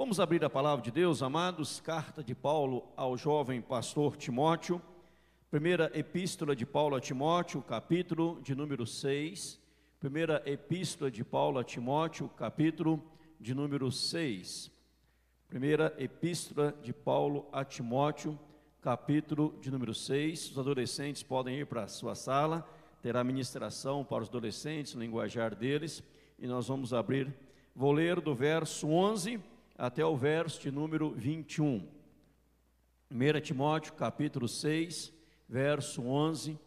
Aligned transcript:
Vamos 0.00 0.18
abrir 0.18 0.42
a 0.42 0.48
palavra 0.48 0.82
de 0.82 0.90
Deus, 0.90 1.22
amados, 1.22 1.78
carta 1.78 2.24
de 2.24 2.34
Paulo 2.34 2.88
ao 2.96 3.18
jovem 3.18 3.60
pastor 3.60 4.16
Timóteo, 4.16 4.80
primeira 5.50 5.90
epístola 5.92 6.56
de 6.56 6.64
Paulo 6.64 6.96
a 6.96 7.00
Timóteo, 7.02 7.60
capítulo 7.60 8.40
de 8.40 8.54
número 8.54 8.86
6. 8.86 9.60
Primeira 10.00 10.42
epístola 10.46 11.10
de 11.10 11.22
Paulo 11.22 11.58
a 11.58 11.64
Timóteo, 11.64 12.30
capítulo 12.30 13.04
de 13.38 13.54
número 13.54 13.92
6. 13.92 14.70
Primeira 15.46 15.94
epístola 15.98 16.74
de 16.82 16.94
Paulo 16.94 17.46
a 17.52 17.62
Timóteo, 17.62 18.40
capítulo 18.80 19.54
de 19.60 19.70
número 19.70 19.92
6. 19.92 20.52
Os 20.52 20.58
adolescentes 20.58 21.22
podem 21.22 21.58
ir 21.58 21.66
para 21.66 21.82
a 21.82 21.88
sua 21.88 22.14
sala, 22.14 22.66
terá 23.02 23.22
ministração 23.22 24.02
para 24.02 24.22
os 24.22 24.30
adolescentes, 24.30 24.94
linguajar 24.94 25.54
deles, 25.54 26.02
e 26.38 26.46
nós 26.46 26.68
vamos 26.68 26.94
abrir, 26.94 27.30
vou 27.76 27.92
ler 27.92 28.18
do 28.18 28.34
verso 28.34 28.88
11 28.88 29.38
até 29.80 30.04
o 30.04 30.14
verso 30.14 30.60
de 30.60 30.70
número 30.70 31.10
21. 31.12 31.88
1 33.10 33.40
Timóteo, 33.40 33.94
capítulo 33.94 34.46
6, 34.46 35.10
verso 35.48 36.02
11 36.02 36.58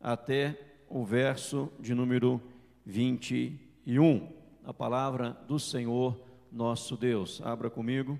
até 0.00 0.58
o 0.88 1.04
verso 1.04 1.72
de 1.78 1.94
número 1.94 2.42
21. 2.84 4.32
A 4.64 4.74
palavra 4.74 5.30
do 5.46 5.60
Senhor 5.60 6.20
nosso 6.50 6.96
Deus. 6.96 7.40
Abra 7.40 7.70
comigo, 7.70 8.18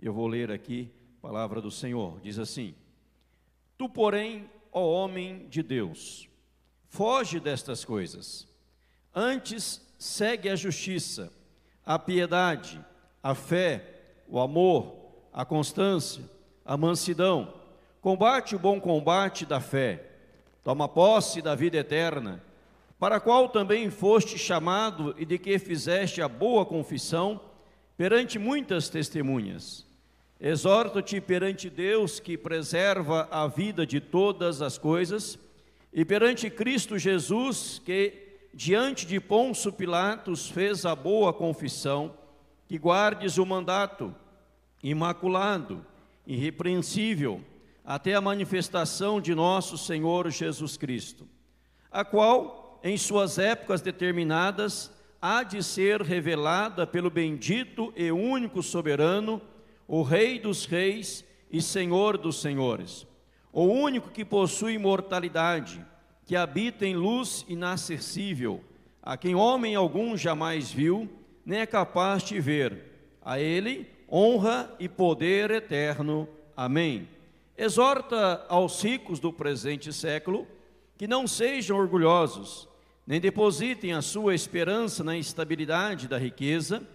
eu 0.00 0.14
vou 0.14 0.26
ler 0.26 0.50
aqui 0.50 0.90
a 1.18 1.20
palavra 1.20 1.60
do 1.60 1.70
Senhor. 1.70 2.18
Diz 2.22 2.38
assim: 2.38 2.74
Tu, 3.76 3.90
porém, 3.90 4.48
ó 4.72 4.90
homem 4.90 5.46
de 5.50 5.62
Deus, 5.62 6.30
foge 6.88 7.38
destas 7.38 7.84
coisas. 7.84 8.48
Antes 9.14 9.86
segue 9.98 10.48
a 10.48 10.56
justiça, 10.56 11.30
a 11.84 11.98
piedade, 11.98 12.82
a 13.22 13.34
fé, 13.34 13.84
o 14.28 14.40
amor, 14.40 14.96
a 15.32 15.44
constância, 15.44 16.22
a 16.64 16.76
mansidão. 16.76 17.54
Combate 18.00 18.56
o 18.56 18.58
bom 18.58 18.80
combate 18.80 19.46
da 19.46 19.60
fé. 19.60 20.10
Toma 20.64 20.88
posse 20.88 21.40
da 21.40 21.54
vida 21.54 21.76
eterna, 21.76 22.42
para 22.98 23.16
a 23.16 23.20
qual 23.20 23.48
também 23.48 23.90
foste 23.90 24.38
chamado 24.38 25.14
e 25.18 25.24
de 25.24 25.38
que 25.38 25.58
fizeste 25.58 26.22
a 26.22 26.28
boa 26.28 26.64
confissão 26.64 27.40
perante 27.96 28.38
muitas 28.38 28.88
testemunhas. 28.88 29.86
Exorto-te 30.40 31.20
perante 31.20 31.70
Deus 31.70 32.18
que 32.18 32.36
preserva 32.36 33.28
a 33.30 33.46
vida 33.46 33.86
de 33.86 34.00
todas 34.00 34.60
as 34.60 34.76
coisas 34.76 35.38
e 35.92 36.04
perante 36.04 36.50
Cristo 36.50 36.98
Jesus 36.98 37.80
que 37.84 38.12
diante 38.52 39.06
de 39.06 39.20
Ponço 39.20 39.72
Pilatos 39.72 40.48
fez 40.48 40.84
a 40.84 40.96
boa 40.96 41.32
confissão 41.32 42.12
que 42.72 42.78
guardes 42.78 43.36
o 43.36 43.44
mandato 43.44 44.14
imaculado, 44.82 45.84
irrepreensível, 46.26 47.44
até 47.84 48.14
a 48.14 48.20
manifestação 48.22 49.20
de 49.20 49.34
nosso 49.34 49.76
Senhor 49.76 50.30
Jesus 50.30 50.78
Cristo, 50.78 51.28
a 51.90 52.02
qual, 52.02 52.80
em 52.82 52.96
suas 52.96 53.36
épocas 53.36 53.82
determinadas, 53.82 54.90
há 55.20 55.42
de 55.42 55.62
ser 55.62 56.00
revelada 56.00 56.86
pelo 56.86 57.10
bendito 57.10 57.92
e 57.94 58.10
único 58.10 58.62
soberano, 58.62 59.42
o 59.86 60.00
Rei 60.00 60.38
dos 60.38 60.64
Reis 60.64 61.26
e 61.50 61.60
Senhor 61.60 62.16
dos 62.16 62.40
Senhores, 62.40 63.06
o 63.52 63.64
único 63.64 64.08
que 64.08 64.24
possui 64.24 64.76
imortalidade, 64.76 65.84
que 66.24 66.34
habita 66.34 66.86
em 66.86 66.96
luz 66.96 67.44
inacessível, 67.46 68.64
a 69.02 69.18
quem 69.18 69.34
homem 69.34 69.74
algum 69.74 70.16
jamais 70.16 70.72
viu, 70.72 71.06
nem 71.44 71.60
é 71.60 71.66
capaz 71.66 72.22
de 72.22 72.40
ver. 72.40 72.78
A 73.24 73.38
ele 73.38 73.86
honra 74.10 74.74
e 74.78 74.88
poder 74.88 75.50
eterno. 75.50 76.28
Amém. 76.56 77.08
Exorta 77.56 78.44
aos 78.48 78.82
ricos 78.82 79.20
do 79.20 79.32
presente 79.32 79.92
século 79.92 80.46
que 80.96 81.06
não 81.06 81.26
sejam 81.26 81.78
orgulhosos, 81.78 82.68
nem 83.06 83.20
depositem 83.20 83.92
a 83.92 84.02
sua 84.02 84.34
esperança 84.34 85.02
na 85.02 85.16
estabilidade 85.16 86.06
da 86.06 86.18
riqueza, 86.18 86.86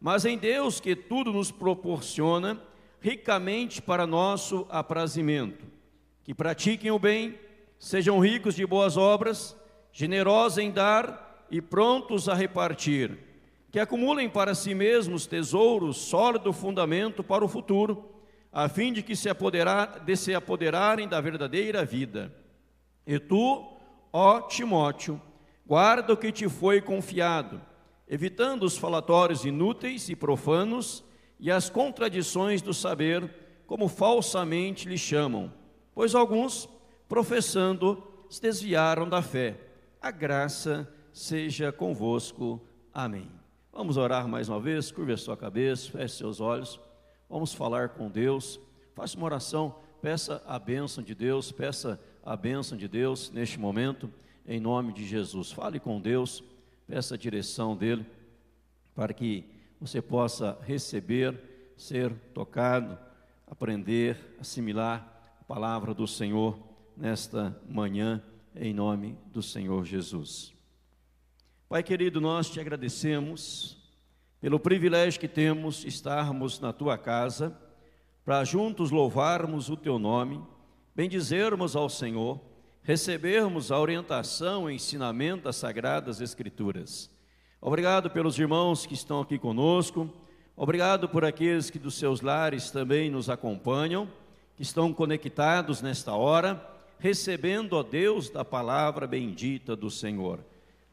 mas 0.00 0.24
em 0.24 0.38
Deus 0.38 0.78
que 0.78 0.94
tudo 0.94 1.32
nos 1.32 1.50
proporciona 1.50 2.60
ricamente 3.00 3.82
para 3.82 4.06
nosso 4.06 4.66
aprazimento. 4.68 5.64
Que 6.22 6.34
pratiquem 6.34 6.90
o 6.90 6.98
bem, 6.98 7.38
sejam 7.78 8.18
ricos 8.20 8.54
de 8.54 8.66
boas 8.66 8.96
obras, 8.96 9.56
generosos 9.92 10.58
em 10.58 10.70
dar 10.70 11.46
e 11.50 11.60
prontos 11.60 12.28
a 12.28 12.34
repartir. 12.34 13.25
Que 13.76 13.80
acumulem 13.80 14.26
para 14.26 14.54
si 14.54 14.74
mesmos 14.74 15.26
tesouros, 15.26 15.98
sólido 15.98 16.50
fundamento 16.50 17.22
para 17.22 17.44
o 17.44 17.48
futuro, 17.48 18.08
a 18.50 18.70
fim 18.70 18.90
de 18.90 19.02
que 19.02 19.14
se 19.14 19.28
apoderar, 19.28 20.02
de 20.02 20.16
se 20.16 20.34
apoderarem 20.34 21.06
da 21.06 21.20
verdadeira 21.20 21.84
vida. 21.84 22.34
E 23.06 23.18
tu, 23.18 23.70
ó 24.10 24.40
Timóteo, 24.40 25.20
Guarda 25.66 26.14
o 26.14 26.16
que 26.16 26.32
te 26.32 26.48
foi 26.48 26.80
confiado, 26.80 27.60
evitando 28.08 28.62
os 28.62 28.78
falatórios 28.78 29.44
inúteis 29.44 30.08
e 30.08 30.16
profanos 30.16 31.04
e 31.38 31.50
as 31.50 31.68
contradições 31.68 32.62
do 32.62 32.72
saber, 32.72 33.30
como 33.66 33.88
falsamente 33.88 34.88
lhe 34.88 34.96
chamam, 34.96 35.52
pois 35.94 36.14
alguns, 36.14 36.66
professando, 37.06 38.02
se 38.30 38.40
desviaram 38.40 39.06
da 39.06 39.20
fé. 39.20 39.54
A 40.00 40.10
graça 40.10 40.90
seja 41.12 41.70
convosco. 41.70 42.58
Amém. 42.90 43.36
Vamos 43.76 43.98
orar 43.98 44.26
mais 44.26 44.48
uma 44.48 44.58
vez, 44.58 44.90
curva 44.90 45.14
sua 45.18 45.36
cabeça, 45.36 45.90
feche 45.90 46.16
seus 46.16 46.40
olhos, 46.40 46.80
vamos 47.28 47.52
falar 47.52 47.90
com 47.90 48.08
Deus, 48.08 48.58
faça 48.94 49.18
uma 49.18 49.26
oração, 49.26 49.74
peça 50.00 50.42
a 50.46 50.58
bênção 50.58 51.04
de 51.04 51.14
Deus, 51.14 51.52
peça 51.52 52.00
a 52.24 52.34
bênção 52.34 52.78
de 52.78 52.88
Deus 52.88 53.30
neste 53.30 53.60
momento 53.60 54.10
em 54.46 54.58
nome 54.58 54.94
de 54.94 55.04
Jesus. 55.04 55.52
Fale 55.52 55.78
com 55.78 56.00
Deus, 56.00 56.42
peça 56.86 57.16
a 57.16 57.18
direção 57.18 57.76
dele, 57.76 58.06
para 58.94 59.12
que 59.12 59.44
você 59.78 60.00
possa 60.00 60.56
receber, 60.62 61.38
ser 61.76 62.14
tocado, 62.32 62.98
aprender, 63.46 64.38
assimilar 64.40 65.36
a 65.38 65.44
palavra 65.44 65.92
do 65.92 66.06
Senhor 66.06 66.58
nesta 66.96 67.54
manhã, 67.68 68.22
em 68.54 68.72
nome 68.72 69.18
do 69.34 69.42
Senhor 69.42 69.84
Jesus. 69.84 70.55
Pai 71.68 71.82
querido, 71.82 72.20
nós 72.20 72.48
te 72.48 72.60
agradecemos 72.60 73.76
pelo 74.40 74.60
privilégio 74.60 75.18
que 75.18 75.26
temos 75.26 75.78
de 75.78 75.88
estarmos 75.88 76.60
na 76.60 76.72
tua 76.72 76.96
casa, 76.96 77.58
para 78.24 78.44
juntos 78.44 78.92
louvarmos 78.92 79.68
o 79.68 79.76
teu 79.76 79.98
nome, 79.98 80.40
bendizermos 80.94 81.74
ao 81.74 81.88
Senhor 81.88 82.40
recebermos 82.86 83.72
a 83.72 83.80
orientação 83.80 84.70
e 84.70 84.76
ensinamento 84.76 85.42
das 85.42 85.56
Sagradas 85.56 86.20
Escrituras. 86.20 87.10
Obrigado 87.60 88.08
pelos 88.10 88.38
irmãos 88.38 88.86
que 88.86 88.94
estão 88.94 89.20
aqui 89.20 89.36
conosco, 89.36 90.08
obrigado 90.54 91.08
por 91.08 91.24
aqueles 91.24 91.68
que 91.68 91.80
dos 91.80 91.98
seus 91.98 92.20
lares 92.20 92.70
também 92.70 93.10
nos 93.10 93.28
acompanham, 93.28 94.08
que 94.54 94.62
estão 94.62 94.92
conectados 94.92 95.82
nesta 95.82 96.14
hora, 96.14 96.64
recebendo, 97.00 97.72
ó 97.72 97.82
Deus, 97.82 98.30
da 98.30 98.44
palavra 98.44 99.04
bendita 99.04 99.74
do 99.74 99.90
Senhor. 99.90 100.38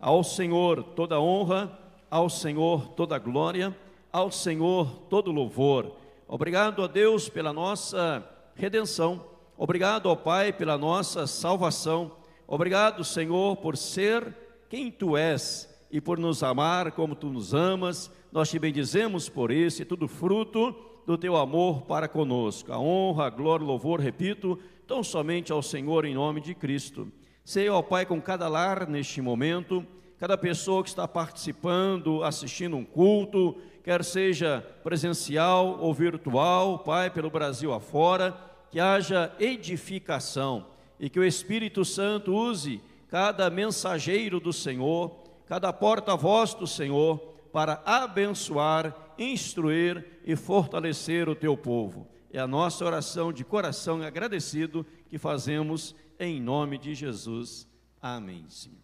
Ao 0.03 0.23
Senhor 0.23 0.83
toda 0.83 1.19
honra, 1.19 1.79
ao 2.11 2.29
Senhor 2.29 2.89
toda 2.89 3.17
glória, 3.17 3.73
ao 4.11 4.29
Senhor 4.29 4.87
todo 5.09 5.31
louvor. 5.31 5.95
Obrigado, 6.27 6.79
ó 6.79 6.87
Deus, 6.87 7.29
pela 7.29 7.53
nossa 7.53 8.27
redenção 8.53 9.33
Obrigado, 9.55 10.07
ó 10.07 10.15
Pai, 10.15 10.51
pela 10.51 10.77
nossa 10.77 11.27
salvação. 11.27 12.13
Obrigado, 12.47 13.03
Senhor, 13.03 13.55
por 13.57 13.77
ser 13.77 14.35
quem 14.67 14.91
tu 14.91 15.15
és 15.15 15.69
e 15.91 16.01
por 16.01 16.17
nos 16.17 16.41
amar 16.41 16.91
como 16.93 17.15
tu 17.15 17.27
nos 17.27 17.53
amas. 17.53 18.11
Nós 18.31 18.49
te 18.49 18.57
bendizemos 18.57 19.29
por 19.29 19.51
isso 19.51 19.81
e 19.81 19.85
tudo 19.85 20.07
fruto 20.07 20.75
do 21.05 21.17
teu 21.19 21.37
amor 21.37 21.83
para 21.83 22.07
conosco. 22.07 22.73
A 22.73 22.79
honra, 22.79 23.27
a 23.27 23.29
glória, 23.29 23.63
o 23.63 23.67
louvor, 23.67 23.99
repito, 23.99 24.57
tão 24.87 25.03
somente 25.03 25.51
ao 25.51 25.61
Senhor 25.61 26.03
em 26.03 26.15
nome 26.15 26.41
de 26.41 26.55
Cristo. 26.55 27.07
Sei, 27.45 27.67
ó 27.67 27.81
Pai, 27.81 28.05
com 28.05 28.21
cada 28.21 28.47
lar 28.47 28.87
neste 28.87 29.21
momento, 29.21 29.85
cada 30.17 30.37
pessoa 30.37 30.81
que 30.81 30.87
está 30.87 31.05
participando, 31.05 32.23
assistindo 32.23 32.77
um 32.77 32.85
culto, 32.85 33.57
quer 33.83 34.01
seja 34.01 34.65
presencial 34.81 35.77
ou 35.81 35.93
virtual, 35.93 36.79
Pai, 36.79 37.09
pelo 37.09 37.29
Brasil 37.29 37.73
afora 37.73 38.33
que 38.71 38.79
haja 38.79 39.29
edificação 39.41 40.67
e 40.97 41.09
que 41.09 41.19
o 41.19 41.23
Espírito 41.23 41.83
Santo 41.83 42.33
use 42.33 42.81
cada 43.09 43.49
mensageiro 43.49 44.39
do 44.39 44.53
Senhor, 44.53 45.11
cada 45.45 45.73
porta-voz 45.73 46.53
do 46.53 46.65
Senhor, 46.65 47.17
para 47.51 47.81
abençoar, 47.85 48.95
instruir 49.19 50.21
e 50.25 50.33
fortalecer 50.37 51.27
o 51.27 51.35
teu 51.35 51.57
povo. 51.57 52.07
É 52.31 52.39
a 52.39 52.47
nossa 52.47 52.83
oração 52.85 53.33
de 53.33 53.43
coração 53.43 54.01
agradecido 54.01 54.85
que 55.07 55.19
fazemos 55.19 55.93
em 56.23 56.39
nome 56.39 56.77
de 56.77 56.95
Jesus. 56.95 57.67
Amém, 58.01 58.45
Senhor. 58.49 58.77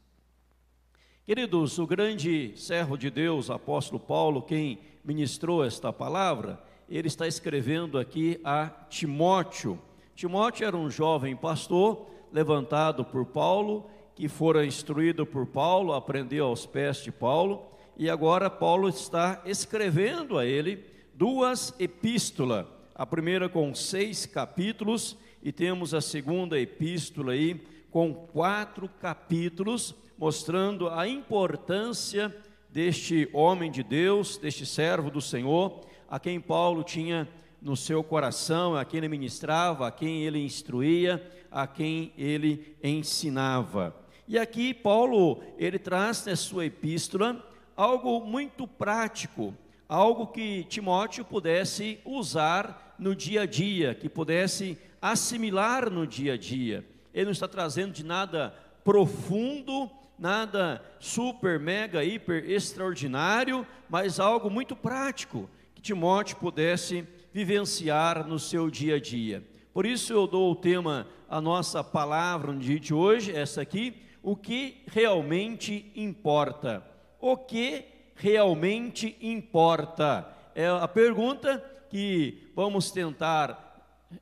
Queridos, 1.25 1.77
o 1.77 1.88
grande 1.88 2.53
servo 2.56 2.97
de 2.97 3.09
Deus, 3.09 3.50
apóstolo 3.50 4.00
Paulo, 4.00 4.41
quem 4.41 4.80
ministrou 5.03 5.63
esta 5.63 5.94
palavra, 5.94 6.62
ele 6.89 7.07
está 7.07 7.27
escrevendo 7.27 7.97
aqui 7.97 8.39
a 8.44 8.68
Timóteo. 8.89 9.80
Timóteo 10.15 10.65
era 10.65 10.75
um 10.75 10.89
jovem 10.89 11.36
pastor 11.36 12.07
levantado 12.31 13.06
por 13.06 13.25
Paulo, 13.25 13.89
que 14.15 14.27
fora 14.27 14.65
instruído 14.65 15.25
por 15.25 15.45
Paulo, 15.45 15.94
aprendeu 15.94 16.45
aos 16.45 16.65
pés 16.65 16.97
de 17.03 17.12
Paulo, 17.12 17.63
e 17.95 18.09
agora 18.09 18.50
Paulo 18.50 18.89
está 18.89 19.42
escrevendo 19.45 20.38
a 20.38 20.45
ele 20.45 20.83
duas 21.13 21.74
epístolas, 21.80 22.65
a 22.95 23.06
primeira 23.06 23.47
com 23.47 23.74
seis 23.74 24.25
capítulos, 24.25 25.18
e 25.41 25.51
temos 25.51 25.94
a 25.94 26.01
segunda 26.01 26.59
epístola 26.59 27.33
aí 27.33 27.62
com 27.91 28.13
quatro 28.13 28.89
capítulos, 29.01 29.95
mostrando 30.18 30.89
a 30.89 31.07
importância 31.07 32.36
deste 32.69 33.27
homem 33.33 33.71
de 33.71 33.81
Deus, 33.81 34.38
deste 34.38 34.65
servo 34.65 35.09
do 35.09 35.21
Senhor, 35.21 35.81
a 36.09 36.19
quem 36.19 36.39
Paulo 36.39 36.83
tinha 36.83 37.27
no 37.62 37.75
seu 37.75 38.03
coração, 38.03 38.75
a 38.75 38.86
quem 38.86 39.00
ele 39.00 39.09
ministrava, 39.09 39.88
a 39.88 39.91
quem 39.91 40.24
ele 40.24 40.39
instruía, 40.39 41.25
a 41.51 41.65
quem 41.65 42.13
ele 42.18 42.75
ensinava. 42.83 43.95
E 44.27 44.38
aqui 44.38 44.74
Paulo, 44.74 45.42
ele 45.57 45.80
traz 45.80 46.25
na 46.25 46.35
sua 46.35 46.65
epístola 46.65 47.44
algo 47.75 48.24
muito 48.24 48.68
prático, 48.68 49.53
algo 49.88 50.27
que 50.27 50.63
Timóteo 50.65 51.25
pudesse 51.25 52.00
usar 52.06 52.95
no 53.00 53.15
dia 53.15 53.42
a 53.42 53.45
dia, 53.45 53.95
que 53.95 54.07
pudesse 54.07 54.77
assimilar 55.01 55.90
no 55.90 56.06
dia 56.06 56.34
a 56.34 56.38
dia. 56.38 56.86
Ele 57.13 57.25
não 57.25 57.31
está 57.31 57.48
trazendo 57.48 57.94
de 57.94 58.04
nada 58.04 58.54
profundo, 58.84 59.90
nada 60.18 60.84
super, 61.00 61.60
mega, 61.60 62.04
hiper 62.04 62.50
extraordinário, 62.50 63.66
mas 63.90 64.19
algo 64.19 64.50
muito 64.50 64.75
prático 64.75 65.50
que 65.74 65.81
Timóteo 65.81 66.38
pudesse 66.38 67.07
vivenciar 67.31 68.28
no 68.28 68.38
seu 68.38 68.69
dia 68.69 68.96
a 68.96 69.00
dia. 69.00 69.44
Por 69.74 69.86
isso 69.86 70.12
eu 70.12 70.28
dou 70.28 70.51
o 70.51 70.56
tema, 70.56 71.07
a 71.30 71.40
nossa 71.40 71.84
palavra 71.84 72.52
no 72.52 72.60
dia 72.60 72.80
de 72.80 72.94
hoje, 72.94 73.31
essa 73.31 73.62
aqui, 73.62 73.95
o 74.22 74.36
que 74.36 74.84
realmente 74.88 75.92
importa. 75.95 76.84
O 77.19 77.38
que 77.38 77.86
realmente 78.16 79.16
importa? 79.22 80.28
É 80.54 80.68
a 80.68 80.88
pergunta 80.88 81.63
que 81.90 82.52
vamos 82.56 82.92
tentar 82.92 83.69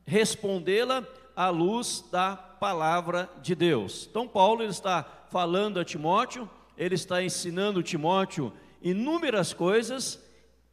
respondê-la 0.06 1.06
à 1.36 1.50
luz 1.50 2.04
da 2.12 2.36
palavra 2.36 3.30
de 3.42 3.56
Deus. 3.56 4.08
Então 4.10 4.28
Paulo 4.28 4.64
ele 4.64 4.72
está 4.72 5.04
falando 5.30 5.80
a 5.80 5.86
Timóteo, 5.86 6.50
ele 6.78 6.96
está 6.96 7.24
ensinando 7.24 7.84
Timóteo 7.84 8.52
inúmeras 8.82 9.54
coisas 9.54 10.24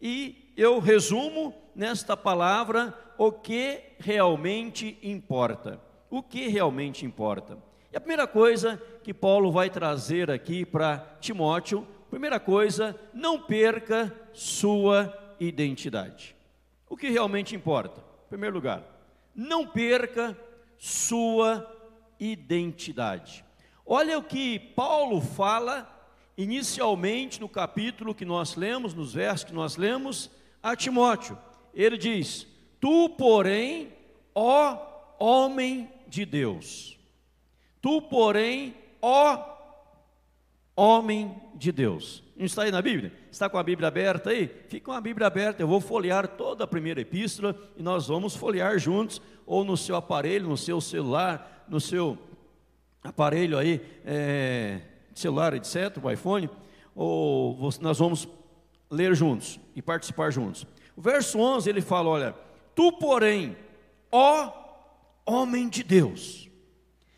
e 0.01 0.53
eu 0.57 0.79
resumo 0.79 1.55
nesta 1.75 2.17
palavra 2.17 2.97
o 3.19 3.33
que 3.33 3.81
realmente 3.99 4.99
importa. 5.03 5.81
O 6.11 6.23
que 6.23 6.49
realmente 6.49 7.05
importa? 7.05 7.59
E 7.93 7.97
a 7.97 8.01
primeira 8.01 8.27
coisa 8.27 8.81
que 9.03 9.15
Paulo 9.15 9.51
vai 9.51 9.71
trazer 9.71 10.31
aqui 10.31 10.65
para 10.65 10.99
Timóteo, 11.21 11.87
primeira 12.11 12.39
coisa, 12.39 12.99
não 13.13 13.41
perca 13.41 14.13
sua 14.33 15.13
identidade. 15.39 16.35
O 16.89 16.97
que 16.97 17.09
realmente 17.09 17.55
importa? 17.55 18.01
Em 18.27 18.29
primeiro 18.29 18.55
lugar, 18.55 18.83
não 19.35 19.67
perca 19.67 20.39
sua 20.79 21.71
identidade. 22.19 23.45
Olha 23.85 24.19
o 24.19 24.23
que 24.23 24.59
Paulo 24.59 25.21
fala 25.21 25.91
inicialmente 26.37 27.41
no 27.41 27.49
capítulo 27.49 28.15
que 28.15 28.25
nós 28.25 28.57
lemos, 28.57 28.95
nos 28.95 29.15
versos 29.15 29.45
que 29.45 29.53
nós 29.53 29.77
lemos, 29.77 30.31
a 30.63 30.75
Timóteo. 30.75 31.39
Ele 31.73 31.99
diz: 31.99 32.47
Tu, 32.81 33.11
porém, 33.11 33.93
ó 34.35 34.79
homem 35.19 35.91
de 36.07 36.25
Deus, 36.25 36.99
tu, 37.81 38.01
porém, 38.03 38.75
ó 39.01 39.54
homem 40.77 41.41
de 41.55 41.71
Deus. 41.71 42.23
Não 42.37 42.45
está 42.45 42.63
aí 42.63 42.71
na 42.71 42.83
Bíblia? 42.83 43.13
Está 43.31 43.49
com 43.49 43.59
a 43.59 43.63
Bíblia 43.63 43.89
aberta 43.89 44.31
aí? 44.31 44.51
Fica 44.69 44.87
com 44.87 44.93
a 44.93 45.01
Bíblia 45.01 45.27
aberta, 45.27 45.63
eu 45.63 45.69
vou 45.69 45.81
folhear 45.81 46.27
toda 46.27 46.65
a 46.65 46.67
primeira 46.67 47.01
epístola 47.01 47.57
e 47.77 47.83
nós 47.83 48.09
vamos 48.09 48.35
folhear 48.35 48.79
juntos, 48.79 49.21
ou 49.47 49.65
no 49.65 49.77
seu 49.77 49.95
aparelho, 49.97 50.49
no 50.49 50.57
seu 50.57 50.81
celular, 50.81 51.65
no 51.69 51.81
seu 51.81 52.19
aparelho 53.03 53.59
aí, 53.59 53.81
é, 54.05 54.81
celular, 55.15 55.55
etc., 55.55 55.97
o 56.03 56.11
iPhone, 56.11 56.51
ou 56.95 57.59
nós 57.81 57.99
vamos 57.99 58.29
ler 58.91 59.15
juntos 59.15 59.61
e 59.77 59.83
participar 59.83 60.31
juntos. 60.31 60.67
O 60.97 61.03
verso 61.03 61.39
11 61.39 61.69
ele 61.69 61.81
fala: 61.81 62.09
Olha, 62.09 62.35
tu, 62.75 62.93
porém, 62.93 63.57
ó 64.11 64.53
homem 65.27 65.69
de 65.69 65.83
Deus. 65.83 66.49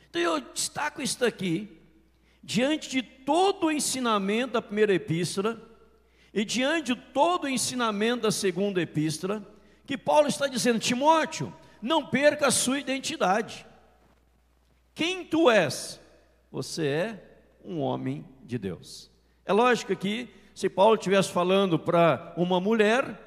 Então 0.08 0.20
eu 0.20 0.40
destaco 0.40 1.02
isso 1.02 1.24
aqui 1.24 1.75
diante 2.46 2.88
de 2.88 3.02
todo 3.02 3.66
o 3.66 3.72
ensinamento 3.72 4.52
da 4.52 4.62
primeira 4.62 4.94
epístola 4.94 5.60
e 6.32 6.44
diante 6.44 6.94
de 6.94 7.00
todo 7.12 7.44
o 7.44 7.48
ensinamento 7.48 8.22
da 8.22 8.30
segunda 8.30 8.80
epístola, 8.80 9.44
que 9.84 9.98
Paulo 9.98 10.28
está 10.28 10.46
dizendo: 10.46 10.78
Timóteo, 10.78 11.52
não 11.82 12.06
perca 12.06 12.46
a 12.46 12.52
sua 12.52 12.78
identidade. 12.78 13.66
Quem 14.94 15.24
tu 15.24 15.50
és? 15.50 16.00
Você 16.52 16.86
é 16.86 17.40
um 17.64 17.80
homem 17.80 18.24
de 18.44 18.58
Deus. 18.58 19.10
É 19.44 19.52
lógico 19.52 19.96
que 19.96 20.28
se 20.54 20.68
Paulo 20.68 20.94
estivesse 20.94 21.32
falando 21.32 21.76
para 21.80 22.32
uma 22.36 22.60
mulher, 22.60 23.20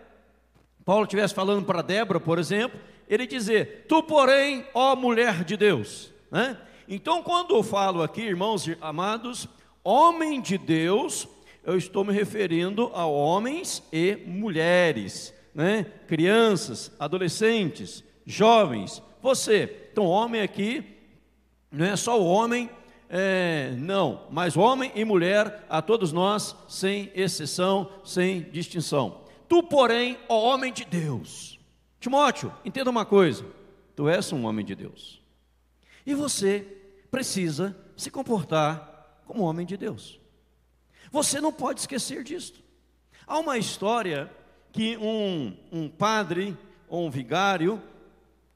Paulo 0.85 1.03
estivesse 1.03 1.33
falando 1.33 1.65
para 1.65 1.81
Débora, 1.81 2.21
por 2.21 2.39
exemplo, 2.39 2.79
ele 3.09 3.27
dizer: 3.27 3.85
Tu, 3.85 4.01
porém, 4.01 4.65
ó 4.73 4.95
mulher 4.95 5.43
de 5.43 5.57
Deus, 5.57 6.09
né? 6.31 6.57
Então, 6.91 7.21
quando 7.21 7.53
eu 7.53 7.61
falo 7.61 8.01
aqui, 8.01 8.21
irmãos 8.21 8.67
amados, 8.81 9.47
homem 9.83 10.41
de 10.41 10.57
Deus, 10.57 11.27
eu 11.63 11.77
estou 11.77 12.03
me 12.03 12.11
referindo 12.11 12.89
a 12.95 13.05
homens 13.05 13.83
e 13.93 14.15
mulheres, 14.25 15.31
né? 15.53 15.85
crianças, 16.07 16.91
adolescentes, 16.99 18.03
jovens, 18.25 19.03
você. 19.21 19.89
Então, 19.91 20.03
homem 20.03 20.41
aqui 20.41 20.83
não 21.71 21.85
é 21.85 21.95
só 21.95 22.19
o 22.19 22.25
homem, 22.25 22.67
é, 23.07 23.75
não, 23.77 24.23
mas 24.31 24.57
homem 24.57 24.91
e 24.95 25.05
mulher, 25.05 25.67
a 25.69 25.83
todos 25.83 26.11
nós, 26.11 26.55
sem 26.67 27.11
exceção, 27.13 27.87
sem 28.03 28.41
distinção. 28.49 29.21
Tu, 29.47 29.61
porém, 29.61 30.17
ó 30.27 30.41
homem 30.41 30.73
de 30.73 30.85
Deus. 30.85 31.59
Timóteo, 31.99 32.51
entenda 32.65 32.89
uma 32.89 33.05
coisa: 33.05 33.45
tu 33.95 34.09
és 34.09 34.33
um 34.33 34.47
homem 34.47 34.65
de 34.65 34.73
Deus. 34.73 35.21
E 36.03 36.15
você 36.15 36.78
precisa 37.09 37.75
se 37.95 38.09
comportar 38.09 39.21
como 39.25 39.43
homem 39.43 39.65
de 39.65 39.77
Deus. 39.77 40.19
Você 41.11 41.41
não 41.41 41.51
pode 41.51 41.81
esquecer 41.81 42.23
disso. 42.23 42.63
Há 43.25 43.39
uma 43.39 43.57
história 43.57 44.31
que 44.71 44.97
um, 44.97 45.55
um 45.71 45.89
padre 45.89 46.57
ou 46.87 47.05
um 47.05 47.09
vigário, 47.09 47.81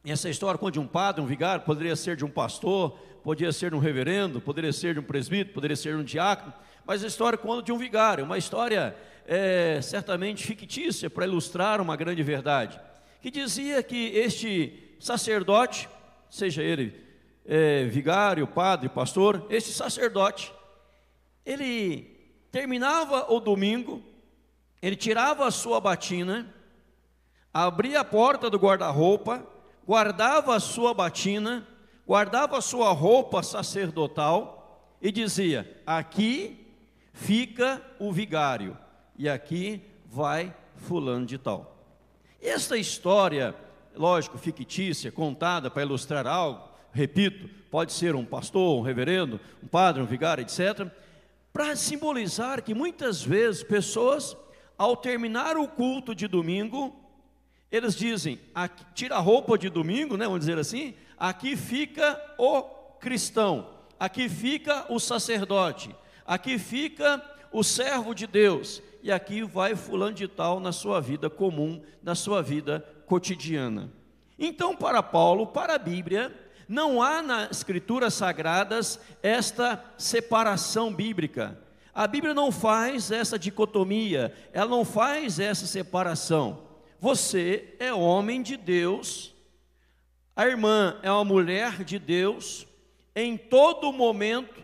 essa 0.05 0.29
história 0.29 0.57
conta 0.57 0.73
de 0.73 0.79
um 0.79 0.87
padre, 0.87 1.21
um 1.21 1.25
vigário, 1.25 1.65
poderia 1.65 1.95
ser 1.95 2.15
de 2.15 2.25
um 2.25 2.29
pastor, 2.29 2.91
poderia 3.23 3.51
ser 3.51 3.71
de 3.71 3.75
um 3.75 3.79
reverendo, 3.79 4.41
poderia 4.41 4.73
ser 4.73 4.93
de 4.93 4.99
um 4.99 5.03
presbítero, 5.03 5.53
poderia 5.53 5.75
ser 5.75 5.95
de 5.95 6.01
um 6.01 6.03
diácono, 6.03 6.53
mas 6.85 7.03
a 7.03 7.07
história 7.07 7.37
conta 7.37 7.63
de 7.63 7.71
um 7.71 7.77
vigário, 7.77 8.25
uma 8.25 8.37
história 8.37 8.95
é, 9.25 9.79
certamente 9.81 10.45
fictícia 10.45 11.09
para 11.09 11.25
ilustrar 11.25 11.79
uma 11.79 11.95
grande 11.95 12.21
verdade, 12.21 12.79
que 13.21 13.31
dizia 13.31 13.81
que 13.81 14.07
este 14.07 14.95
sacerdote, 14.99 15.87
seja 16.29 16.61
ele 16.61 17.03
é, 17.45 17.85
vigário, 17.85 18.47
padre, 18.47 18.89
pastor, 18.89 19.45
este 19.49 19.71
sacerdote, 19.71 20.53
ele 21.45 22.03
terminava 22.51 23.31
o 23.31 23.39
domingo, 23.39 24.01
ele 24.81 24.95
tirava 24.95 25.45
a 25.45 25.51
sua 25.51 25.79
batina, 25.79 26.53
abria 27.53 28.01
a 28.01 28.05
porta 28.05 28.49
do 28.49 28.57
guarda-roupa, 28.57 29.45
guardava 29.85 30.55
a 30.55 30.59
sua 30.59 30.93
batina, 30.93 31.67
guardava 32.07 32.57
a 32.57 32.61
sua 32.61 32.91
roupa 32.91 33.43
sacerdotal 33.43 34.97
e 35.01 35.11
dizia: 35.11 35.81
Aqui 35.85 36.67
fica 37.11 37.81
o 37.99 38.11
vigário, 38.11 38.77
e 39.17 39.27
aqui 39.27 39.81
vai 40.05 40.53
Fulano 40.75 41.25
de 41.25 41.37
Tal. 41.37 41.77
Esta 42.41 42.77
história, 42.77 43.55
lógico, 43.95 44.37
fictícia, 44.37 45.11
contada 45.11 45.71
para 45.71 45.83
ilustrar 45.83 46.27
algo, 46.27 46.72
repito, 46.93 47.49
pode 47.69 47.91
ser 47.91 48.15
um 48.15 48.23
pastor, 48.23 48.79
um 48.79 48.81
reverendo, 48.81 49.39
um 49.61 49.67
padre, 49.67 50.01
um 50.01 50.05
vigário, 50.05 50.43
etc., 50.43 50.87
para 51.51 51.75
simbolizar 51.75 52.63
que 52.63 52.73
muitas 52.73 53.21
vezes 53.21 53.63
pessoas, 53.63 54.35
ao 54.77 54.95
terminar 54.95 55.57
o 55.57 55.67
culto 55.67 56.15
de 56.15 56.27
domingo, 56.27 56.95
eles 57.71 57.95
dizem, 57.95 58.39
aqui, 58.53 58.85
tira 58.93 59.15
a 59.15 59.19
roupa 59.19 59.57
de 59.57 59.69
domingo, 59.69 60.15
né, 60.15 60.25
vamos 60.25 60.41
dizer 60.41 60.57
assim, 60.57 60.93
aqui 61.17 61.55
fica 61.55 62.19
o 62.37 62.61
cristão, 62.99 63.69
aqui 63.99 64.29
fica 64.29 64.85
o 64.89 64.99
sacerdote, 64.99 65.93
aqui 66.25 66.57
fica 66.57 67.21
o 67.51 67.63
servo 67.63 68.13
de 68.13 68.27
Deus. 68.27 68.81
E 69.01 69.11
aqui 69.11 69.43
vai 69.43 69.75
fulano 69.75 70.13
de 70.13 70.27
tal 70.27 70.59
na 70.59 70.71
sua 70.71 71.01
vida 71.01 71.29
comum, 71.29 71.81
na 72.01 72.15
sua 72.15 72.41
vida 72.41 72.85
cotidiana. 73.05 73.91
Então, 74.39 74.75
para 74.75 75.03
Paulo, 75.03 75.47
para 75.47 75.75
a 75.75 75.77
Bíblia, 75.77 76.33
não 76.67 77.01
há 77.01 77.21
nas 77.21 77.51
escrituras 77.51 78.13
sagradas 78.13 78.99
esta 79.21 79.83
separação 79.97 80.93
bíblica. 80.93 81.59
A 81.93 82.07
Bíblia 82.07 82.33
não 82.33 82.51
faz 82.51 83.11
essa 83.11 83.37
dicotomia, 83.37 84.33
ela 84.51 84.69
não 84.69 84.83
faz 84.83 85.39
essa 85.39 85.67
separação. 85.67 86.63
Você 86.99 87.75
é 87.79 87.93
homem 87.93 88.41
de 88.41 88.57
Deus, 88.57 89.33
a 90.35 90.47
irmã 90.47 90.97
é 91.03 91.11
uma 91.11 91.23
mulher 91.23 91.83
de 91.83 91.99
Deus, 91.99 92.65
em 93.15 93.37
todo 93.37 93.93
momento, 93.93 94.63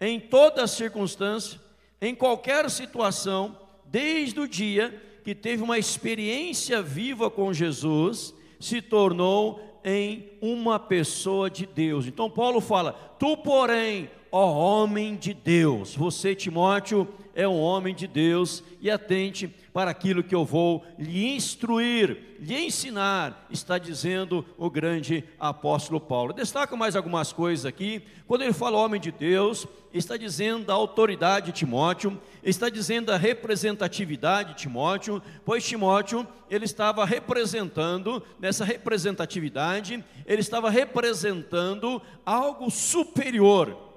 em 0.00 0.20
toda 0.20 0.66
circunstância, 0.68 1.60
em 2.00 2.14
qualquer 2.14 2.70
situação, 2.70 3.58
desde 3.84 4.38
o 4.38 4.46
dia 4.46 5.02
que 5.24 5.34
teve 5.34 5.62
uma 5.62 5.78
experiência 5.78 6.80
viva 6.80 7.28
com 7.28 7.52
Jesus, 7.52 8.32
se 8.60 8.80
tornou 8.80 9.67
em 9.88 10.26
uma 10.42 10.78
pessoa 10.78 11.48
de 11.48 11.64
Deus. 11.64 12.06
Então 12.06 12.28
Paulo 12.28 12.60
fala: 12.60 12.92
Tu, 13.18 13.36
porém, 13.38 14.10
ó 14.30 14.52
homem 14.52 15.16
de 15.16 15.32
Deus, 15.32 15.94
você, 15.94 16.34
Timóteo, 16.34 17.08
é 17.38 17.46
um 17.46 17.60
homem 17.60 17.94
de 17.94 18.08
Deus 18.08 18.64
e 18.80 18.90
atente 18.90 19.46
para 19.72 19.92
aquilo 19.92 20.24
que 20.24 20.34
eu 20.34 20.44
vou 20.44 20.84
lhe 20.98 21.28
instruir, 21.28 22.36
lhe 22.40 22.66
ensinar, 22.66 23.46
está 23.48 23.78
dizendo 23.78 24.44
o 24.56 24.68
grande 24.68 25.22
apóstolo 25.38 26.00
Paulo. 26.00 26.32
Destaca 26.32 26.74
mais 26.74 26.96
algumas 26.96 27.32
coisas 27.32 27.64
aqui. 27.64 28.02
Quando 28.26 28.42
ele 28.42 28.52
fala 28.52 28.76
homem 28.76 29.00
de 29.00 29.12
Deus, 29.12 29.68
está 29.94 30.16
dizendo 30.16 30.72
a 30.72 30.74
autoridade 30.74 31.46
de 31.46 31.52
Timóteo, 31.52 32.20
está 32.42 32.68
dizendo 32.68 33.12
a 33.12 33.16
representatividade 33.16 34.54
de 34.54 34.62
Timóteo, 34.62 35.22
pois 35.44 35.64
Timóteo, 35.64 36.26
ele 36.50 36.64
estava 36.64 37.04
representando, 37.04 38.20
nessa 38.40 38.64
representatividade, 38.64 40.04
ele 40.26 40.40
estava 40.40 40.70
representando 40.70 42.02
algo 42.26 42.68
superior 42.68 43.87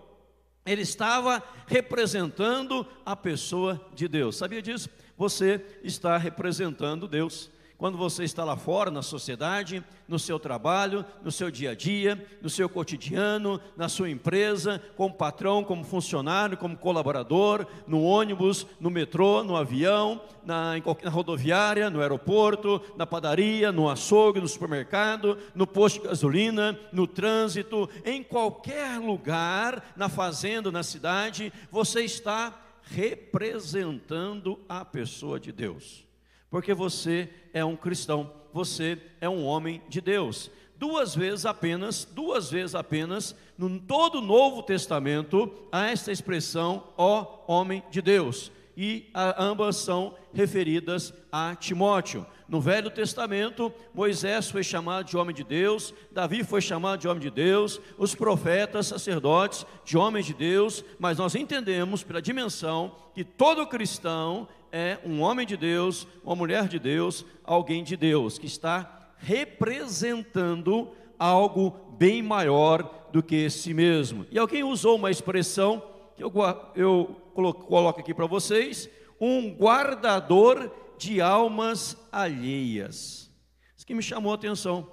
ele 0.65 0.81
estava 0.81 1.43
representando 1.67 2.85
a 3.05 3.15
pessoa 3.15 3.89
de 3.93 4.07
Deus. 4.07 4.35
Sabia 4.37 4.61
disso? 4.61 4.89
Você 5.17 5.63
está 5.83 6.17
representando 6.17 7.07
Deus. 7.07 7.49
Quando 7.81 7.97
você 7.97 8.23
está 8.23 8.43
lá 8.43 8.55
fora, 8.55 8.91
na 8.91 9.01
sociedade, 9.01 9.83
no 10.07 10.19
seu 10.19 10.39
trabalho, 10.39 11.03
no 11.23 11.31
seu 11.31 11.49
dia 11.49 11.71
a 11.71 11.75
dia, 11.75 12.23
no 12.39 12.47
seu 12.47 12.69
cotidiano, 12.69 13.59
na 13.75 13.89
sua 13.89 14.07
empresa, 14.07 14.79
como 14.95 15.15
patrão, 15.15 15.63
como 15.63 15.83
funcionário, 15.83 16.55
como 16.55 16.77
colaborador, 16.77 17.65
no 17.87 18.03
ônibus, 18.03 18.67
no 18.79 18.91
metrô, 18.91 19.43
no 19.43 19.55
avião, 19.55 20.21
na, 20.45 20.73
na 21.03 21.09
rodoviária, 21.09 21.89
no 21.89 22.01
aeroporto, 22.01 22.79
na 22.95 23.07
padaria, 23.07 23.71
no 23.71 23.89
açougue, 23.89 24.39
no 24.39 24.47
supermercado, 24.47 25.35
no 25.55 25.65
posto 25.65 26.03
de 26.03 26.07
gasolina, 26.07 26.79
no 26.93 27.07
trânsito, 27.07 27.89
em 28.05 28.21
qualquer 28.21 28.99
lugar, 28.99 29.91
na 29.95 30.07
fazenda, 30.07 30.71
na 30.71 30.83
cidade, 30.83 31.51
você 31.71 32.03
está 32.03 32.61
representando 32.83 34.59
a 34.69 34.85
pessoa 34.85 35.39
de 35.39 35.51
Deus 35.51 36.10
porque 36.51 36.73
você 36.73 37.29
é 37.53 37.63
um 37.63 37.77
cristão, 37.77 38.29
você 38.53 38.99
é 39.21 39.29
um 39.29 39.45
homem 39.45 39.81
de 39.87 40.01
Deus. 40.01 40.51
Duas 40.75 41.15
vezes 41.15 41.45
apenas, 41.45 42.03
duas 42.03 42.51
vezes 42.51 42.75
apenas, 42.75 43.35
no 43.57 43.79
todo 43.79 44.17
o 44.17 44.21
Novo 44.21 44.61
Testamento, 44.61 45.49
há 45.71 45.87
esta 45.87 46.11
expressão, 46.11 46.83
ó 46.97 47.45
homem 47.47 47.81
de 47.89 48.01
Deus, 48.01 48.51
e 48.75 49.09
a, 49.13 49.43
ambas 49.43 49.77
são 49.77 50.15
referidas 50.33 51.13
a 51.31 51.55
Timóteo. 51.55 52.25
No 52.49 52.59
Velho 52.59 52.89
Testamento, 52.89 53.71
Moisés 53.93 54.49
foi 54.49 54.63
chamado 54.63 55.05
de 55.05 55.15
homem 55.15 55.33
de 55.33 55.43
Deus, 55.43 55.93
Davi 56.11 56.43
foi 56.43 56.59
chamado 56.59 56.99
de 56.99 57.07
homem 57.07 57.21
de 57.21 57.29
Deus, 57.29 57.79
os 57.97 58.13
profetas, 58.13 58.87
sacerdotes, 58.87 59.65
de 59.85 59.97
homens 59.97 60.25
de 60.25 60.33
Deus, 60.33 60.83
mas 60.99 61.17
nós 61.17 61.33
entendemos 61.33 62.03
pela 62.03 62.21
dimensão 62.21 62.93
que 63.13 63.23
todo 63.23 63.65
cristão 63.67 64.49
é 64.71 64.97
um 65.05 65.21
homem 65.21 65.45
de 65.45 65.57
Deus, 65.57 66.07
uma 66.23 66.35
mulher 66.35 66.67
de 66.67 66.79
Deus, 66.79 67.25
alguém 67.43 67.83
de 67.83 67.97
Deus, 67.97 68.37
que 68.37 68.45
está 68.45 69.11
representando 69.17 70.91
algo 71.19 71.95
bem 71.97 72.23
maior 72.23 73.09
do 73.11 73.21
que 73.21 73.49
si 73.49 73.73
mesmo. 73.73 74.25
E 74.31 74.39
alguém 74.39 74.63
usou 74.63 74.95
uma 74.95 75.11
expressão 75.11 75.83
que 76.15 76.23
eu, 76.23 76.31
eu 76.75 77.15
coloco 77.33 77.99
aqui 77.99 78.13
para 78.13 78.25
vocês: 78.25 78.89
um 79.19 79.53
guardador 79.53 80.71
de 80.97 81.21
almas 81.21 81.97
alheias. 82.11 83.29
Isso 83.75 83.85
que 83.85 83.93
me 83.93 84.03
chamou 84.03 84.31
a 84.31 84.35
atenção. 84.35 84.91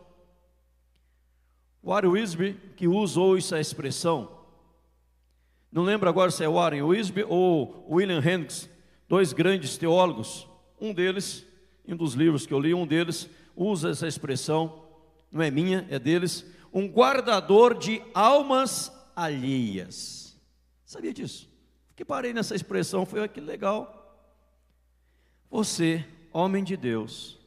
Warren 1.82 2.10
Wisby, 2.10 2.54
que 2.76 2.88
usou 2.88 3.38
essa 3.38 3.60
expressão, 3.60 4.38
não 5.70 5.82
lembro 5.82 6.08
agora 6.08 6.30
se 6.30 6.42
é 6.42 6.48
Warren 6.48 6.82
Wisby 6.82 7.24
ou 7.28 7.86
William 7.88 8.18
Hendricks, 8.18 8.68
dois 9.08 9.32
grandes 9.32 9.76
teólogos, 9.76 10.46
um 10.80 10.92
deles, 10.92 11.46
em 11.86 11.94
um 11.94 11.96
dos 11.96 12.14
livros 12.14 12.46
que 12.46 12.52
eu 12.52 12.60
li, 12.60 12.74
um 12.74 12.86
deles 12.86 13.28
usa 13.56 13.90
essa 13.90 14.06
expressão, 14.06 14.84
não 15.32 15.42
é 15.42 15.50
minha, 15.50 15.86
é 15.90 15.98
deles, 15.98 16.44
um 16.72 16.86
guardador 16.86 17.76
de 17.76 18.02
almas 18.14 18.92
alheias. 19.16 20.38
Sabia 20.84 21.12
disso? 21.12 21.48
Que 21.96 22.04
parei 22.04 22.32
nessa 22.32 22.54
expressão, 22.54 23.04
foi 23.04 23.24
aquele 23.24 23.46
legal. 23.46 23.94
Você, 25.50 26.06
homem 26.32 26.62
de 26.62 26.76
Deus, 26.76 27.38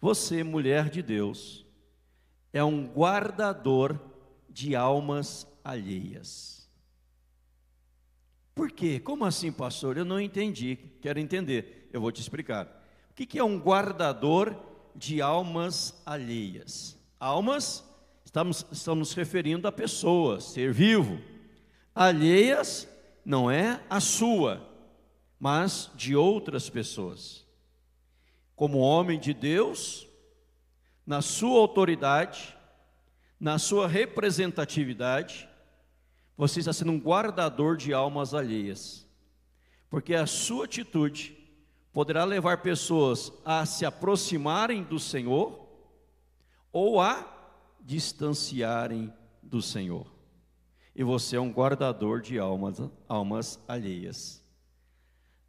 você, 0.00 0.44
mulher 0.44 0.88
de 0.88 1.02
Deus, 1.02 1.66
é 2.52 2.62
um 2.62 2.86
guardador 2.86 3.98
de 4.48 4.76
almas 4.76 5.46
alheias. 5.64 6.55
Por 8.56 8.72
quê? 8.72 8.98
Como 8.98 9.26
assim, 9.26 9.52
pastor? 9.52 9.98
Eu 9.98 10.04
não 10.06 10.18
entendi. 10.18 10.78
Quero 11.02 11.20
entender. 11.20 11.90
Eu 11.92 12.00
vou 12.00 12.10
te 12.10 12.22
explicar. 12.22 12.66
O 13.10 13.14
que 13.14 13.38
é 13.38 13.44
um 13.44 13.60
guardador 13.60 14.56
de 14.94 15.20
almas 15.20 16.02
alheias? 16.06 16.98
Almas, 17.20 17.84
estamos, 18.24 18.66
estamos 18.72 19.12
referindo 19.12 19.68
a 19.68 19.72
pessoas, 19.72 20.44
ser 20.44 20.72
vivo. 20.72 21.20
Alheias 21.94 22.88
não 23.26 23.50
é 23.50 23.78
a 23.90 24.00
sua, 24.00 24.66
mas 25.38 25.90
de 25.94 26.16
outras 26.16 26.70
pessoas. 26.70 27.44
Como 28.54 28.78
homem 28.78 29.20
de 29.20 29.34
Deus, 29.34 30.08
na 31.06 31.20
sua 31.20 31.60
autoridade, 31.60 32.56
na 33.38 33.58
sua 33.58 33.86
representatividade, 33.86 35.45
você 36.36 36.60
está 36.60 36.72
sendo 36.72 36.92
um 36.92 37.00
guardador 37.00 37.76
de 37.76 37.94
almas 37.94 38.34
alheias, 38.34 39.06
porque 39.88 40.14
a 40.14 40.26
sua 40.26 40.66
atitude 40.66 41.36
poderá 41.92 42.24
levar 42.24 42.60
pessoas 42.60 43.32
a 43.44 43.64
se 43.64 43.86
aproximarem 43.86 44.82
do 44.82 44.98
Senhor 44.98 45.66
ou 46.70 47.00
a 47.00 47.26
distanciarem 47.80 49.10
do 49.42 49.62
Senhor. 49.62 50.06
E 50.94 51.02
você 51.02 51.36
é 51.36 51.40
um 51.40 51.50
guardador 51.50 52.20
de 52.20 52.38
almas, 52.38 52.82
almas 53.08 53.58
alheias. 53.66 54.44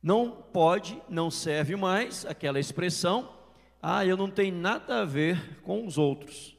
Não 0.02 0.32
pode, 0.32 1.02
não 1.10 1.30
serve 1.30 1.76
mais 1.76 2.26
aquela 2.26 2.60
expressão, 2.60 3.34
ah, 3.82 4.06
eu 4.06 4.16
não 4.16 4.30
tenho 4.30 4.56
nada 4.56 5.02
a 5.02 5.06
ver 5.06 5.62
com 5.64 5.86
os 5.86 5.98
outros. 5.98 6.56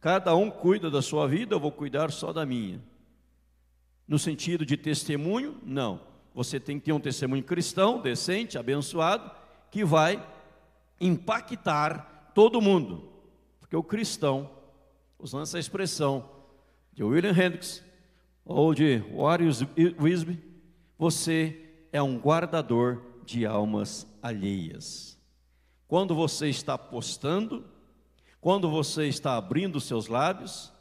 Cada 0.00 0.34
um 0.36 0.50
cuida 0.50 0.90
da 0.90 1.02
sua 1.02 1.26
vida, 1.26 1.54
eu 1.54 1.60
vou 1.60 1.72
cuidar 1.72 2.12
só 2.12 2.32
da 2.32 2.46
minha. 2.46 2.80
No 4.08 4.18
sentido 4.18 4.64
de 4.64 4.76
testemunho, 4.76 5.58
não. 5.62 6.00
Você 6.34 6.58
tem 6.58 6.78
que 6.78 6.86
ter 6.86 6.92
um 6.92 7.00
testemunho 7.00 7.44
cristão, 7.44 8.00
decente, 8.00 8.56
abençoado, 8.56 9.30
que 9.70 9.84
vai 9.84 10.26
impactar 10.98 12.32
todo 12.34 12.60
mundo. 12.60 13.12
Porque 13.60 13.76
o 13.76 13.82
cristão, 13.82 14.50
usando 15.18 15.42
essa 15.42 15.58
expressão 15.58 16.30
de 16.94 17.04
William 17.04 17.32
Hendricks 17.32 17.84
ou 18.44 18.72
de 18.72 18.98
Warren 19.14 19.50
Wisby, 20.00 20.42
você 20.98 21.86
é 21.92 22.02
um 22.02 22.18
guardador 22.18 23.02
de 23.26 23.44
almas 23.44 24.06
alheias. 24.22 25.18
Quando 25.86 26.14
você 26.14 26.48
está 26.48 26.78
postando, 26.78 27.64
quando 28.40 28.70
você 28.70 29.06
está 29.06 29.36
abrindo 29.36 29.80
seus 29.80 30.06
lábios, 30.06 30.72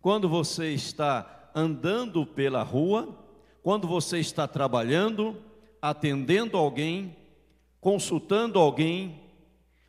quando 0.00 0.28
você 0.28 0.72
está 0.72 1.41
andando 1.54 2.26
pela 2.26 2.62
rua, 2.62 3.08
quando 3.62 3.86
você 3.86 4.18
está 4.18 4.48
trabalhando, 4.48 5.36
atendendo 5.80 6.56
alguém, 6.56 7.16
consultando 7.80 8.58
alguém, 8.58 9.20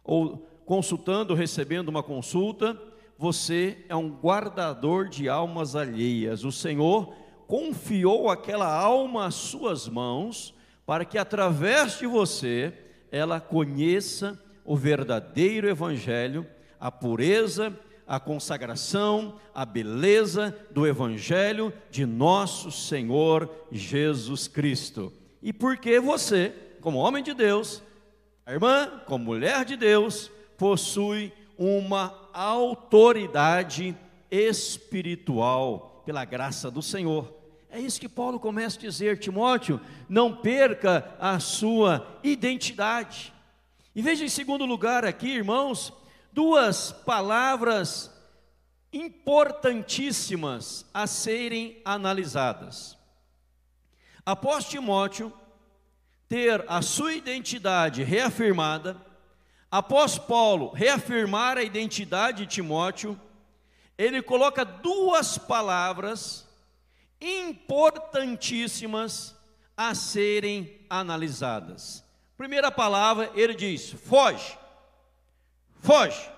ou 0.04 0.38
consultando, 0.66 1.34
recebendo 1.34 1.90
uma 1.90 2.04
consulta, 2.04 2.80
você 3.18 3.86
é 3.88 3.96
um 3.96 4.10
guardador 4.10 5.08
de 5.08 5.30
almas 5.30 5.76
alheias. 5.76 6.44
O 6.44 6.52
Senhor 6.52 7.14
confiou 7.48 8.30
aquela 8.30 8.74
alma 8.74 9.28
às 9.28 9.36
suas 9.36 9.88
mãos, 9.88 10.54
para 10.86 11.06
que 11.06 11.18
através 11.18 12.00
de 12.00 12.08
você 12.08 12.74
ela 13.12 13.40
conheça 13.40 14.40
o 14.66 14.76
verdadeiro 14.76 15.70
Evangelho, 15.70 16.46
a 16.80 16.92
pureza, 16.92 17.78
a 18.08 18.20
consagração, 18.20 19.40
a 19.54 19.66
beleza 19.66 20.56
do 20.72 20.86
Evangelho 20.88 21.74
de 21.90 22.06
nosso 22.06 22.72
Senhor 22.72 23.50
Jesus 23.72 24.48
Cristo. 24.48 25.12
E 25.42 25.52
porque 25.52 26.00
você, 26.00 26.54
como 26.82 27.00
homem 27.00 27.24
de 27.24 27.34
Deus, 27.34 27.82
a 28.46 28.52
irmã, 28.52 29.02
como 29.06 29.26
mulher 29.26 29.66
de 29.66 29.76
Deus, 29.76 30.30
possui 30.58 31.32
uma 31.58 32.14
autoridade 32.34 33.96
espiritual 34.30 36.02
pela 36.06 36.26
graça 36.26 36.70
do 36.70 36.82
Senhor. 36.82 37.34
É 37.70 37.80
isso 37.80 38.00
que 38.00 38.10
Paulo 38.10 38.40
começa 38.40 38.78
a 38.78 38.82
dizer, 38.82 39.18
Timóteo, 39.18 39.80
não 40.08 40.36
perca 40.36 41.16
a 41.20 41.40
sua 41.40 42.20
identidade. 42.24 43.34
E 43.96 44.02
veja 44.02 44.26
em 44.26 44.30
segundo 44.30 44.66
lugar 44.66 45.06
aqui, 45.06 45.30
irmãos, 45.30 45.94
duas 46.34 46.92
palavras 46.92 48.12
importantíssimas 48.92 50.86
a 50.94 51.08
serem 51.08 51.82
analisadas. 51.86 52.98
Após 54.26 54.66
Timóteo 54.66 55.32
ter 56.28 56.66
a 56.68 56.82
sua 56.82 57.14
identidade 57.14 58.04
reafirmada, 58.04 59.00
após 59.70 60.18
Paulo 60.18 60.72
reafirmar 60.72 61.58
a 61.58 61.64
identidade 61.64 62.46
de 62.46 62.56
Timóteo, 62.56 63.20
ele 63.98 64.22
coloca 64.22 64.66
duas 64.66 65.38
palavras 65.38 66.48
importantíssimas 67.22 69.36
a 69.78 69.94
serem 69.94 70.80
analisadas. 70.90 72.04
Primeira 72.36 72.72
palavra, 72.72 73.32
ele 73.36 73.54
diz: 73.54 73.92
foge, 73.92 74.58
foge. 75.84 76.32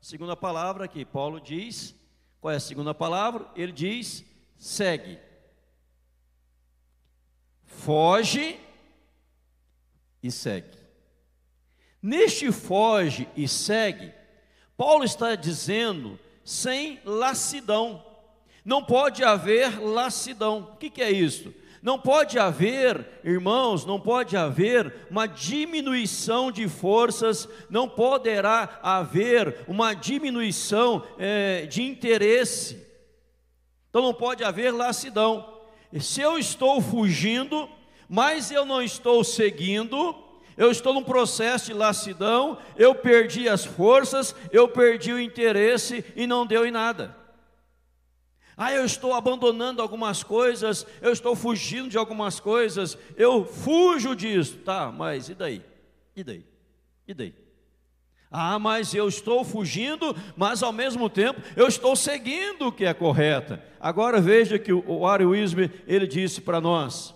Segunda 0.00 0.34
palavra 0.34 0.88
que 0.88 1.04
Paulo 1.04 1.40
diz, 1.40 1.94
qual 2.40 2.52
é 2.52 2.56
a 2.56 2.60
segunda 2.60 2.94
palavra? 2.94 3.46
Ele 3.54 3.70
diz: 3.70 4.24
segue. 4.56 5.18
Foge 7.64 8.58
e 10.22 10.32
segue. 10.32 10.78
Neste 12.00 12.50
foge 12.50 13.28
e 13.36 13.46
segue, 13.46 14.12
Paulo 14.76 15.04
está 15.04 15.34
dizendo 15.34 16.18
sem 16.44 17.00
lassidão. 17.04 18.04
Não 18.64 18.82
pode 18.82 19.22
haver 19.22 19.80
lassidão. 19.80 20.70
O 20.72 20.76
que, 20.76 20.88
que 20.88 21.02
é 21.02 21.10
isso? 21.10 21.52
Não 21.82 21.98
pode 21.98 22.38
haver, 22.38 23.06
irmãos, 23.22 23.84
não 23.84 24.00
pode 24.00 24.36
haver 24.36 25.06
uma 25.10 25.26
diminuição 25.26 26.50
de 26.50 26.68
forças, 26.68 27.48
não 27.70 27.88
poderá 27.88 28.80
haver 28.82 29.64
uma 29.68 29.94
diminuição 29.94 31.04
é, 31.18 31.66
de 31.66 31.82
interesse. 31.82 32.84
Então 33.88 34.02
não 34.02 34.14
pode 34.14 34.42
haver 34.42 34.72
lassidão. 34.72 35.58
Se 36.00 36.20
eu 36.20 36.38
estou 36.38 36.80
fugindo, 36.80 37.68
mas 38.08 38.50
eu 38.50 38.64
não 38.64 38.82
estou 38.82 39.22
seguindo, 39.22 40.14
eu 40.56 40.70
estou 40.70 40.92
num 40.92 41.04
processo 41.04 41.66
de 41.66 41.74
lassidão, 41.74 42.58
eu 42.76 42.94
perdi 42.94 43.48
as 43.48 43.64
forças, 43.64 44.34
eu 44.50 44.66
perdi 44.68 45.12
o 45.12 45.20
interesse 45.20 46.04
e 46.16 46.26
não 46.26 46.44
deu 46.46 46.66
em 46.66 46.70
nada. 46.70 47.17
Ah, 48.60 48.72
eu 48.72 48.84
estou 48.84 49.14
abandonando 49.14 49.80
algumas 49.80 50.24
coisas, 50.24 50.84
eu 51.00 51.12
estou 51.12 51.36
fugindo 51.36 51.88
de 51.88 51.96
algumas 51.96 52.40
coisas, 52.40 52.98
eu 53.16 53.44
fujo 53.44 54.16
disso. 54.16 54.56
Tá, 54.64 54.90
mas 54.90 55.28
e 55.28 55.34
daí? 55.36 55.62
E 56.16 56.24
daí? 56.24 56.44
E 57.06 57.14
daí? 57.14 57.34
Ah, 58.28 58.58
mas 58.58 58.92
eu 58.92 59.06
estou 59.06 59.44
fugindo, 59.44 60.14
mas 60.36 60.60
ao 60.60 60.72
mesmo 60.72 61.08
tempo 61.08 61.40
eu 61.54 61.68
estou 61.68 61.94
seguindo 61.94 62.66
o 62.66 62.72
que 62.72 62.84
é 62.84 62.92
correto. 62.92 63.60
Agora 63.78 64.20
veja 64.20 64.58
que 64.58 64.72
o 64.72 65.06
Ari 65.06 65.24
Wisby, 65.24 65.70
ele 65.86 66.08
disse 66.08 66.40
para 66.40 66.60
nós: 66.60 67.14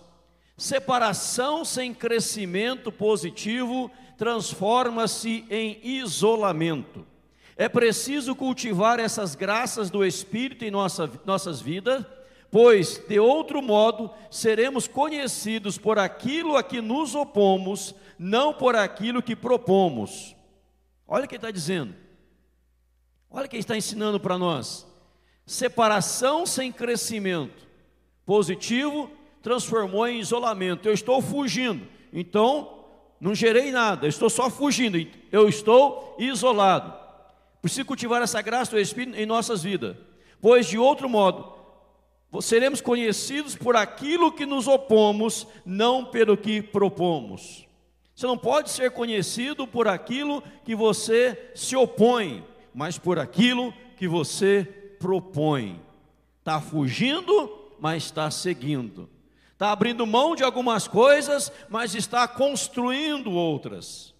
separação 0.57 1.65
sem 1.65 1.93
crescimento 1.93 2.89
positivo 2.89 3.91
transforma-se 4.17 5.45
em 5.49 5.77
isolamento. 5.83 7.05
É 7.55 7.69
preciso 7.69 8.35
cultivar 8.35 8.99
essas 8.99 9.35
graças 9.35 9.89
do 9.89 10.03
Espírito 10.03 10.65
em 10.65 10.71
nossa, 10.71 11.09
nossas 11.25 11.61
vidas, 11.61 12.05
pois, 12.49 12.97
de 13.07 13.19
outro 13.19 13.61
modo, 13.61 14.11
seremos 14.31 14.87
conhecidos 14.87 15.77
por 15.77 15.99
aquilo 15.99 16.57
a 16.57 16.63
que 16.63 16.81
nos 16.81 17.15
opomos, 17.15 17.93
não 18.17 18.53
por 18.53 18.75
aquilo 18.75 19.21
que 19.21 19.35
propomos. 19.35 20.35
Olha 21.07 21.25
o 21.25 21.27
que 21.27 21.35
ele 21.35 21.39
está 21.39 21.51
dizendo. 21.51 21.95
Olha 23.29 23.45
o 23.45 23.49
que 23.49 23.55
ele 23.55 23.61
está 23.63 23.77
ensinando 23.77 24.19
para 24.19 24.37
nós. 24.37 24.87
Separação 25.45 26.45
sem 26.45 26.71
crescimento 26.71 27.67
positivo 28.25 29.11
transformou 29.41 30.07
em 30.07 30.19
isolamento. 30.19 30.87
Eu 30.87 30.93
estou 30.93 31.21
fugindo, 31.21 31.85
então 32.11 32.85
não 33.19 33.35
gerei 33.35 33.71
nada, 33.71 34.07
estou 34.07 34.29
só 34.29 34.49
fugindo, 34.49 34.97
eu 35.31 35.47
estou 35.47 36.15
isolado. 36.17 37.02
Preciso 37.63 37.85
cultivar 37.85 38.21
essa 38.21 38.41
graça 38.41 38.71
do 38.71 38.77
Espírito 38.77 39.17
em 39.17 39.25
nossas 39.25 39.63
vidas, 39.63 39.95
pois 40.41 40.67
de 40.67 40.77
outro 40.77 41.07
modo, 41.07 41.53
seremos 42.41 42.81
conhecidos 42.81 43.55
por 43.55 43.77
aquilo 43.77 44.33
que 44.33 44.45
nos 44.45 44.67
opomos, 44.67 45.47
não 45.65 46.03
pelo 46.03 46.35
que 46.35 46.61
propomos. 46.61 47.65
Você 48.13 48.27
não 48.27 48.37
pode 48.37 48.69
ser 48.69 48.91
conhecido 48.91 49.65
por 49.65 49.87
aquilo 49.87 50.43
que 50.65 50.75
você 50.75 51.51
se 51.55 51.73
opõe, 51.73 52.45
mas 52.75 52.97
por 52.97 53.17
aquilo 53.17 53.73
que 53.95 54.09
você 54.09 54.65
propõe. 54.99 55.79
Está 56.39 56.59
fugindo, 56.59 57.71
mas 57.79 58.03
está 58.03 58.29
seguindo. 58.29 59.09
Está 59.53 59.71
abrindo 59.71 60.05
mão 60.05 60.35
de 60.35 60.43
algumas 60.43 60.85
coisas, 60.85 61.49
mas 61.69 61.95
está 61.95 62.27
construindo 62.27 63.31
outras. 63.31 64.12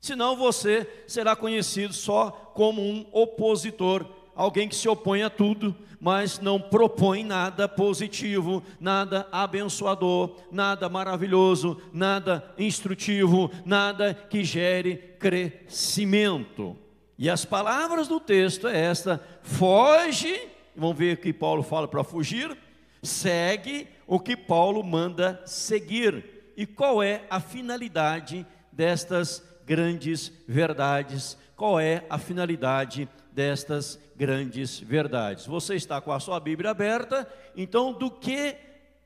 Senão 0.00 0.34
você 0.34 0.88
será 1.06 1.36
conhecido 1.36 1.92
só 1.92 2.30
como 2.54 2.80
um 2.80 3.06
opositor, 3.12 4.06
alguém 4.34 4.68
que 4.68 4.74
se 4.74 4.88
opõe 4.88 5.22
a 5.22 5.28
tudo, 5.28 5.76
mas 6.00 6.38
não 6.38 6.58
propõe 6.58 7.22
nada 7.22 7.68
positivo, 7.68 8.62
nada 8.80 9.28
abençoador, 9.30 10.36
nada 10.50 10.88
maravilhoso, 10.88 11.80
nada 11.92 12.42
instrutivo, 12.58 13.50
nada 13.66 14.14
que 14.14 14.42
gere 14.42 14.96
crescimento. 15.18 16.74
E 17.18 17.28
as 17.28 17.44
palavras 17.44 18.08
do 18.08 18.18
texto 18.18 18.66
é 18.66 18.80
esta: 18.80 19.22
foge, 19.42 20.48
vamos 20.74 20.96
ver 20.96 21.18
o 21.18 21.20
que 21.20 21.34
Paulo 21.34 21.62
fala 21.62 21.86
para 21.86 22.02
fugir, 22.02 22.56
segue 23.02 23.86
o 24.06 24.18
que 24.18 24.34
Paulo 24.34 24.82
manda 24.82 25.42
seguir. 25.44 26.40
E 26.56 26.64
qual 26.64 27.02
é 27.02 27.24
a 27.30 27.40
finalidade 27.40 28.46
destas 28.72 29.49
grandes 29.70 30.32
verdades. 30.48 31.38
Qual 31.54 31.78
é 31.78 32.04
a 32.10 32.18
finalidade 32.18 33.08
destas 33.30 34.00
grandes 34.16 34.80
verdades? 34.80 35.46
Você 35.46 35.76
está 35.76 36.00
com 36.00 36.10
a 36.10 36.18
sua 36.18 36.40
Bíblia 36.40 36.72
aberta, 36.72 37.32
então 37.56 37.92
do 37.92 38.10
que 38.10 38.56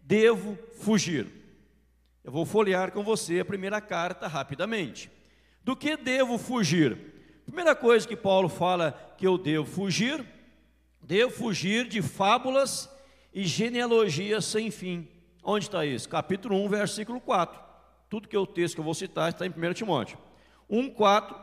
devo 0.01 0.57
fugir? 0.79 1.27
Eu 2.25 2.33
vou 2.33 2.47
folhear 2.47 2.93
com 2.93 3.05
você 3.05 3.41
a 3.41 3.45
primeira 3.45 3.79
carta 3.79 4.27
rapidamente. 4.27 5.11
Do 5.63 5.77
que 5.77 5.99
devo 5.99 6.39
fugir? 6.39 6.97
Primeira 7.45 7.75
coisa 7.75 8.09
que 8.09 8.17
Paulo 8.17 8.49
fala 8.49 8.93
que 9.19 9.27
eu 9.27 9.37
devo 9.37 9.67
fugir, 9.67 10.25
devo 11.03 11.31
fugir 11.31 11.87
de 11.87 12.01
fábulas 12.01 12.89
e 13.35 13.45
genealogias 13.45 14.47
sem 14.47 14.71
fim. 14.71 15.07
Onde 15.43 15.67
está 15.67 15.85
isso? 15.85 16.09
Capítulo 16.09 16.57
1, 16.65 16.69
versículo 16.71 17.21
4. 17.21 17.61
Tudo 18.09 18.29
que 18.29 18.39
o 18.39 18.47
texto 18.47 18.77
que 18.77 18.81
eu 18.81 18.85
vou 18.85 18.95
citar 18.95 19.29
está 19.29 19.45
em 19.45 19.51
1 19.51 19.75
Timóteo. 19.75 20.17
1,4, 20.75 21.35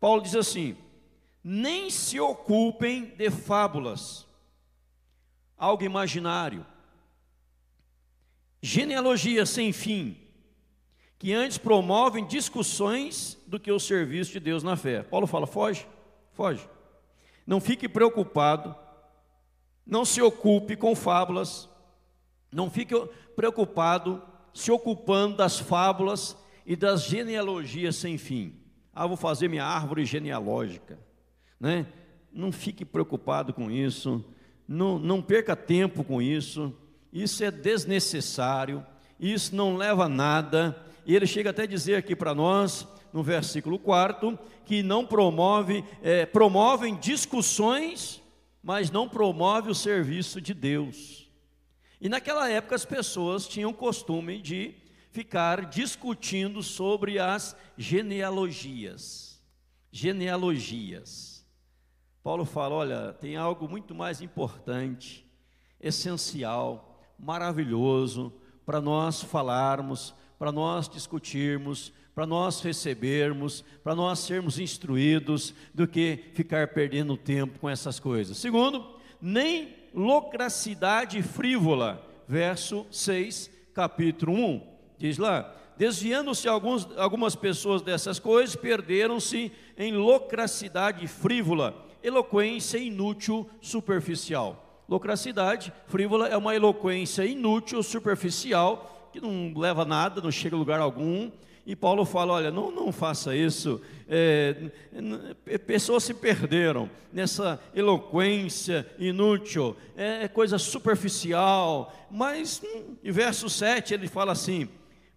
Paulo 0.00 0.22
diz 0.22 0.34
assim: 0.34 0.76
nem 1.42 1.88
se 1.88 2.18
ocupem 2.18 3.14
de 3.16 3.30
fábulas, 3.30 4.26
algo 5.56 5.84
imaginário, 5.84 6.66
genealogia 8.60 9.46
sem 9.46 9.72
fim, 9.72 10.16
que 11.18 11.32
antes 11.32 11.56
promovem 11.56 12.26
discussões 12.26 13.38
do 13.46 13.60
que 13.60 13.70
o 13.70 13.78
serviço 13.78 14.32
de 14.32 14.40
Deus 14.40 14.64
na 14.64 14.76
fé. 14.76 15.04
Paulo 15.04 15.26
fala: 15.26 15.46
foge, 15.46 15.86
foge. 16.32 16.68
Não 17.46 17.60
fique 17.60 17.88
preocupado, 17.88 18.74
não 19.86 20.04
se 20.04 20.20
ocupe 20.20 20.74
com 20.74 20.96
fábulas, 20.96 21.68
não 22.50 22.68
fique 22.68 22.92
preocupado 23.36 24.20
se 24.52 24.72
ocupando 24.72 25.36
das 25.36 25.60
fábulas 25.60 26.36
e 26.66 26.74
das 26.74 27.04
genealogias 27.04 27.94
sem 27.96 28.18
fim. 28.18 28.54
Ah, 28.92 29.06
vou 29.06 29.16
fazer 29.16 29.48
minha 29.48 29.64
árvore 29.64 30.04
genealógica, 30.04 30.98
né? 31.60 31.86
Não 32.32 32.50
fique 32.50 32.84
preocupado 32.84 33.54
com 33.54 33.70
isso, 33.70 34.24
não, 34.66 34.98
não 34.98 35.22
perca 35.22 35.54
tempo 35.54 36.02
com 36.02 36.20
isso. 36.20 36.74
isso 37.12 37.44
é 37.44 37.50
desnecessário, 37.50 38.84
isso 39.18 39.54
não 39.54 39.76
leva 39.76 40.04
a 40.04 40.08
nada. 40.08 40.76
E 41.06 41.14
ele 41.14 41.26
chega 41.26 41.50
até 41.50 41.62
a 41.62 41.66
dizer 41.66 41.94
aqui 41.94 42.16
para 42.16 42.34
nós, 42.34 42.86
no 43.12 43.22
versículo 43.22 43.78
4, 43.78 44.36
que 44.64 44.82
não 44.82 45.06
promove, 45.06 45.84
é, 46.02 46.26
promovem 46.26 46.96
discussões, 46.96 48.20
mas 48.62 48.90
não 48.90 49.08
promove 49.08 49.70
o 49.70 49.74
serviço 49.74 50.40
de 50.40 50.52
Deus. 50.52 51.30
E 52.00 52.08
naquela 52.08 52.50
época 52.50 52.74
as 52.74 52.84
pessoas 52.84 53.46
tinham 53.46 53.72
costume 53.72 54.42
de 54.42 54.74
ficar 55.16 55.64
discutindo 55.64 56.62
sobre 56.62 57.18
as 57.18 57.56
genealogias. 57.74 59.42
Genealogias. 59.90 61.42
Paulo 62.22 62.44
fala: 62.44 62.74
olha, 62.74 63.12
tem 63.14 63.34
algo 63.34 63.66
muito 63.66 63.94
mais 63.94 64.20
importante, 64.20 65.26
essencial, 65.80 67.00
maravilhoso 67.18 68.30
para 68.66 68.78
nós 68.78 69.22
falarmos, 69.22 70.14
para 70.38 70.52
nós 70.52 70.86
discutirmos, 70.86 71.94
para 72.14 72.26
nós 72.26 72.60
recebermos, 72.60 73.64
para 73.82 73.94
nós 73.94 74.18
sermos 74.18 74.58
instruídos, 74.58 75.54
do 75.72 75.88
que 75.88 76.30
ficar 76.34 76.68
perdendo 76.74 77.16
tempo 77.16 77.58
com 77.58 77.70
essas 77.70 77.98
coisas. 77.98 78.36
Segundo, 78.36 78.98
nem 79.18 79.74
locracidade 79.94 81.22
frívola, 81.22 82.06
verso 82.28 82.86
6, 82.90 83.50
capítulo 83.72 84.34
1. 84.34 84.75
Diz 84.98 85.18
lá: 85.18 85.54
desviando-se 85.76 86.48
algumas 86.48 87.36
pessoas 87.36 87.82
dessas 87.82 88.18
coisas, 88.18 88.56
perderam-se 88.56 89.52
em 89.76 89.92
locracidade 89.92 91.06
frívola, 91.06 91.86
eloquência 92.02 92.78
inútil, 92.78 93.48
superficial. 93.60 94.84
Locracidade 94.88 95.72
frívola 95.88 96.28
é 96.28 96.36
uma 96.36 96.54
eloquência 96.54 97.24
inútil, 97.24 97.82
superficial, 97.82 99.10
que 99.12 99.20
não 99.20 99.52
leva 99.56 99.82
a 99.82 99.86
nada, 99.86 100.20
não 100.20 100.30
chega 100.30 100.54
a 100.54 100.58
lugar 100.58 100.80
algum. 100.80 101.30
E 101.66 101.74
Paulo 101.74 102.04
fala: 102.04 102.34
olha, 102.34 102.50
não, 102.52 102.70
não 102.70 102.92
faça 102.92 103.34
isso. 103.34 103.82
É, 104.08 104.70
pessoas 105.66 106.04
se 106.04 106.14
perderam 106.14 106.88
nessa 107.12 107.60
eloquência 107.74 108.86
inútil, 108.98 109.76
é, 109.96 110.24
é 110.24 110.28
coisa 110.28 110.58
superficial. 110.58 111.92
Mas, 112.08 112.62
hum, 112.64 112.94
em 113.02 113.10
verso 113.10 113.50
7, 113.50 113.94
ele 113.94 114.06
fala 114.06 114.30
assim: 114.30 114.68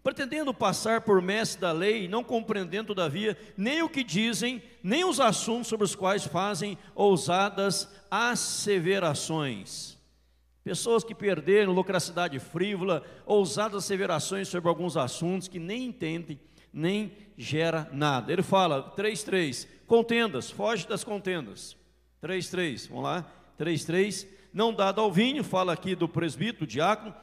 pretendendo 0.03 0.53
passar 0.53 1.01
por 1.01 1.21
mestre 1.21 1.61
da 1.61 1.71
lei, 1.71 2.07
não 2.07 2.23
compreendendo, 2.23 2.87
todavia, 2.87 3.37
nem 3.57 3.81
o 3.81 3.89
que 3.89 4.03
dizem, 4.03 4.61
nem 4.81 5.03
os 5.03 5.19
assuntos 5.19 5.67
sobre 5.67 5.85
os 5.85 5.95
quais 5.95 6.25
fazem 6.25 6.77
ousadas 6.95 7.89
asseverações. 8.09 9.97
Pessoas 10.63 11.03
que 11.03 11.15
perderam 11.15 11.73
locracidade 11.73 12.37
frívola, 12.39 13.03
ousadas 13.25 13.83
asseverações 13.83 14.47
sobre 14.47 14.69
alguns 14.69 14.95
assuntos 14.95 15.47
que 15.47 15.59
nem 15.59 15.85
entendem, 15.85 16.39
nem 16.71 17.11
gera 17.37 17.89
nada. 17.91 18.31
Ele 18.31 18.43
fala, 18.43 18.93
3.3, 18.95 19.67
contendas, 19.87 20.51
foge 20.51 20.87
das 20.87 21.03
contendas. 21.03 21.75
3.3, 22.21 22.89
vamos 22.89 23.03
lá, 23.03 23.25
3.3, 23.59 24.27
não 24.53 24.73
dado 24.73 25.01
ao 25.01 25.11
vinho, 25.11 25.43
fala 25.43 25.73
aqui 25.73 25.95
do 25.95 26.07
presbítero, 26.07 26.67
diácono, 26.67 27.15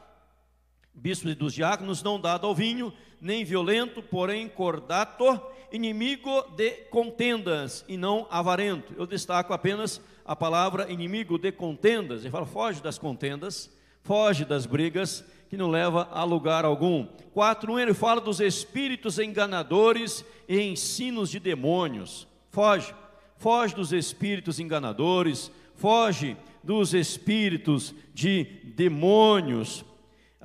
bispos 0.96 1.32
e 1.32 1.34
dos 1.34 1.52
diáconos, 1.52 2.02
não 2.02 2.18
dado 2.18 2.46
ao 2.46 2.54
vinho, 2.54 2.92
nem 3.20 3.44
violento, 3.44 4.02
porém 4.02 4.48
cordato, 4.48 5.40
inimigo 5.70 6.42
de 6.56 6.70
contendas 6.90 7.84
e 7.86 7.96
não 7.96 8.26
avarento. 8.30 8.94
Eu 8.96 9.06
destaco 9.06 9.52
apenas 9.52 10.00
a 10.24 10.34
palavra 10.34 10.90
inimigo 10.90 11.38
de 11.38 11.52
contendas. 11.52 12.22
Ele 12.22 12.30
fala, 12.30 12.46
foge 12.46 12.82
das 12.82 12.98
contendas, 12.98 13.70
foge 14.02 14.44
das 14.44 14.66
brigas, 14.66 15.24
que 15.48 15.56
não 15.56 15.70
leva 15.70 16.08
a 16.10 16.24
lugar 16.24 16.64
algum. 16.64 17.06
4.1 17.34 17.80
ele 17.80 17.94
fala 17.94 18.20
dos 18.20 18.40
espíritos 18.40 19.18
enganadores 19.18 20.24
e 20.48 20.60
ensinos 20.60 21.30
de 21.30 21.38
demônios. 21.38 22.26
Foge, 22.50 22.94
foge 23.36 23.74
dos 23.74 23.92
espíritos 23.92 24.58
enganadores, 24.58 25.50
foge 25.76 26.36
dos 26.64 26.94
espíritos 26.94 27.94
de 28.12 28.44
demônios. 28.64 29.84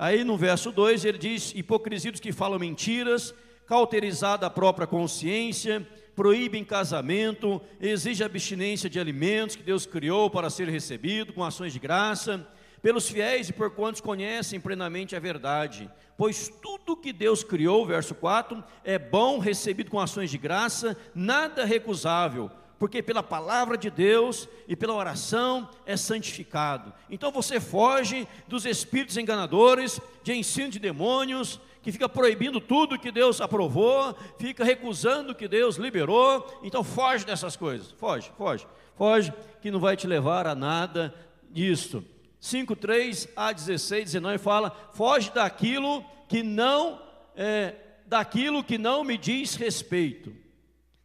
Aí 0.02 0.24
no 0.24 0.36
verso 0.36 0.72
2 0.72 1.04
ele 1.04 1.16
diz: 1.16 1.52
hipocrisias 1.54 2.18
que 2.18 2.32
falam 2.32 2.58
mentiras, 2.58 3.32
cauterizada 3.68 4.44
a 4.44 4.50
própria 4.50 4.84
consciência, 4.84 5.86
proíbem 6.16 6.64
casamento, 6.64 7.62
exige 7.80 8.24
abstinência 8.24 8.90
de 8.90 8.98
alimentos 8.98 9.54
que 9.54 9.62
Deus 9.62 9.86
criou 9.86 10.28
para 10.28 10.50
ser 10.50 10.68
recebido 10.68 11.32
com 11.32 11.44
ações 11.44 11.72
de 11.72 11.78
graça, 11.78 12.44
pelos 12.82 13.08
fiéis 13.08 13.50
e 13.50 13.52
por 13.52 13.70
quantos 13.70 14.00
conhecem 14.00 14.58
plenamente 14.58 15.14
a 15.14 15.20
verdade. 15.20 15.88
Pois 16.18 16.48
tudo 16.48 16.96
que 16.96 17.12
Deus 17.12 17.44
criou, 17.44 17.86
verso 17.86 18.12
4, 18.12 18.60
é 18.82 18.98
bom, 18.98 19.38
recebido 19.38 19.88
com 19.88 20.00
ações 20.00 20.32
de 20.32 20.36
graça, 20.36 20.96
nada 21.14 21.64
recusável 21.64 22.50
porque 22.82 23.00
pela 23.00 23.22
palavra 23.22 23.78
de 23.78 23.88
Deus 23.88 24.48
e 24.66 24.74
pela 24.74 24.92
oração 24.92 25.70
é 25.86 25.96
santificado. 25.96 26.92
Então 27.08 27.30
você 27.30 27.60
foge 27.60 28.26
dos 28.48 28.66
espíritos 28.66 29.16
enganadores, 29.16 30.00
de 30.24 30.32
ensino 30.32 30.68
de 30.68 30.80
demônios, 30.80 31.60
que 31.80 31.92
fica 31.92 32.08
proibindo 32.08 32.60
tudo 32.60 32.98
que 32.98 33.12
Deus 33.12 33.40
aprovou, 33.40 34.16
fica 34.36 34.64
recusando 34.64 35.30
o 35.30 35.34
que 35.36 35.46
Deus 35.46 35.76
liberou. 35.76 36.60
Então 36.60 36.82
foge 36.82 37.24
dessas 37.24 37.54
coisas, 37.54 37.92
foge, 37.92 38.32
foge, 38.36 38.66
foge, 38.96 39.32
que 39.60 39.70
não 39.70 39.78
vai 39.78 39.96
te 39.96 40.08
levar 40.08 40.48
a 40.48 40.54
nada 40.56 41.14
disso. 41.52 42.04
5, 42.40 42.74
3 42.74 43.28
a 43.36 43.52
16, 43.52 44.06
19 44.06 44.38
fala: 44.38 44.90
foge 44.92 45.30
daquilo 45.30 46.04
que 46.28 46.42
não 46.42 47.00
é, 47.36 47.76
daquilo 48.08 48.64
que 48.64 48.76
não 48.76 49.04
me 49.04 49.16
diz 49.16 49.54
respeito 49.54 50.41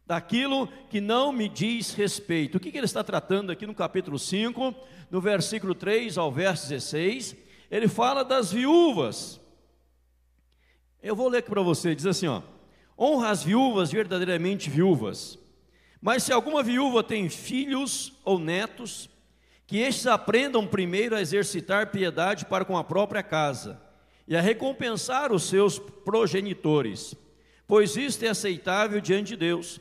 daquilo 0.08 0.66
que 0.88 1.02
não 1.02 1.30
me 1.30 1.50
diz 1.50 1.92
respeito. 1.92 2.56
O 2.56 2.60
que, 2.60 2.72
que 2.72 2.78
ele 2.78 2.86
está 2.86 3.04
tratando 3.04 3.52
aqui 3.52 3.66
no 3.66 3.74
capítulo 3.74 4.18
5, 4.18 4.74
no 5.10 5.20
versículo 5.20 5.74
3 5.74 6.16
ao 6.16 6.32
verso 6.32 6.66
16? 6.70 7.36
Ele 7.70 7.86
fala 7.86 8.24
das 8.24 8.50
viúvas. 8.50 9.38
Eu 11.02 11.14
vou 11.14 11.28
ler 11.28 11.38
aqui 11.38 11.50
para 11.50 11.60
você, 11.60 11.94
diz 11.94 12.06
assim: 12.06 12.26
ó, 12.26 12.40
honra 12.98 13.28
as 13.28 13.42
viúvas 13.42 13.92
verdadeiramente 13.92 14.70
viúvas. 14.70 15.38
Mas 16.00 16.22
se 16.22 16.32
alguma 16.32 16.62
viúva 16.62 17.04
tem 17.04 17.28
filhos 17.28 18.14
ou 18.24 18.38
netos, 18.38 19.10
que 19.66 19.76
estes 19.76 20.06
aprendam 20.06 20.66
primeiro 20.66 21.14
a 21.14 21.20
exercitar 21.20 21.90
piedade 21.90 22.46
para 22.46 22.64
com 22.64 22.78
a 22.78 22.84
própria 22.84 23.22
casa 23.22 23.78
e 24.26 24.34
a 24.34 24.40
recompensar 24.40 25.32
os 25.32 25.42
seus 25.42 25.78
progenitores, 25.78 27.14
pois 27.66 27.94
isto 27.94 28.24
é 28.24 28.28
aceitável 28.28 29.02
diante 29.02 29.28
de 29.28 29.36
Deus. 29.36 29.78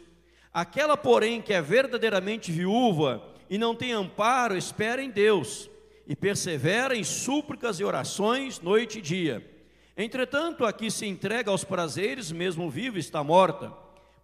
Aquela, 0.58 0.98
porém, 0.98 1.40
que 1.40 1.54
é 1.54 1.62
verdadeiramente 1.62 2.52
viúva 2.52 3.22
e 3.48 3.60
não 3.60 3.76
tem 3.76 3.92
amparo, 3.92 4.58
espera 4.58 5.04
em 5.04 5.12
Deus 5.12 5.70
e 6.08 6.16
persevera 6.16 6.96
em 6.96 7.04
súplicas 7.04 7.80
e 7.80 7.84
orações 7.84 8.60
noite 8.60 8.98
e 8.98 9.02
dia. 9.04 9.48
Entretanto, 9.96 10.66
aqui 10.66 10.90
se 10.90 11.06
entrega 11.06 11.52
aos 11.52 11.64
prazeres, 11.64 12.32
mesmo 12.32 12.72
vivo 12.72 12.98
está 12.98 13.24
morta. 13.24 13.72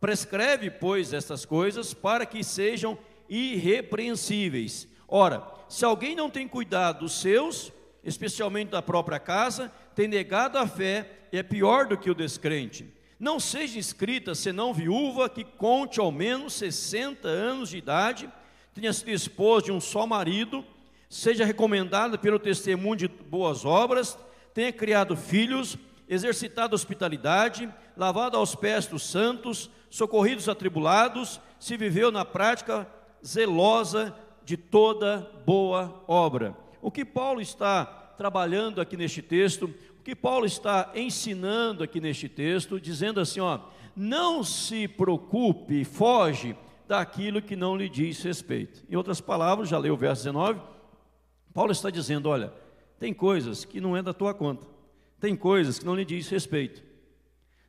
Prescreve, 0.01 0.71
pois, 0.71 1.13
estas 1.13 1.45
coisas 1.45 1.93
para 1.93 2.25
que 2.25 2.43
sejam 2.43 2.97
irrepreensíveis. 3.29 4.87
Ora, 5.07 5.47
se 5.69 5.85
alguém 5.85 6.15
não 6.15 6.31
tem 6.31 6.47
cuidado 6.47 7.01
dos 7.01 7.21
seus, 7.21 7.71
especialmente 8.03 8.71
da 8.71 8.81
própria 8.81 9.19
casa, 9.19 9.71
tem 9.93 10.07
negado 10.07 10.57
a 10.57 10.65
fé 10.65 11.27
e 11.31 11.37
é 11.37 11.43
pior 11.43 11.85
do 11.85 11.95
que 11.95 12.09
o 12.09 12.15
descrente. 12.15 12.91
Não 13.23 13.39
seja 13.39 13.79
inscrita 13.79 14.35
senão 14.35 14.73
viúva 14.73 15.29
que 15.29 15.45
conte 15.45 15.97
ao 15.97 16.11
menos 16.11 16.55
60 16.55 17.25
anos 17.25 17.69
de 17.69 17.77
idade, 17.77 18.29
tenha 18.73 18.91
sido 18.91 19.11
esposa 19.11 19.67
de 19.67 19.71
um 19.71 19.79
só 19.79 20.05
marido, 20.05 20.61
seja 21.09 21.45
recomendada 21.45 22.17
pelo 22.17 22.37
testemunho 22.37 22.97
de 22.97 23.07
boas 23.07 23.63
obras, 23.63 24.19
tenha 24.53 24.73
criado 24.73 25.15
filhos, 25.15 25.77
exercitado 26.05 26.75
hospitalidade, 26.75 27.73
lavado 27.95 28.35
aos 28.35 28.55
pés 28.55 28.87
dos 28.87 29.09
santos, 29.09 29.71
socorridos 29.89 30.49
atribulados, 30.49 31.39
se 31.57 31.77
viveu 31.77 32.11
na 32.11 32.25
prática 32.25 32.85
zelosa 33.25 34.13
de 34.43 34.57
toda 34.57 35.31
boa 35.45 36.03
obra. 36.09 36.57
O 36.81 36.91
que 36.91 37.05
Paulo 37.05 37.39
está 37.39 37.85
trabalhando 38.17 38.81
aqui 38.81 38.97
neste 38.97 39.21
texto, 39.21 39.73
que 40.03 40.15
Paulo 40.15 40.45
está 40.45 40.91
ensinando 40.95 41.83
aqui 41.83 42.01
neste 42.01 42.27
texto, 42.27 42.79
dizendo 42.79 43.19
assim, 43.19 43.39
ó, 43.39 43.59
não 43.95 44.43
se 44.43 44.87
preocupe, 44.87 45.85
foge 45.85 46.55
daquilo 46.87 47.41
que 47.41 47.55
não 47.55 47.75
lhe 47.75 47.87
diz 47.87 48.21
respeito. 48.21 48.83
Em 48.89 48.95
outras 48.95 49.21
palavras, 49.21 49.69
já 49.69 49.77
leu 49.77 49.93
o 49.93 49.97
verso 49.97 50.23
19, 50.23 50.59
Paulo 51.53 51.71
está 51.71 51.89
dizendo, 51.89 52.29
olha, 52.29 52.53
tem 52.99 53.13
coisas 53.13 53.63
que 53.63 53.79
não 53.79 53.95
é 53.95 54.01
da 54.01 54.13
tua 54.13 54.33
conta, 54.33 54.67
tem 55.19 55.35
coisas 55.35 55.79
que 55.79 55.85
não 55.85 55.95
lhe 55.95 56.03
diz 56.03 56.27
respeito. 56.29 56.83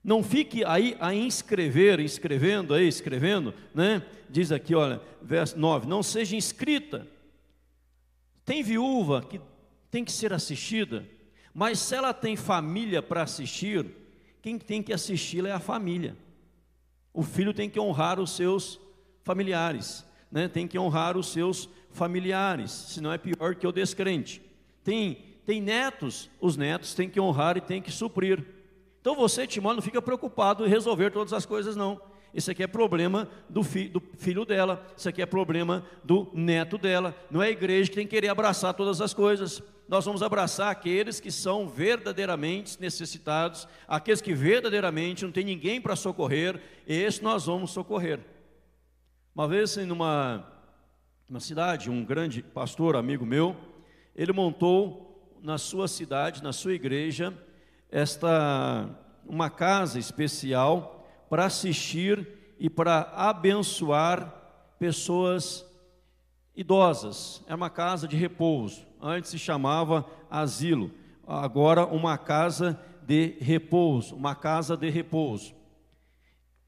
Não 0.02 0.22
fique 0.22 0.64
aí 0.64 0.96
a 1.00 1.14
inscrever, 1.14 1.98
escrevendo 2.00 2.74
aí, 2.74 2.86
escrevendo, 2.86 3.54
né? 3.74 4.02
Diz 4.28 4.52
aqui, 4.52 4.74
olha, 4.74 5.00
verso 5.22 5.58
9, 5.58 5.86
não 5.86 6.02
seja 6.02 6.36
inscrita. 6.36 7.06
Tem 8.44 8.62
viúva 8.62 9.22
que 9.22 9.40
tem 9.90 10.04
que 10.04 10.12
ser 10.12 10.32
assistida, 10.32 11.06
Mas 11.54 11.78
se 11.78 11.94
ela 11.94 12.12
tem 12.12 12.34
família 12.34 13.00
para 13.00 13.22
assistir, 13.22 13.86
quem 14.42 14.58
tem 14.58 14.82
que 14.82 14.92
assisti-la 14.92 15.50
é 15.50 15.52
a 15.52 15.60
família. 15.60 16.16
O 17.12 17.22
filho 17.22 17.54
tem 17.54 17.70
que 17.70 17.78
honrar 17.78 18.18
os 18.18 18.32
seus 18.32 18.80
familiares, 19.22 20.04
né? 20.30 20.48
tem 20.48 20.66
que 20.66 20.76
honrar 20.76 21.16
os 21.16 21.28
seus 21.28 21.68
familiares, 21.90 22.72
senão 22.72 23.12
é 23.12 23.18
pior 23.18 23.54
que 23.54 23.66
o 23.66 23.72
descrente. 23.72 24.42
Tem, 24.82 25.14
tem 25.46 25.60
netos, 25.60 26.28
os 26.40 26.56
netos 26.56 26.92
têm 26.92 27.08
que 27.08 27.20
honrar 27.20 27.56
e 27.56 27.60
têm 27.60 27.80
que 27.80 27.92
suprir. 27.92 28.44
Então 29.00 29.14
você, 29.14 29.46
Timóteo, 29.46 29.76
não 29.76 29.82
fica 29.82 30.02
preocupado 30.02 30.66
em 30.66 30.68
resolver 30.68 31.10
todas 31.10 31.32
as 31.32 31.46
coisas, 31.46 31.76
não. 31.76 32.00
Isso 32.34 32.50
aqui 32.50 32.64
é 32.64 32.66
problema 32.66 33.28
do, 33.48 33.62
fi, 33.62 33.86
do, 33.86 34.02
filho 34.18 34.44
dela, 34.44 34.84
isso 34.96 35.08
aqui 35.08 35.22
é 35.22 35.26
problema 35.26 35.86
do 36.02 36.28
neto 36.34 36.76
dela. 36.76 37.16
Não 37.30 37.40
é 37.40 37.46
a 37.46 37.50
igreja 37.50 37.88
que 37.88 37.94
tem 37.94 38.06
que 38.06 38.10
querer 38.10 38.28
abraçar 38.28 38.74
todas 38.74 39.00
as 39.00 39.14
coisas. 39.14 39.62
Nós 39.86 40.04
vamos 40.04 40.22
abraçar 40.22 40.70
aqueles 40.70 41.20
que 41.20 41.30
são 41.30 41.68
verdadeiramente 41.68 42.80
necessitados, 42.80 43.68
aqueles 43.86 44.20
que 44.20 44.34
verdadeiramente 44.34 45.24
não 45.24 45.32
tem 45.32 45.44
ninguém 45.44 45.80
para 45.80 45.94
socorrer, 45.94 46.60
esse 46.86 47.22
nós 47.22 47.46
vamos 47.46 47.70
socorrer. 47.70 48.20
Uma 49.34 49.46
vez, 49.46 49.76
em 49.76 49.90
uma, 49.90 50.46
uma 51.28 51.40
cidade, 51.40 51.90
um 51.90 52.04
grande 52.04 52.42
pastor, 52.42 52.96
amigo 52.96 53.26
meu, 53.26 53.56
ele 54.16 54.32
montou 54.32 55.38
na 55.42 55.58
sua 55.58 55.86
cidade, 55.86 56.42
na 56.42 56.52
sua 56.52 56.72
igreja, 56.72 57.34
esta 57.90 58.88
uma 59.26 59.50
casa 59.50 59.98
especial 59.98 61.06
para 61.28 61.46
assistir 61.46 62.26
e 62.58 62.70
para 62.70 63.12
abençoar 63.14 64.32
pessoas 64.78 65.64
idosas. 66.54 67.42
É 67.46 67.54
uma 67.54 67.70
casa 67.70 68.06
de 68.06 68.16
repouso. 68.16 68.86
Antes 69.00 69.30
se 69.30 69.38
chamava 69.38 70.06
asilo, 70.30 70.90
agora 71.26 71.84
uma 71.84 72.16
casa 72.16 72.80
de 73.02 73.36
repouso, 73.40 74.14
uma 74.16 74.34
casa 74.34 74.76
de 74.76 74.88
repouso. 74.88 75.54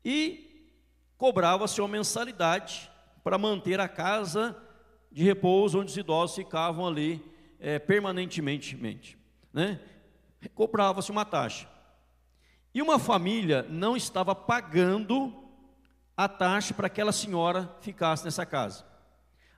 E 0.04 0.70
cobrava-se 1.16 1.80
uma 1.80 1.88
mensalidade 1.88 2.90
para 3.24 3.38
manter 3.38 3.80
a 3.80 3.88
casa 3.88 4.56
de 5.10 5.24
repouso 5.24 5.80
onde 5.80 5.90
os 5.90 5.96
idosos 5.96 6.36
ficavam 6.36 6.86
ali 6.86 7.24
é, 7.58 7.78
permanentemente. 7.78 9.18
Né? 9.52 9.80
Cobrava-se 10.54 11.10
uma 11.10 11.24
taxa. 11.24 11.66
E 12.74 12.82
uma 12.82 12.98
família 12.98 13.66
não 13.70 13.96
estava 13.96 14.34
pagando 14.34 15.34
a 16.16 16.28
taxa 16.28 16.74
para 16.74 16.86
aquela 16.86 17.12
senhora 17.12 17.74
ficasse 17.80 18.24
nessa 18.24 18.44
casa. 18.44 18.84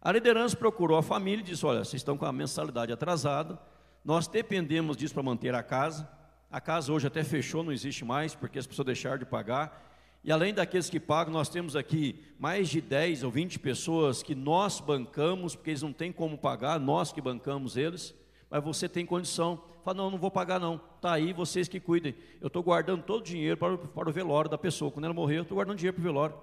A 0.09 0.13
liderança 0.13 0.57
procurou 0.57 0.97
a 0.97 1.03
família 1.03 1.43
e 1.43 1.45
disse: 1.45 1.67
Olha, 1.67 1.85
vocês 1.85 2.01
estão 2.01 2.17
com 2.17 2.25
a 2.25 2.33
mensalidade 2.33 2.91
atrasada, 2.91 3.59
nós 4.03 4.27
dependemos 4.27 4.97
disso 4.97 5.13
para 5.13 5.23
manter 5.23 5.55
a 5.55 5.63
casa. 5.63 6.09
A 6.51 6.63
casa 6.63 6.91
hoje 6.91 7.07
até 7.07 7.23
fechou, 7.23 7.63
não 7.63 7.71
existe 7.71 8.07
mais, 8.07 8.35
porque 8.35 8.59
as 8.59 8.67
pessoas 8.67 8.87
deixaram 8.87 9.19
de 9.19 9.27
pagar. 9.27 9.87
E 10.25 10.33
além 10.33 10.55
daqueles 10.55 10.89
que 10.89 10.99
pagam, 10.99 11.31
nós 11.31 11.51
temos 11.51 11.77
aqui 11.77 12.25
mais 12.39 12.71
de 12.71 12.81
10 12.81 13.23
ou 13.23 13.31
20 13.31 13.59
pessoas 13.59 14.23
que 14.23 14.35
nós 14.35 14.81
bancamos, 14.81 15.55
porque 15.55 15.73
eles 15.73 15.83
não 15.83 15.93
têm 15.93 16.11
como 16.11 16.39
pagar, 16.39 16.81
nós 16.81 17.13
que 17.13 17.21
bancamos 17.21 17.77
eles, 17.77 18.15
mas 18.49 18.65
você 18.65 18.89
tem 18.89 19.05
condição. 19.05 19.63
Fala, 19.85 19.99
não, 19.99 20.13
não 20.13 20.19
vou 20.19 20.31
pagar 20.31 20.59
não. 20.59 20.81
Está 20.97 21.13
aí, 21.13 21.35
vocês 21.35 21.69
que 21.69 21.79
cuidem. 21.79 22.15
Eu 22.41 22.47
estou 22.47 22.63
guardando 22.63 23.03
todo 23.03 23.21
o 23.21 23.25
dinheiro 23.25 23.59
para, 23.59 23.75
o, 23.75 23.77
para 23.77 24.09
o 24.09 24.13
velório 24.13 24.51
da 24.51 24.57
pessoa. 24.57 24.91
Quando 24.91 25.05
ela 25.05 25.13
morreu, 25.13 25.37
eu 25.37 25.43
estou 25.43 25.57
guardando 25.57 25.77
dinheiro 25.77 25.97
para 25.97 26.01
o 26.01 26.05
velório. 26.05 26.37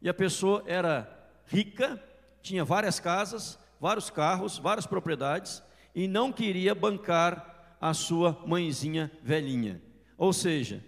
E 0.00 0.08
a 0.08 0.14
pessoa 0.14 0.64
era 0.66 1.30
rica, 1.44 2.02
tinha 2.42 2.64
várias 2.64 3.00
casas, 3.00 3.58
vários 3.80 4.10
carros, 4.10 4.58
várias 4.58 4.86
propriedades, 4.86 5.62
e 5.94 6.06
não 6.06 6.32
queria 6.32 6.74
bancar 6.74 7.76
a 7.80 7.94
sua 7.94 8.38
mãezinha 8.46 9.10
velhinha. 9.22 9.82
Ou 10.16 10.32
seja, 10.32 10.84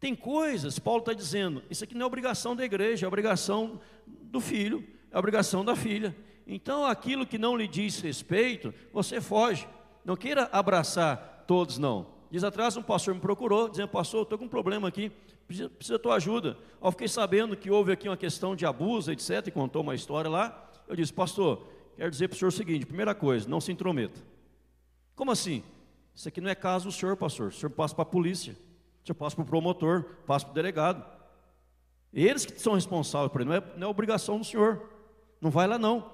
tem 0.00 0.14
coisas, 0.14 0.78
Paulo 0.78 1.00
está 1.00 1.12
dizendo, 1.12 1.62
isso 1.70 1.82
aqui 1.82 1.94
não 1.94 2.04
é 2.04 2.06
obrigação 2.06 2.54
da 2.54 2.64
igreja, 2.64 3.06
é 3.06 3.08
obrigação 3.08 3.80
do 4.06 4.40
filho, 4.40 4.86
é 5.10 5.18
obrigação 5.18 5.64
da 5.64 5.74
filha. 5.74 6.14
Então, 6.46 6.84
aquilo 6.84 7.26
que 7.26 7.36
não 7.36 7.56
lhe 7.56 7.66
diz 7.66 8.00
respeito, 8.00 8.72
você 8.92 9.20
foge. 9.20 9.68
Não 10.04 10.16
queira 10.16 10.48
abraçar 10.52 11.44
todos, 11.46 11.78
não. 11.78 12.06
Diz 12.30 12.44
atrás, 12.44 12.76
um 12.76 12.82
pastor 12.82 13.14
me 13.14 13.20
procurou, 13.20 13.68
dizendo, 13.68 13.88
pastor, 13.88 14.22
estou 14.22 14.38
com 14.38 14.44
um 14.44 14.48
problema 14.48 14.86
aqui, 14.86 15.10
precisa, 15.46 15.70
da 15.90 15.98
tua 15.98 16.16
ajuda. 16.16 16.56
Eu 16.82 16.90
fiquei 16.90 17.08
sabendo 17.08 17.56
que 17.56 17.70
houve 17.70 17.90
aqui 17.90 18.08
uma 18.08 18.16
questão 18.16 18.54
de 18.54 18.66
abuso, 18.66 19.10
etc., 19.10 19.46
e 19.46 19.50
contou 19.50 19.82
uma 19.82 19.94
história 19.94 20.30
lá. 20.30 20.67
Eu 20.88 20.96
disse, 20.96 21.12
pastor, 21.12 21.66
quero 21.96 22.10
dizer 22.10 22.28
para 22.28 22.34
o 22.34 22.38
senhor 22.38 22.48
o 22.48 22.52
seguinte, 22.52 22.86
primeira 22.86 23.14
coisa, 23.14 23.48
não 23.48 23.60
se 23.60 23.70
intrometa. 23.70 24.20
Como 25.14 25.30
assim? 25.30 25.62
Isso 26.14 26.28
aqui 26.28 26.40
não 26.40 26.50
é 26.50 26.54
caso 26.54 26.86
do 26.86 26.92
senhor, 26.92 27.16
pastor. 27.16 27.48
O 27.48 27.52
senhor 27.52 27.70
passa 27.70 27.94
para 27.94 28.02
a 28.02 28.06
polícia, 28.06 28.54
o 29.02 29.06
senhor 29.06 29.14
passa 29.14 29.36
para 29.36 29.42
o 29.42 29.46
promotor, 29.46 30.04
passa 30.26 30.46
para 30.46 30.52
o 30.52 30.54
delegado. 30.54 31.04
Eles 32.12 32.46
que 32.46 32.58
são 32.60 32.74
responsáveis 32.74 33.30
por 33.30 33.40
ele, 33.40 33.50
não 33.50 33.56
é, 33.56 33.62
não 33.76 33.86
é 33.86 33.90
obrigação 33.90 34.38
do 34.38 34.44
senhor. 34.44 34.88
Não 35.40 35.50
vai 35.50 35.66
lá 35.66 35.78
não. 35.78 36.10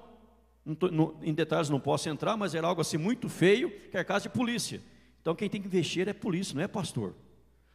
Não 0.65 0.75
tô, 0.75 0.89
não, 0.89 1.15
em 1.21 1.33
detalhes 1.33 1.69
não 1.69 1.79
posso 1.79 2.09
entrar, 2.09 2.35
mas 2.35 2.53
era 2.53 2.67
algo 2.67 2.81
assim 2.81 2.97
muito 2.97 3.29
feio, 3.29 3.71
que 3.89 3.97
é 3.97 4.03
caso 4.03 4.23
de 4.23 4.29
polícia. 4.29 4.81
Então 5.21 5.33
quem 5.33 5.49
tem 5.49 5.61
que 5.61 5.67
investir 5.67 6.07
é 6.07 6.13
polícia, 6.13 6.53
não 6.53 6.61
é 6.61 6.67
pastor. 6.67 7.13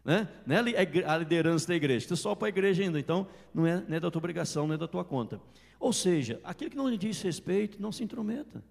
Né? 0.04 0.28
Não 0.46 0.56
é 0.56 0.60
a 1.06 1.16
liderança 1.18 1.68
da 1.68 1.74
igreja, 1.74 2.08
você 2.08 2.16
só 2.16 2.34
para 2.34 2.48
a 2.48 2.48
igreja 2.48 2.82
ainda, 2.82 2.98
então 2.98 3.26
não 3.52 3.66
é, 3.66 3.84
não 3.86 3.96
é 3.96 4.00
da 4.00 4.10
tua 4.10 4.18
obrigação, 4.18 4.66
não 4.66 4.74
é 4.74 4.78
da 4.78 4.88
tua 4.88 5.04
conta. 5.04 5.40
Ou 5.78 5.92
seja, 5.92 6.40
aquilo 6.42 6.70
que 6.70 6.76
não 6.76 6.88
lhe 6.88 6.96
diz 6.96 7.20
respeito, 7.22 7.80
não 7.80 7.92
se 7.92 8.02
intrometa. 8.02 8.62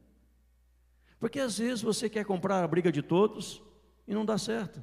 Porque 1.19 1.39
às 1.39 1.57
vezes 1.57 1.81
você 1.81 2.09
quer 2.09 2.23
comprar 2.23 2.63
a 2.63 2.67
briga 2.67 2.91
de 2.91 3.01
todos 3.01 3.61
e 4.07 4.13
não 4.13 4.25
dá 4.25 4.37
certo. 4.37 4.81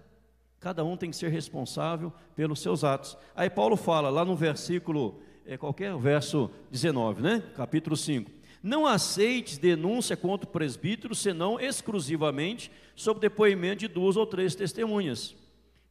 Cada 0.60 0.84
um 0.84 0.96
tem 0.96 1.10
que 1.10 1.16
ser 1.16 1.28
responsável 1.28 2.12
pelos 2.34 2.60
seus 2.60 2.84
atos. 2.84 3.16
Aí 3.34 3.48
Paulo 3.48 3.76
fala 3.76 4.10
lá 4.10 4.24
no 4.24 4.36
versículo, 4.36 5.20
é 5.44 5.56
qualquer 5.56 5.96
verso 5.96 6.50
19, 6.70 7.22
né? 7.22 7.42
Capítulo 7.54 7.96
5. 7.96 8.30
Não 8.62 8.86
aceites 8.86 9.58
denúncia 9.58 10.16
contra 10.16 10.48
o 10.48 10.50
presbítero, 10.50 11.14
senão 11.14 11.60
exclusivamente 11.60 12.70
sob 12.94 13.20
depoimento 13.20 13.80
de 13.80 13.88
duas 13.88 14.16
ou 14.16 14.26
três 14.26 14.54
testemunhas. 14.54 15.36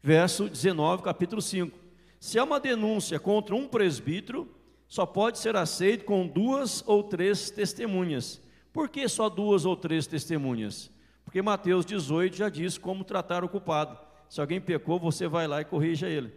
Verso 0.05 0.47
19, 0.47 1.01
capítulo 1.01 1.41
5. 1.41 1.75
Se 2.19 2.37
há 2.37 2.43
uma 2.43 2.59
denúncia 2.59 3.19
contra 3.19 3.55
um 3.55 3.67
presbítero, 3.67 4.47
só 4.87 5.03
pode 5.03 5.39
ser 5.39 5.55
aceito 5.55 6.05
com 6.05 6.27
duas 6.27 6.83
ou 6.85 7.01
três 7.01 7.49
testemunhas. 7.49 8.39
Por 8.71 8.87
que 8.87 9.07
só 9.09 9.29
duas 9.29 9.65
ou 9.65 9.75
três 9.75 10.05
testemunhas? 10.05 10.91
Porque 11.23 11.41
Mateus 11.41 11.87
18 11.87 12.35
já 12.35 12.49
diz 12.49 12.77
como 12.77 13.03
tratar 13.03 13.43
o 13.43 13.49
culpado. 13.49 13.97
Se 14.29 14.39
alguém 14.39 14.61
pecou, 14.61 14.99
você 14.99 15.27
vai 15.27 15.47
lá 15.47 15.61
e 15.61 15.65
corrija 15.65 16.07
ele. 16.07 16.31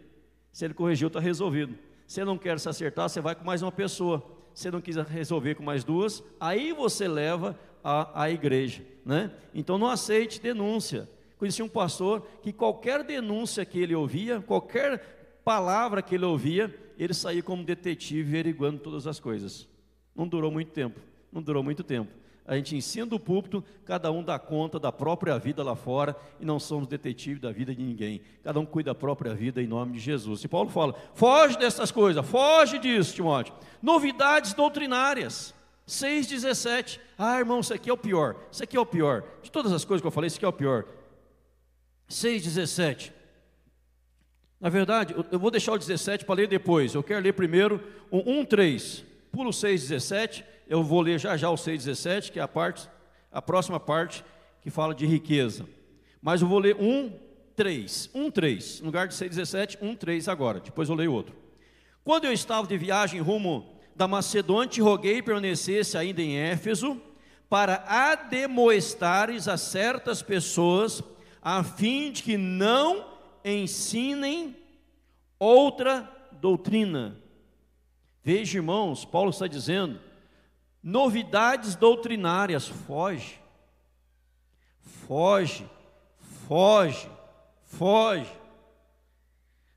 Se 0.51 0.65
ele 0.65 0.73
corrigiu, 0.73 1.07
está 1.07 1.19
resolvido. 1.19 1.77
Se 2.07 2.25
não 2.25 2.39
quer 2.39 2.59
se 2.59 2.67
acertar, 2.67 3.07
você 3.07 3.21
vai 3.21 3.35
com 3.35 3.45
mais 3.45 3.61
uma 3.61 3.71
pessoa 3.71 4.25
você 4.51 4.71
não 4.71 4.81
quiser 4.81 5.05
resolver 5.05 5.55
com 5.55 5.63
mais 5.63 5.83
duas, 5.83 6.23
aí 6.39 6.73
você 6.73 7.07
leva 7.07 7.57
à, 7.83 8.23
à 8.23 8.31
igreja, 8.31 8.81
né? 9.05 9.31
Então 9.53 9.77
não 9.77 9.87
aceite 9.87 10.41
denúncia. 10.41 11.07
Conheci 11.39 11.63
um 11.63 11.67
pastor 11.67 12.21
que 12.43 12.53
qualquer 12.53 13.03
denúncia 13.03 13.65
que 13.65 13.79
ele 13.79 13.95
ouvia, 13.95 14.39
qualquer 14.41 15.41
palavra 15.43 16.03
que 16.03 16.13
ele 16.13 16.25
ouvia, 16.25 16.71
ele 16.99 17.15
saía 17.15 17.41
como 17.41 17.63
detetive 17.63 18.29
averiguando 18.29 18.79
todas 18.79 19.07
as 19.07 19.19
coisas. 19.19 19.67
Não 20.15 20.27
durou 20.27 20.51
muito 20.51 20.71
tempo, 20.71 20.99
não 21.31 21.41
durou 21.41 21.63
muito 21.63 21.83
tempo 21.83 22.19
a 22.49 22.55
gente 22.55 22.75
ensina 22.75 23.05
do 23.05 23.19
púlpito, 23.19 23.63
cada 23.85 24.11
um 24.11 24.23
dá 24.23 24.39
conta 24.39 24.79
da 24.79 24.91
própria 24.91 25.37
vida 25.37 25.63
lá 25.63 25.75
fora 25.75 26.15
e 26.39 26.45
não 26.45 26.59
somos 26.59 26.87
detetives 26.87 27.39
da 27.39 27.51
vida 27.51 27.75
de 27.75 27.83
ninguém. 27.83 28.21
Cada 28.43 28.59
um 28.59 28.65
cuida 28.65 28.89
da 28.89 28.95
própria 28.95 29.35
vida 29.35 29.61
em 29.61 29.67
nome 29.67 29.93
de 29.93 29.99
Jesus. 29.99 30.43
E 30.43 30.47
Paulo 30.47 30.67
fala: 30.67 30.95
foge 31.13 31.59
dessas 31.59 31.91
coisas, 31.91 32.25
foge 32.25 32.79
disso, 32.79 33.13
Timóteo. 33.13 33.53
Novidades 33.79 34.55
doutrinárias. 34.55 35.53
6,17. 35.87 36.99
Ah, 37.15 37.37
irmão, 37.37 37.59
isso 37.59 37.73
aqui 37.73 37.87
é 37.87 37.93
o 37.93 37.97
pior. 37.97 38.35
Isso 38.51 38.63
aqui 38.63 38.75
é 38.75 38.79
o 38.79 38.85
pior. 38.85 39.23
De 39.43 39.51
todas 39.51 39.71
as 39.71 39.85
coisas 39.85 40.01
que 40.01 40.07
eu 40.07 40.11
falei, 40.11 40.27
isso 40.27 40.37
aqui 40.37 40.45
é 40.45 40.47
o 40.47 40.53
pior. 40.53 40.85
6,17. 42.09 43.11
Na 44.59 44.69
verdade, 44.69 45.15
eu 45.31 45.39
vou 45.39 45.51
deixar 45.51 45.73
o 45.73 45.77
17 45.77 46.25
para 46.25 46.35
ler 46.35 46.47
depois. 46.47 46.93
Eu 46.93 47.03
quero 47.03 47.23
ler 47.23 47.33
primeiro 47.33 47.81
o 48.11 48.19
1,3. 48.19 49.03
Pulo 49.31 49.51
6,17 49.51 50.43
eu 50.69 50.83
vou 50.83 51.01
ler 51.01 51.19
já 51.19 51.35
já 51.35 51.49
o 51.49 51.55
6,17, 51.55 52.31
que 52.31 52.39
é 52.39 52.43
a 52.43 52.47
parte, 52.47 52.87
a 53.31 53.41
próxima 53.41 53.79
parte 53.79 54.23
que 54.61 54.69
fala 54.69 54.93
de 54.93 55.05
riqueza. 55.05 55.65
Mas 56.21 56.43
eu 56.43 56.47
vou 56.47 56.59
ler 56.59 56.75
1, 56.79 57.11
3. 57.55 58.11
1, 58.13 58.31
3. 58.31 58.79
No 58.81 58.85
lugar 58.85 59.07
de 59.07 59.15
6,17, 59.15 59.79
1, 59.81 59.95
3 59.95 60.27
agora. 60.27 60.59
Depois 60.59 60.87
eu 60.87 60.93
leio 60.93 61.11
outro. 61.11 61.35
Quando 62.03 62.25
eu 62.25 62.31
estava 62.31 62.67
de 62.67 62.77
viagem 62.77 63.19
rumo 63.19 63.79
da 63.95 64.07
Macedônia, 64.07 64.69
te 64.69 64.79
roguei 64.79 65.23
permanecesse 65.23 65.97
ainda 65.97 66.21
em 66.21 66.37
Éfeso, 66.37 67.01
para 67.49 67.83
ademoestares 67.87 69.47
a 69.47 69.57
certas 69.57 70.21
pessoas, 70.21 71.01
a 71.41 71.63
fim 71.63 72.11
de 72.11 72.23
que 72.23 72.37
não 72.37 73.05
ensinem 73.43 74.55
outra 75.37 76.09
doutrina. 76.33 77.17
Veja, 78.23 78.57
irmãos, 78.57 79.05
Paulo 79.05 79.29
está 79.29 79.47
dizendo 79.47 79.99
Novidades 80.81 81.75
doutrinárias, 81.75 82.67
foge. 82.67 83.39
Foge, 85.07 85.67
Foge, 86.49 87.07
foge. 87.63 88.31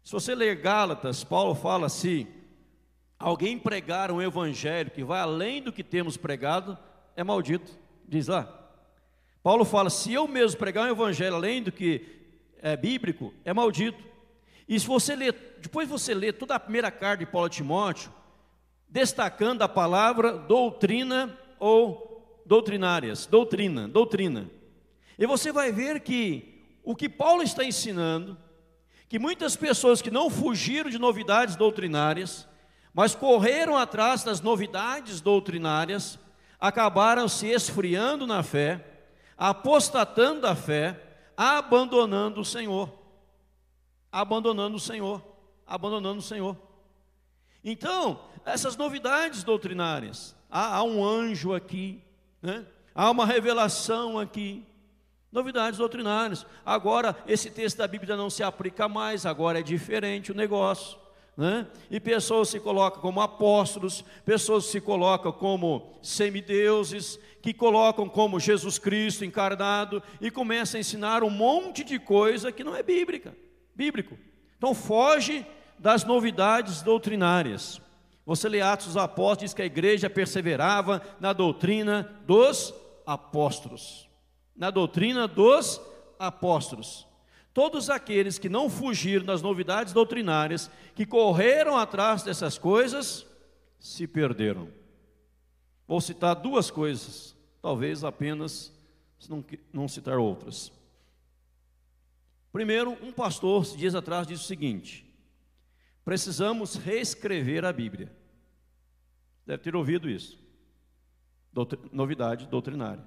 Se 0.03 0.11
você 0.11 0.35
ler 0.35 0.57
Gálatas, 0.57 1.23
Paulo 1.23 1.55
fala 1.55 1.87
assim: 1.87 2.27
alguém 3.19 3.59
pregar 3.59 4.11
um 4.11 4.23
evangelho 4.23 4.91
que 4.91 5.05
vai 5.05 5.21
além 5.21 5.63
do 5.63 5.71
que 5.71 5.85
temos 5.85 6.17
pregado, 6.17 6.79
é 7.15 7.23
maldito. 7.23 7.79
Diz 8.09 8.29
lá. 8.29 8.62
Paulo 9.43 9.65
fala: 9.65 9.91
se 9.91 10.13
eu 10.13 10.29
mesmo 10.29 10.59
pregar 10.59 10.87
um 10.87 10.93
evangelho 10.93 11.35
além 11.35 11.63
do 11.63 11.73
que 11.73 12.07
é 12.61 12.77
bíblico, 12.77 13.35
é 13.45 13.53
maldito. 13.53 14.03
E 14.69 14.79
se 14.79 14.87
você 14.87 15.17
ler, 15.17 15.59
depois 15.61 15.89
você 15.89 16.15
lê 16.15 16.33
toda 16.33 16.55
a 16.55 16.61
primeira 16.61 16.91
carta 16.91 17.25
de 17.25 17.31
Paulo 17.31 17.47
a 17.47 17.51
Timóteo, 17.51 18.13
destacando 18.89 19.63
a 19.63 19.69
palavra 19.69 20.33
doutrina 20.39 21.37
ou 21.59 22.43
doutrinárias, 22.47 23.27
doutrina, 23.27 23.89
doutrina. 23.89 24.49
E 25.19 25.27
você 25.27 25.53
vai 25.53 25.73
ver 25.73 26.01
que 26.01 26.65
o 26.85 26.95
que 26.95 27.09
Paulo 27.09 27.43
está 27.43 27.65
ensinando, 27.65 28.37
que 29.09 29.19
muitas 29.19 29.57
pessoas 29.57 30.01
que 30.01 30.11
não 30.11 30.31
fugiram 30.31 30.91
de 30.91 30.99
novidades 30.99 31.57
doutrinárias, 31.57 32.49
mas 32.95 33.15
correram 33.15 33.77
atrás 33.77 34.23
das 34.23 34.41
novidades 34.41 35.21
doutrinárias, 35.21 36.19
acabaram 36.61 37.29
se 37.29 37.47
esfriando 37.49 38.27
na 38.27 38.43
fé, 38.43 38.92
apostatando 39.43 40.43
da 40.43 40.55
fé, 40.55 40.97
abandonando 41.37 42.41
o 42.41 42.45
Senhor. 42.45 42.89
Abandonando 44.13 44.77
o 44.77 44.81
Senhor, 44.81 45.21
abandonando 45.67 46.21
o 46.21 46.23
Senhor. 46.23 46.57
Então, 47.65 48.21
essas 48.45 48.77
novidades 48.77 49.43
doutrinárias. 49.43 50.37
Há, 50.49 50.77
há 50.77 50.85
um 50.85 51.05
anjo 51.05 51.53
aqui, 51.53 52.01
né? 52.41 52.65
há 52.95 53.11
uma 53.11 53.27
revelação 53.27 54.17
aqui. 54.17 54.65
Novidades 55.33 55.77
doutrinárias. 55.77 56.47
Agora, 56.65 57.17
esse 57.27 57.51
texto 57.51 57.79
da 57.79 57.89
Bíblia 57.89 58.17
não 58.17 58.31
se 58.31 58.45
aplica 58.45 58.89
mais, 58.89 59.27
agora 59.27 59.59
é 59.59 59.63
diferente 59.63 60.31
o 60.31 60.37
negócio. 60.37 60.97
Né? 61.37 61.67
E 61.91 61.99
pessoas 61.99 62.51
se 62.51 62.61
colocam 62.61 63.01
como 63.01 63.21
apóstolos, 63.21 64.05
pessoas 64.25 64.67
se 64.67 64.81
colocam 64.81 65.33
como 65.33 65.99
semideuses, 66.03 67.19
que 67.41 67.53
colocam 67.53 68.09
como 68.09 68.39
Jesus 68.39 68.79
Cristo 68.79 69.25
encarnado 69.25 70.03
e 70.21 70.31
começam 70.31 70.79
a 70.79 70.81
ensinar 70.81 71.25
um 71.25 71.31
monte 71.31 71.83
de 71.83 71.99
coisa 71.99 72.53
que 72.53 72.63
não 72.63 72.77
é 72.77 72.83
bíblica, 72.83 73.37
bíblico. 73.75 74.17
Então 74.57 74.75
foge 74.75 75.45
das 75.79 76.05
novidades 76.05 76.83
doutrinárias. 76.83 77.81
Você 78.25 78.49
lê 78.49 78.61
Atos 78.61 78.87
dos 78.87 78.97
Apóstolos, 78.97 79.39
diz 79.39 79.55
que 79.55 79.63
a 79.63 79.67
igreja 79.67 80.09
perseverava 80.09 81.03
na 81.19 81.33
doutrina 81.33 82.09
dos 82.25 82.73
apóstolos. 83.05 84.09
Na 84.57 84.71
doutrina 84.71 85.27
dos 85.27 85.81
apóstolos. 86.19 87.09
Todos 87.55 87.91
aqueles 87.91 88.39
que 88.39 88.49
não 88.49 88.71
fugiram 88.71 89.25
das 89.27 89.43
novidades 89.43 89.93
doutrinárias, 89.93 90.71
que 90.95 91.05
correram 91.05 91.77
atrás 91.77 92.23
dessas 92.23 92.57
coisas, 92.57 93.27
se 93.79 94.07
perderam. 94.07 94.69
Vou 95.87 96.01
citar 96.01 96.35
duas 96.35 96.71
coisas, 96.71 97.37
talvez 97.61 98.05
apenas, 98.05 98.73
se 99.19 99.31
não, 99.31 99.45
não 99.73 99.87
citar 99.87 100.19
outras. 100.19 100.73
Primeiro, 102.53 102.93
um 103.03 103.13
pastor, 103.13 103.65
dias 103.77 103.95
atrás, 103.95 104.27
disse 104.27 104.45
o 104.45 104.47
seguinte: 104.47 105.05
Precisamos 106.05 106.77
reescrever 106.77 107.65
a 107.65 107.73
Bíblia. 107.73 108.11
Deve 109.47 109.63
ter 109.63 109.77
ouvido 109.77 110.09
isso. 110.09 110.39
Doutri 111.53 111.79
novidade 111.93 112.47
doutrinária. 112.47 113.07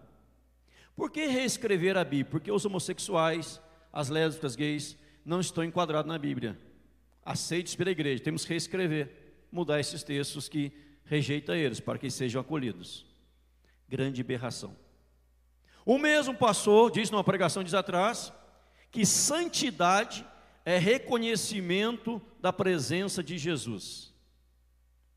Por 0.95 1.11
que 1.11 1.25
reescrever 1.25 1.97
a 1.97 2.03
Bíblia? 2.03 2.31
Porque 2.31 2.51
os 2.51 2.65
homossexuais, 2.65 3.61
as 3.95 4.09
lésbicas, 4.09 4.57
gays, 4.57 4.97
não 5.23 5.39
estão 5.39 5.63
enquadrados 5.63 6.09
na 6.09 6.19
Bíblia. 6.19 6.59
Aceitos 7.23 7.75
pela 7.75 7.89
igreja. 7.89 8.21
Temos 8.21 8.43
que 8.43 8.49
reescrever, 8.49 9.09
mudar 9.49 9.79
esses 9.79 10.03
textos 10.03 10.49
que 10.49 10.73
rejeita 11.05 11.55
eles, 11.55 11.79
para 11.79 11.97
que 11.97 12.11
sejam 12.11 12.41
acolhidos. 12.41 13.05
Grande 13.87 14.21
berração. 14.21 14.75
O 15.85 15.97
mesmo 15.97 16.35
pastor 16.35 16.91
disse 16.91 17.11
numa 17.11 17.23
pregação 17.23 17.63
dias 17.63 17.73
atrás 17.73 18.33
que 18.91 19.05
santidade 19.05 20.25
é 20.65 20.77
reconhecimento 20.77 22.21
da 22.41 22.51
presença 22.51 23.23
de 23.23 23.37
Jesus. 23.37 24.13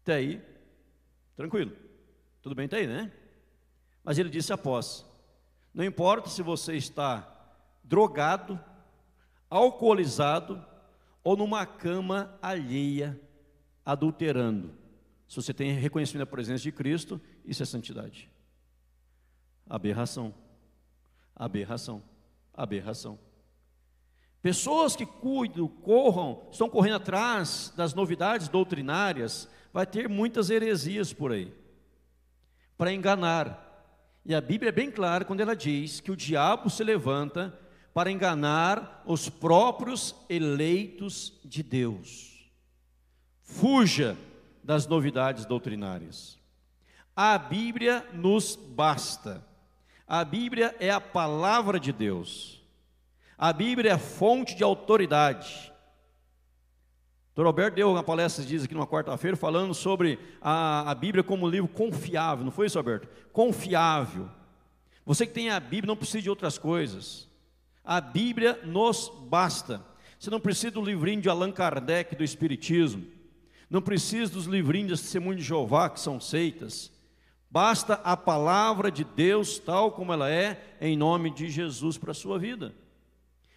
Até 0.02 0.14
aí, 0.14 0.42
tranquilo. 1.34 1.72
Tudo 2.42 2.54
bem 2.54 2.66
até 2.66 2.76
aí, 2.76 2.86
né? 2.86 3.10
Mas 4.04 4.18
ele 4.18 4.30
disse 4.30 4.52
após: 4.52 5.04
Não 5.74 5.84
importa 5.84 6.28
se 6.28 6.42
você 6.42 6.76
está 6.76 7.34
drogado, 7.82 8.62
alcoolizado 9.50 10.64
ou 11.22 11.36
numa 11.36 11.66
cama 11.66 12.38
alheia, 12.40 13.20
adulterando. 13.84 14.74
Se 15.28 15.36
você 15.36 15.52
tem 15.52 15.72
reconhecimento 15.72 16.26
da 16.26 16.30
presença 16.30 16.62
de 16.62 16.72
Cristo, 16.72 17.20
isso 17.44 17.62
é 17.62 17.66
santidade. 17.66 18.30
Aberração. 19.68 20.34
Aberração. 21.36 22.02
Aberração. 22.54 23.18
Pessoas 24.40 24.94
que 24.94 25.04
cuidam, 25.04 25.66
corram, 25.68 26.48
estão 26.50 26.70
correndo 26.70 26.96
atrás 26.96 27.72
das 27.76 27.92
novidades 27.92 28.48
doutrinárias, 28.48 29.48
vai 29.72 29.84
ter 29.84 30.08
muitas 30.08 30.48
heresias 30.48 31.12
por 31.12 31.32
aí, 31.32 31.52
para 32.76 32.92
enganar. 32.92 33.64
E 34.24 34.34
a 34.34 34.40
Bíblia 34.40 34.68
é 34.68 34.72
bem 34.72 34.90
clara 34.90 35.24
quando 35.24 35.40
ela 35.40 35.56
diz 35.56 36.00
que 36.00 36.10
o 36.10 36.16
diabo 36.16 36.70
se 36.70 36.84
levanta 36.84 37.58
para 37.98 38.12
enganar 38.12 39.02
os 39.04 39.28
próprios 39.28 40.14
eleitos 40.28 41.32
de 41.44 41.64
Deus. 41.64 42.48
Fuja 43.42 44.16
das 44.62 44.86
novidades 44.86 45.44
doutrinárias. 45.44 46.38
A 47.16 47.36
Bíblia 47.36 48.06
nos 48.12 48.54
basta. 48.54 49.44
A 50.06 50.24
Bíblia 50.24 50.76
é 50.78 50.92
a 50.92 51.00
palavra 51.00 51.80
de 51.80 51.92
Deus. 51.92 52.62
A 53.36 53.52
Bíblia 53.52 53.94
é 53.94 53.98
fonte 53.98 54.54
de 54.54 54.62
autoridade. 54.62 55.72
Dr. 57.34 57.46
Alberto 57.46 57.74
deu 57.74 57.90
uma 57.90 58.04
palestra, 58.04 58.44
diz 58.44 58.62
aqui 58.62 58.74
numa 58.74 58.86
quarta-feira, 58.86 59.36
falando 59.36 59.74
sobre 59.74 60.20
a, 60.40 60.88
a 60.88 60.94
Bíblia 60.94 61.24
como 61.24 61.46
um 61.46 61.50
livro 61.50 61.66
confiável, 61.66 62.44
não 62.44 62.52
foi 62.52 62.68
isso, 62.68 62.78
Alberto? 62.78 63.08
Confiável. 63.32 64.30
Você 65.04 65.26
que 65.26 65.32
tem 65.32 65.50
a 65.50 65.58
Bíblia 65.58 65.88
não 65.88 65.96
precisa 65.96 66.22
de 66.22 66.30
outras 66.30 66.58
coisas. 66.58 67.27
A 67.88 68.02
Bíblia 68.02 68.60
nos 68.64 69.10
basta. 69.30 69.82
Você 70.18 70.28
não 70.28 70.38
precisa 70.38 70.72
do 70.72 70.84
livrinho 70.84 71.22
de 71.22 71.28
Allan 71.30 71.50
Kardec 71.50 72.14
do 72.14 72.22
Espiritismo. 72.22 73.02
Não 73.70 73.80
precisa 73.80 74.30
dos 74.30 74.44
livrinhos 74.44 74.98
de 74.98 75.02
Testemunho 75.02 75.38
de 75.38 75.42
Jeová, 75.42 75.88
que 75.88 75.98
são 75.98 76.20
seitas. 76.20 76.92
Basta 77.50 77.94
a 78.04 78.14
palavra 78.14 78.90
de 78.90 79.04
Deus, 79.04 79.58
tal 79.58 79.92
como 79.92 80.12
ela 80.12 80.30
é, 80.30 80.76
em 80.82 80.98
nome 80.98 81.30
de 81.30 81.48
Jesus 81.48 81.96
para 81.96 82.10
a 82.10 82.14
sua 82.14 82.38
vida. 82.38 82.74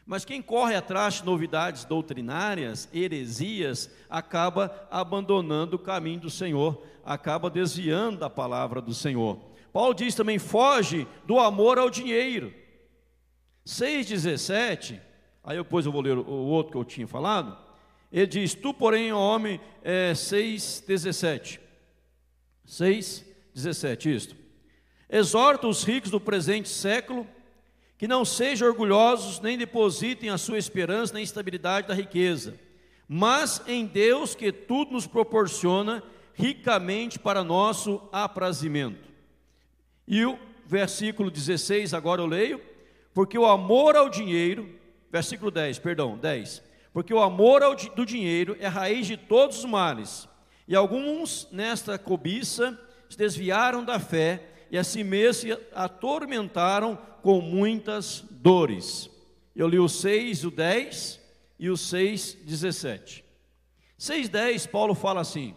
Mas 0.06 0.24
quem 0.24 0.41
corre 0.41 0.76
atrás 0.76 1.15
de 1.15 1.26
novidades 1.26 1.84
doutrinárias, 1.84 2.88
heresias, 2.94 3.91
acaba 4.10 4.88
abandonando 4.89 5.76
o 5.76 5.80
caminho 5.80 6.22
do 6.22 6.30
Senhor, 6.30 6.82
acaba 7.04 7.50
desviando 7.50 8.20
da 8.20 8.30
palavra 8.30 8.82
do 8.82 8.94
Senhor. 8.94 9.41
Paulo 9.74 9.94
diz 9.94 10.15
também: 10.15 10.39
foge 10.39 11.06
do 11.28 11.38
amor 11.38 11.78
ao 11.78 11.89
dinheiro. 11.89 12.61
6,17, 13.65 15.00
aí 15.43 15.58
depois 15.58 15.86
eu 15.86 15.91
vou 15.91 16.02
ler 16.02 16.17
o 16.17 16.26
outro 16.26 16.71
que 16.71 16.78
eu 16.78 16.86
tinha 16.86 17.08
falado. 17.08 17.58
Ele 18.12 18.28
diz: 18.28 18.54
Tu, 18.54 18.74
porém, 18.74 19.13
homem, 19.13 19.60
é, 19.84 20.12
6,17. 20.13 21.60
6,17, 22.67 24.06
isto. 24.06 24.36
Exorta 25.10 25.67
os 25.67 25.84
ricos 25.84 26.10
do 26.10 26.19
presente 26.19 26.69
século 26.69 27.28
que 27.97 28.08
não 28.08 28.26
sejam 28.26 28.67
orgulhosos, 28.67 29.39
nem 29.39 29.58
depositem 29.58 30.30
a 30.30 30.38
sua 30.38 30.58
esperança 30.58 31.13
na 31.13 31.21
instabilidade 31.21 31.88
da 31.88 31.94
riqueza, 31.94 32.60
mas 33.08 33.62
em 33.67 33.86
Deus 33.86 34.33
que 34.33 34.52
tudo 34.52 34.94
nos 34.94 35.06
proporciona 35.06 36.02
ricamente 36.33 37.19
para 37.19 37.44
nosso 37.44 38.02
aprazimento. 38.12 39.08
E 40.08 40.25
o 40.25 40.40
versículo 40.65 41.29
16, 41.29 41.94
agora 41.94 42.21
eu 42.21 42.25
leio, 42.25 42.62
porque 43.14 43.38
o 43.38 43.46
amor 43.46 43.96
ao 43.96 44.10
dinheiro, 44.10 44.70
versículo 45.12 45.52
10, 45.52 45.80
perdão, 45.80 46.18
10, 46.18 46.64
porque 46.94 47.14
o 47.14 47.20
amor 47.20 47.64
ao, 47.64 47.76
do 47.76 48.06
dinheiro 48.06 48.56
é 48.60 48.68
a 48.68 48.70
raiz 48.70 49.08
de 49.08 49.18
todos 49.18 49.60
os 49.60 49.66
males, 49.66 50.28
e 50.68 50.76
alguns 50.76 51.48
nesta 51.52 51.98
cobiça 51.98 52.80
se 53.10 53.18
desviaram 53.18 53.84
da 53.84 54.00
fé 54.00 54.44
e 54.72 54.78
a 54.78 54.84
si 54.84 55.04
mesmos 55.04 55.58
atormentaram 55.74 56.98
com 57.22 57.42
muitas 57.42 58.24
dores. 58.32 59.10
Eu 59.54 59.68
li 59.68 59.78
o 59.78 59.90
6, 59.90 60.46
o 60.46 60.52
10 60.52 61.20
e 61.60 61.70
o 61.70 61.76
6, 61.76 62.36
17. 62.46 63.26
6, 63.98 64.30
10, 64.30 64.66
Paulo 64.68 64.96
fala 64.96 65.20
assim: 65.20 65.54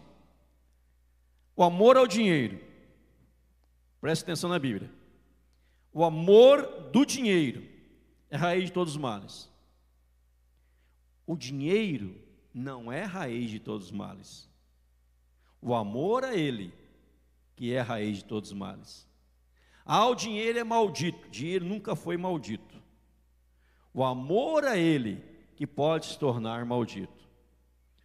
o 1.55 1.63
amor 1.63 1.95
ao 1.95 2.05
dinheiro, 2.05 2.59
preste 4.01 4.23
atenção 4.23 4.49
na 4.49 4.59
Bíblia, 4.59 4.91
o 5.95 6.03
amor 6.03 6.89
do 6.91 7.05
dinheiro 7.05 7.65
é 8.29 8.35
raiz 8.35 8.65
de 8.65 8.73
todos 8.73 8.95
os 8.95 8.99
males. 8.99 9.49
O 11.25 11.37
dinheiro 11.37 12.21
não 12.53 12.91
é 12.91 13.05
raiz 13.05 13.49
de 13.49 13.61
todos 13.61 13.85
os 13.85 13.91
males. 13.93 14.49
O 15.61 15.73
amor 15.73 16.25
a 16.25 16.35
Ele, 16.35 16.73
que 17.55 17.73
é 17.73 17.79
raiz 17.79 18.17
de 18.17 18.25
todos 18.25 18.51
os 18.51 18.57
males. 18.57 19.07
Ah, 19.85 20.05
o 20.09 20.15
dinheiro 20.15 20.59
é 20.59 20.65
maldito. 20.65 21.29
Dinheiro 21.29 21.63
nunca 21.63 21.95
foi 21.95 22.17
maldito. 22.17 22.75
O 23.93 24.03
amor 24.03 24.65
a 24.65 24.77
Ele, 24.77 25.23
que 25.55 25.65
pode 25.65 26.07
se 26.07 26.19
tornar 26.19 26.65
maldito. 26.65 27.25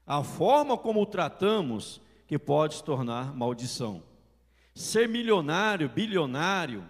A 0.06 0.22
forma 0.22 0.78
como 0.78 1.02
o 1.02 1.06
tratamos, 1.06 2.00
que 2.28 2.38
pode 2.38 2.76
se 2.76 2.84
tornar 2.84 3.34
maldição. 3.34 4.00
Ser 4.76 5.08
milionário, 5.08 5.88
bilionário, 5.88 6.88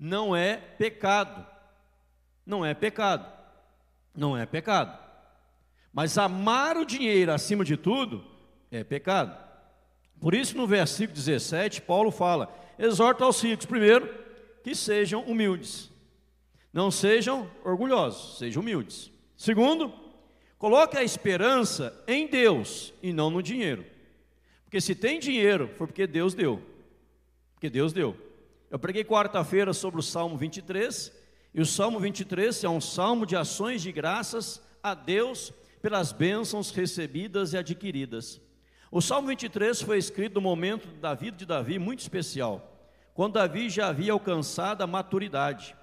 não 0.00 0.34
é 0.34 0.56
pecado. 0.56 1.46
Não 2.46 2.64
é 2.64 2.72
pecado. 2.72 3.30
Não 4.16 4.34
é 4.34 4.46
pecado. 4.46 4.98
Mas 5.92 6.16
amar 6.16 6.78
o 6.78 6.86
dinheiro 6.86 7.30
acima 7.30 7.62
de 7.62 7.76
tudo 7.76 8.24
é 8.70 8.82
pecado. 8.82 9.36
Por 10.18 10.34
isso, 10.34 10.56
no 10.56 10.66
versículo 10.66 11.14
17, 11.14 11.82
Paulo 11.82 12.10
fala: 12.10 12.50
exorta 12.78 13.24
aos 13.24 13.42
ricos, 13.42 13.66
primeiro, 13.66 14.08
que 14.64 14.74
sejam 14.74 15.22
humildes. 15.22 15.90
Não 16.72 16.90
sejam 16.90 17.50
orgulhosos, 17.62 18.38
sejam 18.38 18.62
humildes. 18.62 19.10
Segundo, 19.36 19.92
coloque 20.58 20.96
a 20.96 21.04
esperança 21.04 22.02
em 22.06 22.26
Deus 22.26 22.94
e 23.02 23.12
não 23.12 23.28
no 23.28 23.42
dinheiro. 23.42 23.84
Porque 24.64 24.80
se 24.80 24.94
tem 24.94 25.18
dinheiro, 25.18 25.68
foi 25.76 25.86
porque 25.86 26.06
Deus 26.06 26.32
deu. 26.32 26.62
Porque 27.54 27.68
Deus 27.68 27.92
deu. 27.92 28.29
Eu 28.70 28.78
preguei 28.78 29.02
quarta-feira 29.02 29.72
sobre 29.72 29.98
o 29.98 30.02
Salmo 30.02 30.36
23, 30.36 31.12
e 31.52 31.60
o 31.60 31.66
Salmo 31.66 31.98
23 31.98 32.62
é 32.62 32.68
um 32.68 32.80
salmo 32.80 33.26
de 33.26 33.34
ações 33.34 33.82
de 33.82 33.90
graças 33.90 34.62
a 34.80 34.94
Deus 34.94 35.52
pelas 35.82 36.12
bênçãos 36.12 36.70
recebidas 36.70 37.52
e 37.52 37.58
adquiridas. 37.58 38.40
O 38.88 39.00
Salmo 39.00 39.26
23 39.26 39.82
foi 39.82 39.98
escrito 39.98 40.34
no 40.34 40.40
momento 40.40 40.86
da 41.00 41.14
vida 41.14 41.36
de 41.36 41.44
Davi 41.44 41.80
muito 41.80 41.98
especial, 41.98 42.88
quando 43.12 43.32
Davi 43.32 43.68
já 43.68 43.88
havia 43.88 44.12
alcançado 44.12 44.82
a 44.82 44.86
maturidade. 44.86 45.74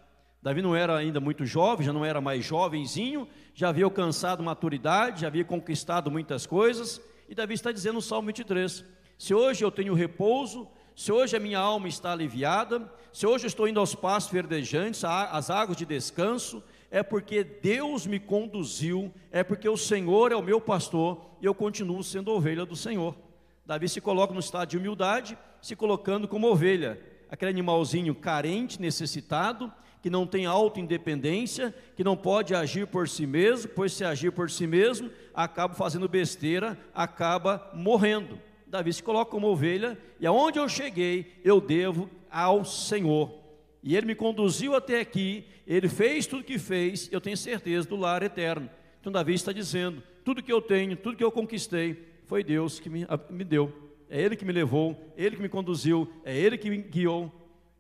Davi 0.42 0.62
não 0.62 0.74
era 0.74 0.96
ainda 0.96 1.20
muito 1.20 1.46
jovem, 1.46 1.86
já 1.86 1.92
não 1.92 2.06
era 2.06 2.22
mais 2.22 2.46
jovenzinho, 2.46 3.28
já 3.54 3.68
havia 3.68 3.84
alcançado 3.84 4.42
maturidade, 4.42 5.22
já 5.22 5.28
havia 5.28 5.44
conquistado 5.44 6.10
muitas 6.10 6.46
coisas, 6.46 7.02
e 7.28 7.36
Davi 7.36 7.54
está 7.54 7.70
dizendo 7.70 7.96
no 7.96 8.02
Salmo 8.02 8.28
23: 8.28 8.86
Se 9.18 9.34
hoje 9.34 9.62
eu 9.62 9.72
tenho 9.72 9.94
repouso, 9.94 10.70
se 10.98 11.12
hoje 11.12 11.38
a 11.38 11.40
minha 11.40 11.60
alma 11.60 11.88
está 11.88 12.12
aliviada, 12.12 12.92
se 13.14 13.28
hoje 13.28 13.46
estou 13.46 13.68
indo 13.68 13.80
aos 13.80 13.94
pastos 13.94 14.34
verdejantes, 14.34 15.04
às 15.04 15.52
águas 15.52 15.78
de 15.78 15.86
descanso, 15.86 16.64
é 16.90 17.04
porque 17.04 17.44
Deus 17.44 18.08
me 18.08 18.20
conduziu, 18.20 19.14
é 19.32 19.44
porque 19.44 19.70
o 19.70 19.78
Senhor 19.78 20.32
é 20.32 20.36
o 20.36 20.42
meu 20.42 20.60
pastor 20.60 21.24
e 21.40 21.46
eu 21.46 21.54
continuo 21.54 22.04
sendo 22.04 22.32
ovelha 22.32 22.66
do 22.66 22.76
Senhor. 22.76 23.16
Davi 23.64 23.88
se 23.88 24.02
coloca 24.02 24.34
no 24.34 24.40
estado 24.40 24.70
de 24.70 24.78
humildade, 24.80 25.38
se 25.62 25.76
colocando 25.76 26.28
como 26.28 26.48
ovelha, 26.48 27.00
aquele 27.30 27.52
animalzinho 27.52 28.16
carente, 28.16 28.82
necessitado, 28.82 29.72
que 30.02 30.10
não 30.10 30.26
tem 30.26 30.48
autoindependência, 30.48 31.76
que 31.96 32.04
não 32.04 32.18
pode 32.18 32.56
agir 32.56 32.88
por 32.88 33.08
si 33.08 33.28
mesmo, 33.28 33.70
pois 33.76 33.94
se 33.94 34.04
agir 34.04 34.32
por 34.32 34.50
si 34.50 34.66
mesmo, 34.66 35.12
acaba 35.32 35.76
fazendo 35.76 36.10
besteira, 36.10 36.76
acaba 36.92 37.70
morrendo. 37.72 38.47
Davi 38.68 38.92
se 38.92 39.02
coloca 39.02 39.32
como 39.32 39.48
ovelha, 39.48 39.98
e 40.20 40.28
aonde 40.28 40.60
eu 40.60 40.68
cheguei, 40.68 41.40
eu 41.44 41.62
devo 41.62 42.10
ao 42.30 42.66
Senhor. 42.66 43.34
E 43.82 43.96
ele 43.96 44.08
me 44.08 44.16
conduziu 44.16 44.76
até 44.76 45.00
aqui, 45.00 45.46
ele 45.66 45.88
fez 45.88 46.28
tudo 46.28 46.44
que 46.44 46.60
fez, 46.60 47.10
eu 47.12 47.22
tenho 47.22 47.38
certeza 47.38 47.88
do 47.88 47.96
lar 47.96 48.22
eterno. 48.24 48.70
Então 49.00 49.12
Davi 49.12 49.34
está 49.34 49.54
dizendo: 49.54 50.04
tudo 50.26 50.44
que 50.44 50.52
eu 50.52 50.62
tenho, 50.62 50.98
tudo 50.98 51.16
que 51.16 51.24
eu 51.24 51.32
conquistei, 51.32 52.06
foi 52.26 52.44
Deus 52.44 52.80
que 52.80 52.90
me, 52.90 53.08
me 53.30 53.46
deu. 53.46 53.74
É 54.10 54.22
Ele 54.22 54.36
que 54.36 54.44
me 54.44 54.52
levou, 54.52 55.14
Ele 55.16 55.38
que 55.38 55.42
me 55.42 55.50
conduziu, 55.50 56.12
é 56.26 56.38
Ele 56.38 56.58
que 56.58 56.70
me 56.70 56.78
guiou. 56.78 57.32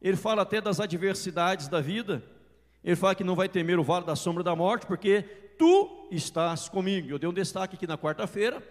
Ele 0.01 0.15
fala 0.15 0.43
até 0.43 0.61
das 0.61 0.79
adversidades 0.79 1.67
da 1.67 1.81
vida. 1.81 2.23
Ele 2.83 2.95
fala 2.95 3.15
que 3.15 3.23
não 3.23 3.35
vai 3.35 3.49
temer 3.49 3.77
o 3.79 3.83
vale 3.83 4.05
da 4.05 4.15
sombra 4.15 4.43
da 4.43 4.55
morte, 4.55 4.85
porque 4.85 5.23
tu 5.57 6.07
estás 6.11 6.69
comigo. 6.69 7.09
Eu 7.09 7.19
dei 7.19 7.29
um 7.29 7.33
destaque 7.33 7.75
aqui 7.75 7.88
na 7.88 7.97
quarta-feira 7.97 8.63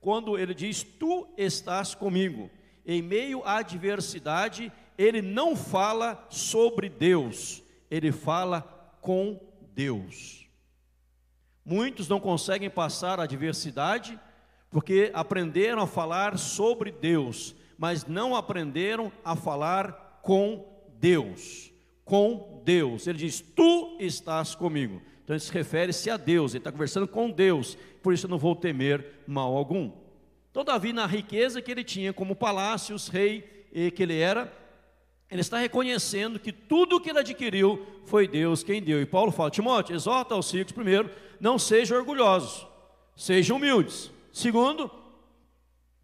quando 0.00 0.38
ele 0.38 0.54
diz: 0.54 0.82
Tu 0.82 1.28
estás 1.36 1.94
comigo. 1.94 2.50
Em 2.84 3.02
meio 3.02 3.42
à 3.44 3.58
adversidade, 3.58 4.72
ele 4.96 5.22
não 5.22 5.54
fala 5.54 6.26
sobre 6.30 6.88
Deus, 6.88 7.62
ele 7.90 8.10
fala 8.10 8.62
com 9.00 9.38
Deus. 9.74 10.48
Muitos 11.64 12.08
não 12.08 12.18
conseguem 12.18 12.70
passar 12.70 13.20
a 13.20 13.24
adversidade 13.24 14.18
porque 14.70 15.10
aprenderam 15.12 15.82
a 15.82 15.86
falar 15.86 16.38
sobre 16.38 16.90
Deus, 16.90 17.54
mas 17.76 18.06
não 18.06 18.34
aprenderam 18.34 19.12
a 19.24 19.36
falar 19.36 20.20
com 20.22 20.66
Deus. 20.98 21.72
Com 22.04 22.62
Deus. 22.64 23.06
Ele 23.06 23.18
diz: 23.18 23.40
Tu 23.40 23.96
estás 24.00 24.54
comigo. 24.54 25.02
Então 25.30 25.38
se 25.38 25.52
refere-se 25.52 26.10
a 26.10 26.16
Deus, 26.16 26.54
ele 26.54 26.58
está 26.58 26.72
conversando 26.72 27.06
com 27.06 27.30
Deus, 27.30 27.78
por 28.02 28.12
isso 28.12 28.26
eu 28.26 28.30
não 28.30 28.36
vou 28.36 28.56
temer 28.56 29.22
mal 29.28 29.56
algum. 29.56 29.92
Todavia, 30.52 30.92
na 30.92 31.06
riqueza 31.06 31.62
que 31.62 31.70
ele 31.70 31.84
tinha 31.84 32.12
como 32.12 32.34
palácios, 32.34 33.06
rei 33.06 33.42
que 33.94 34.02
ele 34.02 34.18
era, 34.18 34.52
ele 35.30 35.40
está 35.40 35.56
reconhecendo 35.56 36.40
que 36.40 36.50
tudo 36.50 37.00
que 37.00 37.10
ele 37.10 37.20
adquiriu 37.20 37.86
foi 38.06 38.26
Deus 38.26 38.64
quem 38.64 38.82
deu. 38.82 39.00
E 39.00 39.06
Paulo 39.06 39.30
fala: 39.30 39.52
Timóteo, 39.52 39.94
exorta 39.94 40.34
aos 40.34 40.50
filhos, 40.50 40.72
primeiro, 40.72 41.08
não 41.38 41.60
sejam 41.60 41.96
orgulhosos, 41.96 42.66
sejam 43.14 43.56
humildes. 43.56 44.10
Segundo, 44.32 44.90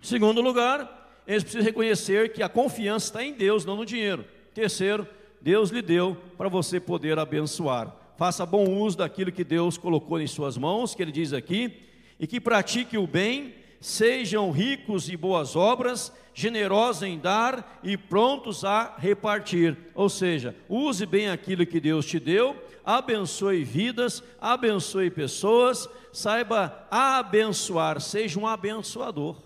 segundo 0.01 0.41
lugar, 0.41 1.25
eles 1.27 1.43
precisam 1.43 1.67
reconhecer 1.67 2.33
que 2.33 2.45
a 2.45 2.49
confiança 2.49 3.07
está 3.07 3.25
em 3.25 3.33
Deus, 3.33 3.65
não 3.65 3.75
no 3.75 3.85
dinheiro. 3.85 4.25
Terceiro, 4.55 5.05
Deus 5.41 5.71
lhe 5.71 5.83
deu 5.83 6.17
para 6.37 6.49
você 6.49 6.79
poder 6.79 7.19
abençoar 7.19 8.06
faça 8.17 8.47
bom 8.47 8.69
uso 8.79 8.99
daquilo 8.99 9.31
que 9.31 9.45
Deus 9.45 9.77
colocou 9.77 10.21
em 10.21 10.27
suas 10.27 10.57
mãos, 10.57 10.95
que 10.95 11.03
ele 11.03 11.13
diz 11.13 11.33
aqui, 11.33 11.83
e 12.19 12.27
que 12.27 12.41
pratique 12.41 12.97
o 12.97 13.07
bem, 13.07 13.55
sejam 13.81 14.51
ricos 14.51 15.09
em 15.09 15.17
boas 15.17 15.55
obras, 15.55 16.13
generosos 16.33 17.03
em 17.03 17.19
dar 17.19 17.79
e 17.83 17.97
prontos 17.97 18.65
a 18.65 18.95
repartir. 18.97 19.77
Ou 19.95 20.09
seja, 20.09 20.55
use 20.69 21.05
bem 21.05 21.29
aquilo 21.29 21.67
que 21.67 21.79
Deus 21.79 22.07
te 22.07 22.19
deu, 22.19 22.57
abençoe 22.85 23.65
vidas, 23.65 24.23
abençoe 24.41 25.11
pessoas, 25.11 25.89
saiba 26.13 26.87
abençoar, 26.91 28.01
seja 28.01 28.39
um 28.39 28.47
abençoador. 28.47 29.43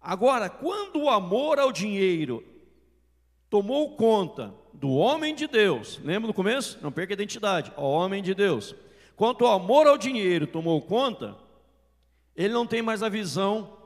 Agora, 0.00 0.48
quando 0.48 1.02
o 1.02 1.10
amor 1.10 1.58
ao 1.58 1.70
dinheiro 1.70 2.44
tomou 3.50 3.96
conta 3.96 4.54
do 4.80 4.90
homem 4.90 5.34
de 5.34 5.48
Deus, 5.48 6.00
lembra 6.04 6.28
no 6.28 6.34
começo? 6.34 6.78
Não 6.80 6.92
perca 6.92 7.12
a 7.12 7.16
identidade, 7.16 7.72
o 7.76 7.82
homem 7.82 8.22
de 8.22 8.32
Deus. 8.32 8.76
Quanto 9.16 9.42
o 9.42 9.48
amor 9.48 9.88
ao 9.88 9.98
dinheiro 9.98 10.46
tomou 10.46 10.80
conta, 10.80 11.36
ele 12.36 12.54
não 12.54 12.64
tem 12.64 12.80
mais 12.80 13.02
a 13.02 13.08
visão 13.08 13.76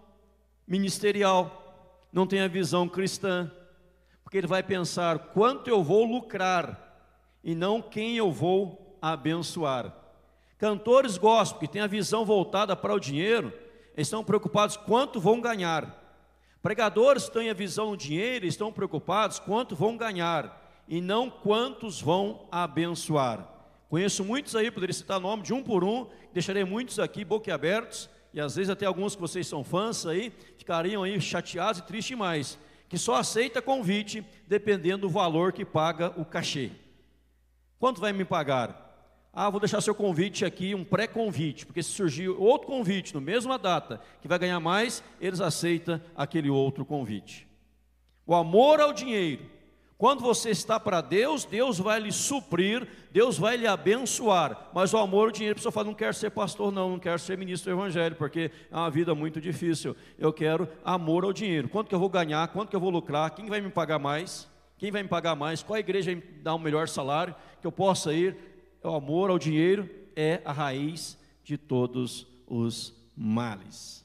ministerial, 0.69 2.07
não 2.13 2.27
tem 2.27 2.41
a 2.41 2.49
visão 2.49 2.87
cristã, 2.87 3.51
porque 4.23 4.37
ele 4.37 4.47
vai 4.47 4.63
pensar 4.63 5.19
quanto 5.19 5.69
eu 5.69 5.83
vou 5.83 6.05
lucrar 6.05 6.79
e 7.43 7.55
não 7.55 7.81
quem 7.81 8.19
eu 8.19 8.31
vou 8.31 8.99
abençoar. 9.01 9.95
Cantores 10.59 11.17
gospel 11.17 11.61
que 11.61 11.69
têm 11.69 11.81
a 11.81 11.87
visão 11.87 12.23
voltada 12.27 12.77
para 12.77 12.93
o 12.93 13.01
dinheiro, 13.01 13.51
estão 13.97 14.23
preocupados 14.23 14.77
quanto 14.77 15.19
vão 15.19 15.41
ganhar. 15.41 15.99
Pregadores 16.63 17.25
que 17.25 17.33
têm 17.33 17.49
a 17.49 17.55
visão 17.55 17.93
do 17.93 17.97
dinheiro, 17.97 18.45
estão 18.45 18.71
preocupados 18.71 19.39
quanto 19.39 19.75
vão 19.75 19.97
ganhar 19.97 20.62
e 20.87 21.01
não 21.01 21.31
quantos 21.31 22.01
vão 22.01 22.47
abençoar. 22.51 23.49
Conheço 23.89 24.25
muitos 24.25 24.57
aí, 24.57 24.71
poderia 24.71 24.95
citar 24.95 25.21
nome 25.21 25.43
de 25.43 25.53
um 25.53 25.63
por 25.63 25.85
um, 25.85 26.07
deixarei 26.33 26.65
muitos 26.65 26.99
aqui 26.99 27.25
boquiabertos, 27.25 28.09
e 28.33 28.41
às 28.41 28.57
vezes 28.57 28.71
até 28.71 28.87
alguns 28.87 29.15
que 29.15 29.21
vocês 29.21 29.47
são 29.47 29.63
fãs 29.63 30.07
aí, 30.07 30.33
ficariam 30.57 31.03
aí 31.03 31.21
chateados 31.21 31.81
e 31.81 31.85
tristes 31.85 32.17
mais, 32.17 32.59
que 32.89 32.97
só 32.97 33.17
aceita 33.17 33.61
convite 33.61 34.25
dependendo 34.47 35.03
do 35.03 35.11
valor 35.11 35.53
que 35.53 35.65
paga 35.65 36.13
o 36.19 36.25
cachê. 36.25 36.71
Quanto 37.79 38.01
vai 38.01 38.13
me 38.13 38.25
pagar? 38.25 38.83
Ah, 39.33 39.49
vou 39.49 39.59
deixar 39.61 39.81
seu 39.81 39.95
convite 39.95 40.45
aqui, 40.45 40.75
um 40.75 40.85
pré-convite, 40.85 41.65
porque 41.65 41.83
se 41.83 41.91
surgir 41.91 42.29
outro 42.29 42.67
convite 42.67 43.15
no 43.15 43.21
mesma 43.21 43.59
data, 43.59 44.01
que 44.21 44.29
vai 44.29 44.39
ganhar 44.39 44.61
mais, 44.61 45.03
eles 45.21 45.41
aceitam 45.41 46.01
aquele 46.15 46.51
outro 46.51 46.85
convite. 46.85 47.49
O 48.27 48.35
amor 48.35 48.79
ao 48.79 48.93
dinheiro 48.93 49.45
quando 50.03 50.21
você 50.21 50.51
está 50.51 50.81
para 50.81 51.01
Deus, 51.01 51.45
Deus 51.45 51.79
vai 51.79 52.01
lhe 52.01 52.11
suprir, 52.11 52.89
Deus 53.13 53.39
vai 53.39 53.57
lhe 53.57 53.69
abençoar. 53.69 54.69
Mas 54.75 54.93
o 54.93 54.99
amor, 54.99 55.29
o 55.29 55.31
dinheiro, 55.31 55.53
a 55.53 55.55
pessoa 55.55 55.71
fala, 55.71 55.87
não 55.87 55.95
quero 55.95 56.13
ser 56.13 56.31
pastor 56.31 56.73
não, 56.73 56.91
não 56.91 56.99
quero 56.99 57.21
ser 57.21 57.39
ministro 57.39 57.71
do 57.71 57.79
evangelho, 57.79 58.17
porque 58.17 58.51
é 58.69 58.77
uma 58.77 58.91
vida 58.91 59.15
muito 59.15 59.41
difícil. 59.41 59.95
Eu 60.19 60.33
quero 60.33 60.69
amor 60.85 61.23
ao 61.23 61.33
dinheiro. 61.33 61.69
Quanto 61.69 61.89
que 61.89 61.95
eu 61.95 62.01
vou 62.01 62.09
ganhar, 62.09 62.49
quanto 62.49 62.69
que 62.69 62.75
eu 62.75 62.81
vou 62.81 62.91
lucrar, 62.91 63.31
quem 63.31 63.47
vai 63.47 63.61
me 63.61 63.71
pagar 63.71 64.01
mais? 64.01 64.49
Quem 64.77 64.91
vai 64.91 65.05
me 65.05 65.09
pagar 65.09 65.37
mais? 65.37 65.63
Qual 65.63 65.79
igreja 65.79 66.13
me 66.13 66.21
dar 66.21 66.57
um 66.57 66.59
melhor 66.59 66.89
salário, 66.89 67.37
que 67.61 67.67
eu 67.69 67.71
possa 67.71 68.13
ir? 68.13 68.37
o 68.83 68.89
amor 68.89 69.31
ao 69.31 69.39
dinheiro 69.39 69.89
é 70.17 70.43
a 70.45 70.51
raiz 70.51 71.17
de 71.45 71.57
todos 71.57 72.27
os 72.49 72.93
males. 73.17 74.05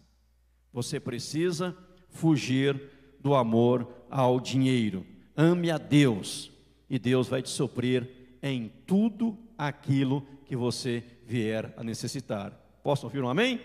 Você 0.71 0.99
precisa 0.99 1.75
fugir 2.07 2.79
do 3.19 3.33
amor 3.33 3.91
ao 4.11 4.39
dinheiro. 4.39 5.16
Ame 5.37 5.69
a 5.69 5.77
Deus 5.77 6.51
e 6.89 6.97
Deus 6.97 7.27
vai 7.27 7.43
te 7.43 7.49
suprir 7.49 8.09
em 8.41 8.69
tudo 8.87 9.37
aquilo 9.55 10.27
que 10.45 10.55
você 10.55 11.03
vier 11.27 11.71
a 11.77 11.83
necessitar. 11.83 12.51
Posso 12.81 13.05
ouvir 13.05 13.21
um 13.21 13.29
amém? 13.29 13.61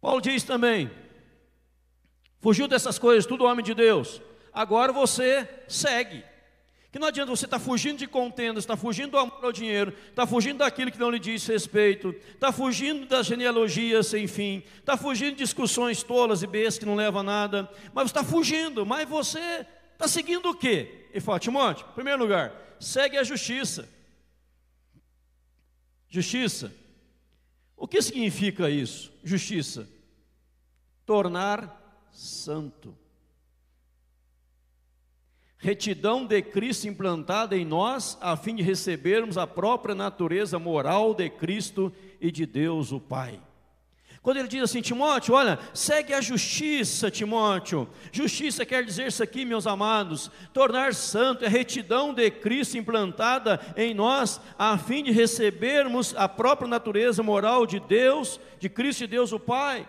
Paulo 0.00 0.20
diz 0.20 0.42
também: 0.42 0.90
fugiu 2.40 2.66
dessas 2.66 2.98
coisas, 2.98 3.26
tudo 3.26 3.44
homem 3.44 3.64
de 3.64 3.72
Deus, 3.72 4.20
agora 4.52 4.92
você 4.92 5.48
segue. 5.68 6.24
Que 6.90 6.98
não 6.98 7.06
adianta 7.06 7.30
você 7.30 7.44
estar 7.44 7.58
tá 7.58 7.64
fugindo 7.64 7.98
de 7.98 8.06
contendas, 8.06 8.64
está 8.64 8.76
fugindo 8.76 9.12
do 9.12 9.18
amor 9.18 9.44
ao 9.44 9.52
dinheiro, 9.52 9.94
está 10.08 10.26
fugindo 10.26 10.58
daquilo 10.58 10.90
que 10.90 10.98
não 10.98 11.10
lhe 11.10 11.20
diz 11.20 11.46
respeito, 11.46 12.14
está 12.34 12.50
fugindo 12.50 13.06
das 13.06 13.26
genealogias 13.26 14.08
sem 14.08 14.26
fim, 14.26 14.64
está 14.78 14.96
fugindo 14.96 15.32
de 15.32 15.44
discussões 15.44 16.02
tolas 16.02 16.42
e 16.42 16.48
bestas 16.48 16.78
que 16.78 16.86
não 16.86 16.96
levam 16.96 17.20
a 17.20 17.24
nada, 17.24 17.70
mas 17.94 18.10
você 18.10 18.18
está 18.18 18.24
fugindo, 18.24 18.84
mas 18.84 19.08
você 19.08 19.64
está 19.92 20.08
seguindo 20.08 20.50
o 20.50 20.54
quê? 20.54 21.06
E 21.14 21.20
fala, 21.20 21.38
Timóteo, 21.38 21.86
em 21.90 21.94
primeiro 21.94 22.20
lugar, 22.20 22.52
segue 22.80 23.16
a 23.16 23.22
justiça. 23.22 23.88
Justiça. 26.08 26.74
O 27.76 27.86
que 27.86 28.02
significa 28.02 28.68
isso? 28.68 29.12
Justiça. 29.22 29.88
Tornar 31.06 32.08
santo 32.10 32.96
retidão 35.60 36.24
de 36.26 36.40
Cristo 36.40 36.88
implantada 36.88 37.56
em 37.56 37.64
nós, 37.64 38.16
a 38.20 38.36
fim 38.36 38.54
de 38.54 38.62
recebermos 38.62 39.36
a 39.36 39.46
própria 39.46 39.94
natureza 39.94 40.58
moral 40.58 41.14
de 41.14 41.28
Cristo 41.28 41.92
e 42.20 42.32
de 42.32 42.46
Deus 42.46 42.92
o 42.92 42.98
Pai. 42.98 43.38
Quando 44.22 44.36
ele 44.36 44.48
diz 44.48 44.62
assim, 44.62 44.82
Timóteo, 44.82 45.34
olha, 45.34 45.58
segue 45.72 46.12
a 46.12 46.20
justiça, 46.20 47.10
Timóteo. 47.10 47.88
Justiça 48.12 48.66
quer 48.66 48.84
dizer 48.84 49.06
isso 49.06 49.22
aqui, 49.22 49.46
meus 49.46 49.66
amados, 49.66 50.30
tornar 50.52 50.92
santo 50.92 51.44
é 51.44 51.48
retidão 51.48 52.12
de 52.12 52.30
Cristo 52.30 52.76
implantada 52.76 53.58
em 53.76 53.94
nós, 53.94 54.38
a 54.58 54.76
fim 54.76 55.02
de 55.02 55.10
recebermos 55.10 56.14
a 56.16 56.28
própria 56.28 56.68
natureza 56.68 57.22
moral 57.22 57.66
de 57.66 57.80
Deus, 57.80 58.38
de 58.58 58.68
Cristo 58.68 59.04
e 59.04 59.06
Deus 59.06 59.32
o 59.32 59.40
Pai. 59.40 59.88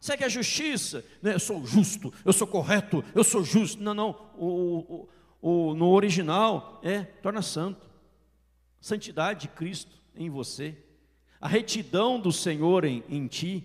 Segue 0.00 0.24
a 0.24 0.28
justiça, 0.28 1.04
né? 1.20 1.34
eu 1.34 1.40
sou 1.40 1.66
justo, 1.66 2.12
eu 2.24 2.32
sou 2.32 2.46
correto, 2.46 3.04
eu 3.14 3.24
sou 3.24 3.42
justo. 3.42 3.82
Não, 3.82 3.94
não, 3.94 4.10
o, 4.36 5.08
o, 5.42 5.70
o, 5.70 5.74
no 5.74 5.88
original 5.88 6.80
é 6.84 7.02
torna 7.02 7.42
santo. 7.42 7.88
Santidade 8.80 9.42
de 9.42 9.48
Cristo 9.48 9.98
em 10.14 10.30
você, 10.30 10.76
a 11.40 11.48
retidão 11.48 12.20
do 12.20 12.30
Senhor 12.30 12.84
em, 12.84 13.02
em 13.08 13.26
ti, 13.26 13.64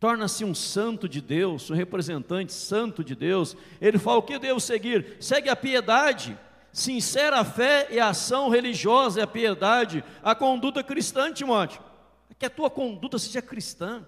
torna-se 0.00 0.42
um 0.42 0.54
santo 0.54 1.06
de 1.06 1.20
Deus, 1.20 1.70
um 1.70 1.74
representante 1.74 2.52
santo 2.52 3.04
de 3.04 3.14
Deus. 3.14 3.54
Ele 3.78 3.98
fala: 3.98 4.18
o 4.18 4.22
que 4.22 4.38
devo 4.38 4.60
seguir? 4.60 5.18
Segue 5.20 5.50
a 5.50 5.56
piedade, 5.56 6.38
sincera 6.72 7.44
fé 7.44 7.88
e 7.90 8.00
ação 8.00 8.48
religiosa 8.48 9.20
é 9.20 9.24
a 9.24 9.26
piedade, 9.26 10.02
a 10.22 10.34
conduta 10.34 10.82
cristã, 10.82 11.30
Timóteo. 11.30 11.82
Que 12.38 12.46
a 12.46 12.50
tua 12.50 12.70
conduta 12.70 13.18
seja 13.18 13.40
cristã. 13.40 14.04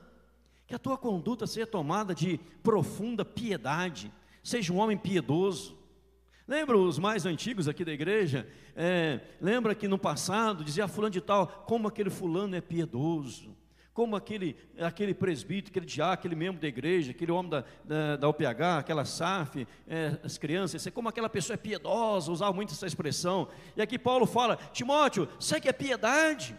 Que 0.67 0.75
a 0.75 0.79
tua 0.79 0.99
conduta 0.99 1.47
seja 1.47 1.67
tomada 1.67 2.15
de 2.15 2.41
profunda 2.63 3.25
piedade, 3.25 4.13
seja 4.43 4.73
um 4.73 4.79
homem 4.79 4.97
piedoso. 4.97 5.79
Lembra 6.47 6.77
os 6.77 6.99
mais 6.99 7.25
antigos 7.25 7.69
aqui 7.69 7.85
da 7.85 7.93
igreja? 7.93 8.49
É, 8.75 9.21
lembra 9.41 9.75
que 9.75 9.87
no 9.87 9.99
passado 9.99 10.65
dizia 10.65 10.89
fulano 10.89 11.13
de 11.13 11.21
tal, 11.21 11.47
como 11.67 11.87
aquele 11.87 12.11
fulano 12.11 12.55
é 12.55 12.61
piedoso, 12.61 13.57
como 13.93 14.17
aquele, 14.17 14.57
aquele 14.79 15.15
presbítero, 15.15 15.71
aquele 15.71 15.87
diácono, 15.87 16.15
aquele 16.15 16.35
membro 16.35 16.61
da 16.61 16.69
igreja, 16.69 17.13
aquele 17.13 17.33
homem 17.33 17.51
da, 17.51 17.65
da, 17.85 18.17
da 18.17 18.29
UPH, 18.29 18.79
aquela 18.79 19.05
SAF, 19.05 19.67
é, 19.89 20.19
as 20.23 20.37
crianças, 20.37 20.87
como 20.93 21.09
aquela 21.09 21.29
pessoa 21.29 21.55
é 21.55 21.57
piedosa, 21.57 22.31
usava 22.31 22.53
muito 22.53 22.73
essa 22.73 22.87
expressão. 22.87 23.49
E 23.77 23.83
aqui 23.83 23.99
Paulo 23.99 24.27
fala, 24.27 24.57
Timóteo, 24.73 25.29
segue 25.39 25.69
a 25.69 25.75
piedade 25.75 26.57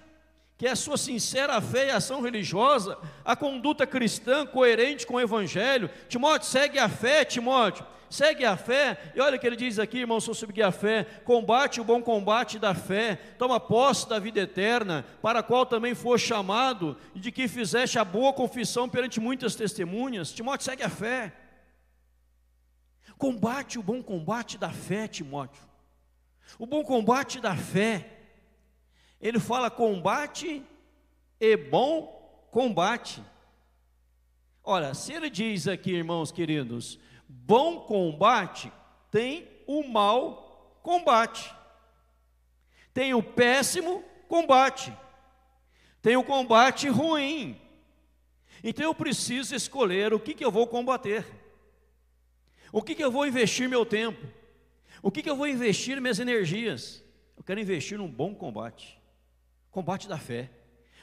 que 0.57 0.65
é 0.65 0.71
a 0.71 0.75
sua 0.75 0.97
sincera 0.97 1.61
fé 1.61 1.87
e 1.87 1.91
ação 1.91 2.19
religiosa, 2.21 2.97
a 3.23 3.35
conduta 3.35 3.85
cristã 3.85 4.45
coerente 4.45 5.05
com 5.05 5.13
o 5.13 5.21
Evangelho. 5.21 5.89
Timóteo, 6.09 6.47
segue 6.47 6.79
a 6.79 6.89
fé, 6.89 7.23
Timóteo, 7.23 7.85
segue 8.09 8.43
a 8.43 8.57
fé, 8.57 9.11
e 9.15 9.21
olha 9.21 9.37
o 9.37 9.39
que 9.39 9.45
ele 9.45 9.55
diz 9.55 9.77
aqui, 9.77 9.99
irmão, 9.99 10.19
sou 10.19 10.33
seguir 10.33 10.63
a 10.63 10.71
fé, 10.71 11.03
combate 11.23 11.79
o 11.79 11.83
bom 11.83 12.01
combate 12.01 12.57
da 12.57 12.73
fé, 12.73 13.19
toma 13.37 13.59
posse 13.59 14.09
da 14.09 14.17
vida 14.17 14.39
eterna, 14.39 15.05
para 15.21 15.39
a 15.39 15.43
qual 15.43 15.63
também 15.63 15.93
foi 15.93 16.17
chamado, 16.17 16.97
e 17.13 17.19
de 17.19 17.31
que 17.31 17.47
fizeste 17.47 17.99
a 17.99 18.03
boa 18.03 18.33
confissão 18.33 18.89
perante 18.89 19.19
muitas 19.19 19.53
testemunhas. 19.53 20.31
Timóteo, 20.31 20.65
segue 20.65 20.81
a 20.81 20.89
fé. 20.89 21.33
Combate 23.15 23.77
o 23.77 23.83
bom 23.83 24.01
combate 24.01 24.57
da 24.57 24.71
fé, 24.71 25.07
Timóteo. 25.07 25.61
O 26.57 26.65
bom 26.65 26.83
combate 26.83 27.39
da 27.39 27.55
fé 27.55 28.16
ele 29.20 29.39
fala 29.39 29.70
combate 29.70 30.63
e 31.39 31.57
bom 31.57 32.47
combate. 32.51 33.24
Olha, 34.63 34.93
se 34.93 35.13
ele 35.13 35.30
diz 35.30 35.68
aqui, 35.68 35.91
irmãos 35.91 36.32
queridos, 36.32 36.99
bom 37.28 37.82
combate, 37.82 38.72
tem 39.09 39.47
o 39.65 39.84
mau 39.84 40.80
combate, 40.84 41.53
tem 42.93 43.13
o 43.13 43.24
péssimo 43.24 44.03
combate, 44.28 44.93
tem 46.01 46.15
o 46.15 46.24
combate 46.24 46.88
ruim. 46.88 47.59
Então 48.63 48.86
eu 48.86 48.95
preciso 48.95 49.55
escolher 49.55 50.13
o 50.13 50.20
que, 50.20 50.34
que 50.34 50.43
eu 50.43 50.51
vou 50.51 50.68
combater, 50.68 51.26
o 52.72 52.82
que, 52.82 52.93
que 52.93 53.03
eu 53.03 53.11
vou 53.11 53.26
investir 53.26 53.70
meu 53.70 53.86
tempo, 53.86 54.28
o 55.01 55.09
que, 55.09 55.24
que 55.24 55.30
eu 55.30 55.36
vou 55.36 55.47
investir 55.47 55.99
minhas 56.01 56.20
energias. 56.20 57.03
Eu 57.36 57.43
quero 57.43 57.59
investir 57.59 57.97
num 57.97 58.11
bom 58.11 58.34
combate 58.36 58.96
combate 59.72 60.07
da 60.07 60.18
fé. 60.18 60.49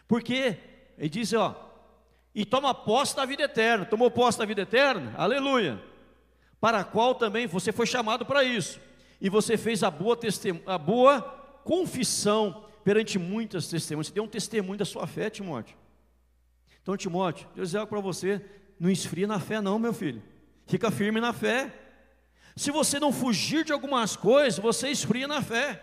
Porque 0.06 0.56
ele 0.98 1.08
diz, 1.08 1.32
ó, 1.32 1.72
e 2.34 2.44
toma 2.44 2.74
posse 2.74 3.14
da 3.14 3.24
vida 3.24 3.44
eterna. 3.44 3.84
Tomou 3.84 4.10
posse 4.10 4.38
da 4.38 4.44
vida 4.44 4.62
eterna? 4.62 5.14
Aleluia. 5.16 5.80
Para 6.60 6.80
a 6.80 6.84
qual 6.84 7.14
também 7.14 7.46
você 7.46 7.70
foi 7.70 7.86
chamado 7.86 8.26
para 8.26 8.42
isso. 8.42 8.80
E 9.20 9.28
você 9.30 9.56
fez 9.56 9.82
a 9.82 9.90
boa, 9.90 10.18
a 10.66 10.78
boa 10.78 11.22
confissão 11.62 12.64
perante 12.82 13.18
muitas 13.18 13.68
testemunhas. 13.68 14.08
Você 14.08 14.12
deu 14.14 14.24
um 14.24 14.28
testemunho 14.28 14.78
da 14.78 14.84
sua 14.84 15.06
fé, 15.06 15.30
Timóteo. 15.30 15.76
Então, 16.82 16.96
Timóteo, 16.96 17.48
Deus 17.54 17.68
diz 17.70 17.76
algo 17.76 17.88
para 17.88 18.00
você: 18.00 18.44
não 18.78 18.90
esfria 18.90 19.26
na 19.26 19.38
fé, 19.38 19.60
não, 19.60 19.78
meu 19.78 19.92
filho. 19.92 20.22
Fica 20.66 20.90
firme 20.90 21.20
na 21.20 21.32
fé. 21.32 21.72
Se 22.56 22.70
você 22.70 23.00
não 23.00 23.12
fugir 23.12 23.64
de 23.64 23.72
algumas 23.72 24.16
coisas, 24.16 24.58
você 24.58 24.88
esfria 24.88 25.26
na 25.26 25.42
fé. 25.42 25.82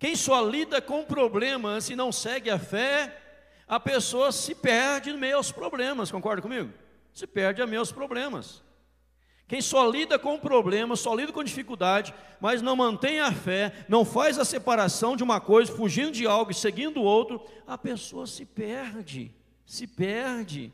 Quem 0.00 0.16
só 0.16 0.42
lida 0.42 0.80
com 0.80 1.04
problemas 1.04 1.90
e 1.90 1.94
não 1.94 2.10
segue 2.10 2.48
a 2.48 2.58
fé, 2.58 3.14
a 3.68 3.78
pessoa 3.78 4.32
se 4.32 4.54
perde 4.54 5.10
aos 5.30 5.52
problemas, 5.52 6.10
concorda 6.10 6.40
comigo? 6.40 6.72
Se 7.12 7.26
perde 7.26 7.60
a 7.60 7.78
aos 7.78 7.92
problemas. 7.92 8.62
Quem 9.46 9.60
só 9.60 9.86
lida 9.86 10.18
com 10.18 10.38
problemas, 10.38 11.00
só 11.00 11.14
lida 11.14 11.32
com 11.32 11.44
dificuldade, 11.44 12.14
mas 12.40 12.62
não 12.62 12.74
mantém 12.74 13.20
a 13.20 13.30
fé, 13.30 13.74
não 13.90 14.02
faz 14.02 14.38
a 14.38 14.44
separação 14.44 15.16
de 15.16 15.22
uma 15.22 15.38
coisa, 15.38 15.70
fugindo 15.70 16.12
de 16.12 16.26
algo 16.26 16.50
e 16.50 16.54
seguindo 16.54 17.00
o 17.00 17.04
outro, 17.04 17.44
a 17.66 17.76
pessoa 17.76 18.26
se 18.26 18.46
perde, 18.46 19.30
se 19.66 19.86
perde. 19.86 20.72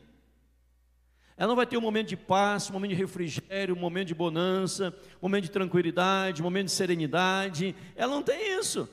Ela 1.35 1.49
não 1.49 1.55
vai 1.55 1.65
ter 1.65 1.75
um 1.75 1.81
momento 1.81 2.07
de 2.07 2.15
paz, 2.15 2.69
um 2.69 2.73
momento 2.73 2.91
de 2.91 2.95
refrigério, 2.95 3.75
um 3.75 3.79
momento 3.79 4.07
de 4.07 4.15
bonança, 4.15 4.95
um 5.21 5.25
momento 5.25 5.43
de 5.43 5.51
tranquilidade, 5.51 6.41
um 6.41 6.45
momento 6.45 6.67
de 6.67 6.71
serenidade. 6.71 7.75
Ela 7.93 8.15
não 8.15 8.23
tem 8.23 8.57
isso. 8.57 8.87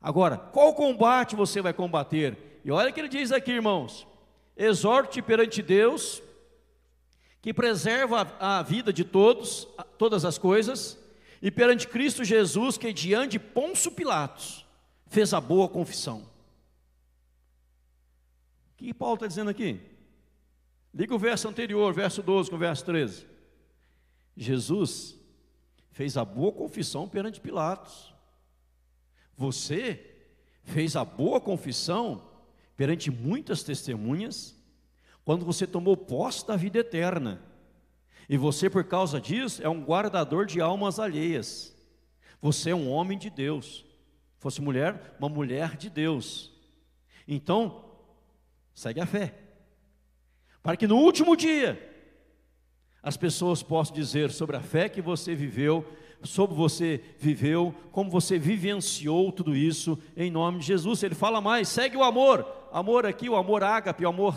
Agora, 0.00 0.36
qual 0.36 0.74
combate 0.74 1.34
você 1.34 1.60
vai 1.60 1.72
combater? 1.72 2.60
E 2.64 2.70
olha 2.70 2.90
o 2.90 2.92
que 2.92 3.00
ele 3.00 3.08
diz 3.08 3.32
aqui, 3.32 3.52
irmãos: 3.52 4.06
exorte 4.56 5.20
perante 5.22 5.62
Deus, 5.62 6.22
que 7.40 7.52
preserva 7.54 8.34
a 8.40 8.62
vida 8.62 8.92
de 8.92 9.04
todos, 9.04 9.68
todas 9.98 10.24
as 10.24 10.38
coisas, 10.38 10.98
e 11.40 11.50
perante 11.50 11.86
Cristo 11.86 12.24
Jesus, 12.24 12.76
que 12.76 12.92
diante 12.92 13.38
de 13.38 13.90
Pilatos 13.90 14.66
fez 15.06 15.32
a 15.32 15.40
boa 15.40 15.68
confissão. 15.68 16.18
O 18.72 18.76
que 18.76 18.92
Paulo 18.92 19.14
está 19.14 19.26
dizendo 19.26 19.50
aqui? 19.50 19.80
Liga 20.92 21.14
o 21.14 21.18
verso 21.18 21.46
anterior, 21.48 21.92
verso 21.92 22.22
12 22.22 22.50
com 22.50 22.56
o 22.56 22.58
verso 22.58 22.84
13. 22.84 23.26
Jesus 24.36 25.16
fez 25.90 26.16
a 26.16 26.24
boa 26.24 26.52
confissão 26.52 27.08
perante 27.08 27.40
Pilatos. 27.40 28.15
Você 29.36 30.14
fez 30.62 30.96
a 30.96 31.04
boa 31.04 31.40
confissão 31.40 32.22
perante 32.76 33.10
muitas 33.10 33.62
testemunhas, 33.62 34.54
quando 35.24 35.44
você 35.44 35.66
tomou 35.66 35.96
posse 35.96 36.46
da 36.46 36.56
vida 36.56 36.78
eterna. 36.78 37.42
E 38.28 38.36
você, 38.36 38.68
por 38.68 38.84
causa 38.84 39.20
disso, 39.20 39.62
é 39.62 39.68
um 39.68 39.82
guardador 39.82 40.46
de 40.46 40.60
almas 40.60 40.98
alheias. 40.98 41.74
Você 42.40 42.70
é 42.70 42.74
um 42.74 42.90
homem 42.90 43.18
de 43.18 43.30
Deus. 43.30 43.84
fosse 44.38 44.60
mulher, 44.60 45.16
uma 45.18 45.28
mulher 45.28 45.76
de 45.76 45.90
Deus. 45.90 46.52
Então, 47.26 47.84
segue 48.74 49.00
a 49.00 49.06
fé. 49.06 49.34
Para 50.62 50.76
que 50.76 50.86
no 50.86 50.96
último 50.96 51.36
dia, 51.36 51.94
as 53.02 53.16
pessoas 53.16 53.62
possam 53.62 53.94
dizer 53.94 54.30
sobre 54.30 54.56
a 54.56 54.60
fé 54.60 54.88
que 54.88 55.00
você 55.00 55.34
viveu, 55.34 55.84
sobre 56.22 56.56
você 56.56 57.00
viveu, 57.18 57.74
como 57.92 58.10
você 58.10 58.38
vivenciou 58.38 59.30
tudo 59.32 59.54
isso, 59.54 59.98
em 60.16 60.30
nome 60.30 60.58
de 60.60 60.66
Jesus. 60.66 61.02
Ele 61.02 61.14
fala 61.14 61.40
mais, 61.40 61.68
segue 61.68 61.96
o 61.96 62.02
amor. 62.02 62.46
Amor 62.72 63.06
aqui, 63.06 63.28
o 63.28 63.36
amor 63.36 63.62
ágape, 63.62 64.04
o 64.04 64.08
amor 64.08 64.34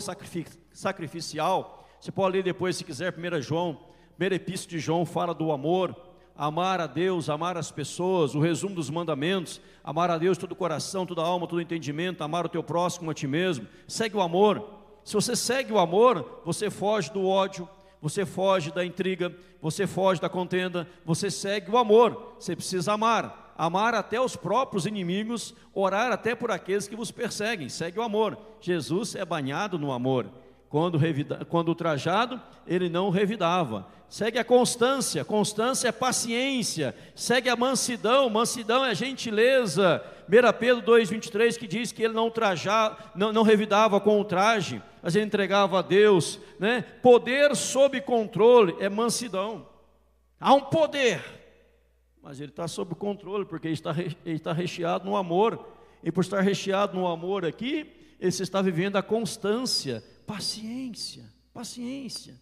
sacrificial. 0.72 1.86
Você 2.00 2.12
pode 2.12 2.36
ler 2.36 2.42
depois, 2.42 2.76
se 2.76 2.84
quiser, 2.84 3.14
1 3.16 3.42
João, 3.42 3.78
1 4.18 4.24
Epístola 4.34 4.70
de 4.70 4.78
João 4.78 5.04
fala 5.04 5.34
do 5.34 5.52
amor 5.52 5.94
amar 6.40 6.80
a 6.80 6.86
Deus, 6.86 7.28
amar 7.28 7.58
as 7.58 7.70
pessoas, 7.70 8.34
o 8.34 8.40
resumo 8.40 8.74
dos 8.74 8.88
mandamentos, 8.88 9.60
amar 9.84 10.10
a 10.10 10.16
Deus 10.16 10.38
todo 10.38 10.52
o 10.52 10.56
coração, 10.56 11.04
toda 11.04 11.20
a 11.20 11.26
alma, 11.26 11.46
todo 11.46 11.58
o 11.58 11.60
entendimento, 11.60 12.24
amar 12.24 12.46
o 12.46 12.48
teu 12.48 12.62
próximo 12.62 13.10
a 13.10 13.14
ti 13.14 13.26
mesmo. 13.26 13.66
Segue 13.86 14.16
o 14.16 14.22
amor. 14.22 14.66
Se 15.04 15.12
você 15.12 15.36
segue 15.36 15.70
o 15.70 15.78
amor, 15.78 16.40
você 16.42 16.70
foge 16.70 17.12
do 17.12 17.26
ódio, 17.26 17.68
você 18.00 18.24
foge 18.24 18.72
da 18.72 18.84
intriga, 18.84 19.34
você 19.60 19.86
foge 19.86 20.20
da 20.20 20.28
contenda, 20.28 20.88
você 21.04 21.30
segue 21.30 21.70
o 21.70 21.76
amor. 21.76 22.34
Você 22.38 22.56
precisa 22.56 22.94
amar, 22.94 23.54
amar 23.56 23.94
até 23.94 24.20
os 24.20 24.36
próprios 24.36 24.86
inimigos, 24.86 25.54
orar 25.74 26.10
até 26.10 26.34
por 26.34 26.50
aqueles 26.50 26.88
que 26.88 26.96
vos 26.96 27.10
perseguem. 27.10 27.68
Segue 27.68 27.98
o 27.98 28.02
amor. 28.02 28.38
Jesus 28.60 29.14
é 29.14 29.24
banhado 29.24 29.78
no 29.78 29.92
amor. 29.92 30.30
Quando, 30.70 30.96
revida, 30.96 31.44
quando 31.46 31.74
trajado, 31.74 32.40
ele 32.64 32.88
não 32.88 33.10
revidava. 33.10 33.88
Segue 34.08 34.38
a 34.38 34.44
constância, 34.44 35.24
constância 35.24 35.88
é 35.88 35.92
paciência. 35.92 36.94
Segue 37.12 37.48
a 37.48 37.56
mansidão, 37.56 38.30
mansidão 38.30 38.84
é 38.84 38.94
gentileza. 38.94 40.00
1 40.28 40.58
Pedro 40.60 40.82
2,23 40.82 41.58
que 41.58 41.66
diz 41.66 41.90
que 41.90 42.04
ele 42.04 42.14
não, 42.14 42.30
trajava, 42.30 42.96
não, 43.16 43.32
não 43.32 43.42
revidava 43.42 44.00
com 44.00 44.20
o 44.20 44.24
traje, 44.24 44.80
mas 45.02 45.16
ele 45.16 45.24
entregava 45.24 45.80
a 45.80 45.82
Deus. 45.82 46.38
Né? 46.56 46.82
Poder 47.02 47.56
sob 47.56 48.00
controle 48.02 48.76
é 48.78 48.88
mansidão. 48.88 49.66
Há 50.38 50.54
um 50.54 50.60
poder, 50.60 51.20
mas 52.22 52.40
ele 52.40 52.50
está 52.50 52.68
sob 52.68 52.94
controle, 52.94 53.44
porque 53.44 53.66
ele 53.66 53.74
está, 53.74 53.92
ele 53.98 54.16
está 54.24 54.52
recheado 54.52 55.04
no 55.04 55.16
amor. 55.16 55.66
E 56.00 56.12
por 56.12 56.20
estar 56.20 56.40
recheado 56.40 56.96
no 56.96 57.08
amor 57.08 57.44
aqui, 57.44 57.90
ele 58.20 58.28
está 58.28 58.62
vivendo 58.62 58.94
a 58.94 59.02
constância 59.02 60.00
Paciência, 60.26 61.24
paciência. 61.52 62.40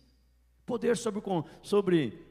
Poder 0.64 0.96
sobre, 0.96 1.22
sobre 1.62 2.28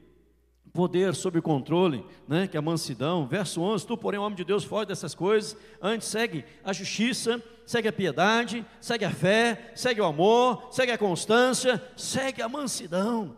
poder 0.72 1.14
sobre 1.14 1.40
controle, 1.40 2.04
né, 2.26 2.46
que 2.46 2.56
é 2.56 2.60
a 2.60 2.62
mansidão. 2.62 3.26
Verso 3.26 3.60
11: 3.60 3.86
Tu, 3.86 3.96
porém, 3.96 4.20
homem 4.20 4.36
de 4.36 4.44
Deus, 4.44 4.64
foge 4.64 4.86
dessas 4.86 5.14
coisas. 5.14 5.56
Antes 5.80 6.08
segue 6.08 6.44
a 6.62 6.72
justiça, 6.72 7.42
segue 7.66 7.88
a 7.88 7.92
piedade, 7.92 8.64
segue 8.80 9.04
a 9.04 9.10
fé, 9.10 9.72
segue 9.74 10.00
o 10.00 10.04
amor, 10.04 10.68
segue 10.70 10.92
a 10.92 10.98
constância, 10.98 11.82
segue 11.96 12.42
a 12.42 12.48
mansidão. 12.48 13.36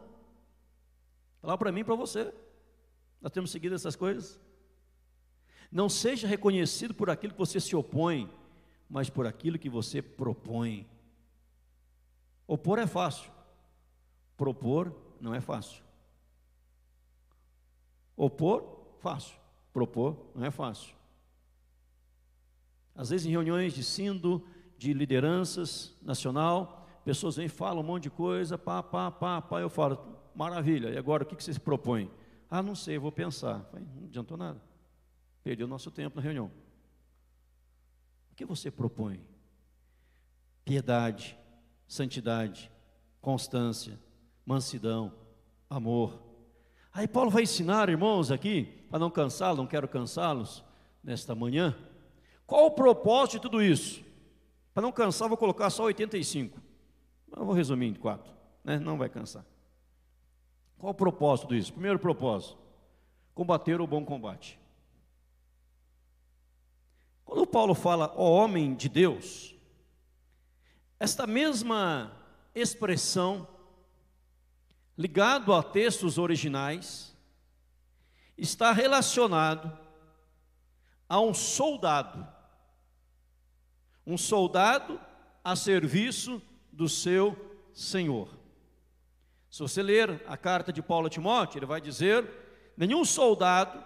Falar 1.41 1.57
para 1.57 1.73
mim 1.73 1.81
e 1.81 1.85
para 1.85 1.95
você. 1.95 2.33
Nós 3.21 3.33
temos 3.33 3.51
seguido 3.51 3.75
essas 3.75 3.97
coisas. 3.97 4.39
Não 5.71 5.89
seja 5.89 6.27
reconhecido 6.27 6.93
por 6.93 7.09
aquilo 7.09 7.33
que 7.33 7.39
você 7.39 7.61
se 7.61 7.77
opõe, 7.77 8.29
mas 8.89 9.09
por 9.09 9.27
aquilo 9.27 9.59
que 9.59 9.71
você 9.71 10.03
propõe. 10.03 10.87
Opor 12.51 12.81
é 12.81 12.87
fácil, 12.89 13.31
propor 14.37 14.93
não 15.21 15.33
é 15.33 15.41
fácil. 15.41 15.85
Opor, 18.17 18.89
fácil, 18.99 19.37
propor 19.73 20.33
não 20.35 20.45
é 20.45 20.51
fácil. 20.51 20.93
Às 22.93 23.11
vezes 23.11 23.29
em 23.29 23.31
reuniões 23.31 23.73
de 23.73 23.85
síndo, 23.85 24.45
de 24.77 24.93
lideranças 24.93 25.97
nacional, 26.03 26.89
pessoas 27.05 27.37
vêm 27.37 27.47
falam 27.47 27.85
um 27.85 27.87
monte 27.87 28.03
de 28.03 28.11
coisa, 28.11 28.59
pá, 28.59 28.83
pá, 28.83 29.13
pá, 29.13 29.41
pá, 29.41 29.61
eu 29.61 29.71
falo, 29.71 30.05
maravilha, 30.35 30.89
e 30.89 30.99
agora 30.99 31.23
o 31.23 31.27
que 31.27 31.41
você 31.41 31.53
se 31.53 31.61
propõe? 31.61 32.11
Ah, 32.51 32.65
não 32.65 32.75
sei, 32.75 32.99
vou 32.99 33.13
pensar. 33.13 33.65
Não 33.73 34.07
adiantou 34.07 34.37
nada. 34.37 34.61
Perdeu 35.45 35.69
nosso 35.69 35.89
tempo 35.89 36.17
na 36.17 36.23
reunião. 36.23 36.51
O 38.33 38.35
que 38.35 38.45
você 38.45 38.73
propõe? 38.73 39.25
Piedade, 40.65 41.39
santidade, 41.91 42.71
constância, 43.21 43.99
mansidão, 44.47 45.13
amor. 45.69 46.23
Aí 46.93 47.09
Paulo 47.09 47.31
vai 47.31 47.43
ensinar, 47.43 47.89
irmãos, 47.89 48.31
aqui, 48.31 48.63
para 48.89 49.01
não 49.01 49.11
cansá-los, 49.11 49.59
não 49.59 49.67
quero 49.67 49.89
cansá-los 49.89 50.63
nesta 51.03 51.35
manhã. 51.35 51.77
Qual 52.47 52.67
o 52.67 52.71
propósito 52.71 53.33
de 53.33 53.41
tudo 53.41 53.61
isso? 53.61 54.05
Para 54.73 54.85
não 54.85 54.93
cansar, 54.93 55.27
vou 55.27 55.37
colocar 55.37 55.69
só 55.69 55.83
85. 55.83 56.61
Eu 57.37 57.45
vou 57.45 57.55
resumir 57.57 57.89
em 57.89 57.95
quatro, 57.95 58.33
né? 58.63 58.79
não 58.79 58.97
vai 58.97 59.09
cansar. 59.09 59.45
Qual 60.79 60.93
o 60.93 60.95
propósito 60.95 61.49
disso? 61.49 61.73
Primeiro 61.73 61.99
propósito: 61.99 62.57
combater 63.35 63.81
o 63.81 63.87
bom 63.87 64.05
combate. 64.05 64.61
Quando 67.25 67.45
Paulo 67.49 67.75
fala, 67.75 68.13
ó 68.17 68.31
homem 68.31 68.77
de 68.77 68.89
Deus, 68.89 69.57
esta 71.01 71.27
mesma 71.27 72.13
expressão, 72.55 73.49
ligado 74.99 75.55
a 75.55 75.63
textos 75.63 76.19
originais, 76.19 77.17
está 78.37 78.71
relacionado 78.71 79.77
a 81.09 81.19
um 81.19 81.33
soldado, 81.33 82.29
um 84.07 84.19
soldado 84.19 85.01
a 85.43 85.57
serviço 85.57 86.41
do 86.71 86.87
seu 86.87 87.35
Senhor. 87.73 88.39
Se 89.51 89.63
você 89.63 89.83
ler 89.83 90.23
a 90.27 90.37
carta 90.37 90.71
de 90.71 90.83
Paulo 90.83 91.07
a 91.07 91.11
Timóteo, 91.11 91.59
ele 91.59 91.67
vai 91.67 91.81
dizer: 91.81 92.29
nenhum 92.77 93.07
soldado 93.07 93.83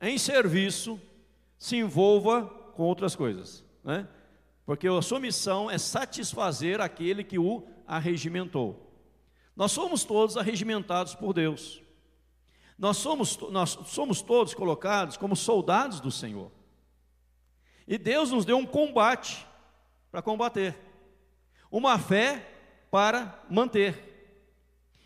em 0.00 0.18
serviço 0.18 1.00
se 1.56 1.76
envolva 1.76 2.46
com 2.74 2.82
outras 2.82 3.14
coisas, 3.14 3.64
né? 3.84 4.08
Porque 4.66 4.88
a 4.88 5.02
sua 5.02 5.20
missão 5.20 5.70
é 5.70 5.76
satisfazer 5.78 6.80
aquele 6.80 7.22
que 7.22 7.38
o 7.38 7.66
arregimentou. 7.86 8.92
Nós 9.54 9.72
somos 9.72 10.04
todos 10.04 10.36
arregimentados 10.36 11.14
por 11.14 11.32
Deus. 11.32 11.82
Nós 12.78 12.96
somos, 12.96 13.38
nós 13.50 13.78
somos 13.86 14.20
todos 14.20 14.54
colocados 14.54 15.16
como 15.16 15.36
soldados 15.36 16.00
do 16.00 16.10
Senhor. 16.10 16.50
E 17.86 17.98
Deus 17.98 18.32
nos 18.32 18.44
deu 18.44 18.56
um 18.56 18.66
combate 18.66 19.46
para 20.10 20.22
combater, 20.22 20.76
uma 21.70 21.98
fé 21.98 22.48
para 22.90 23.42
manter. 23.50 24.12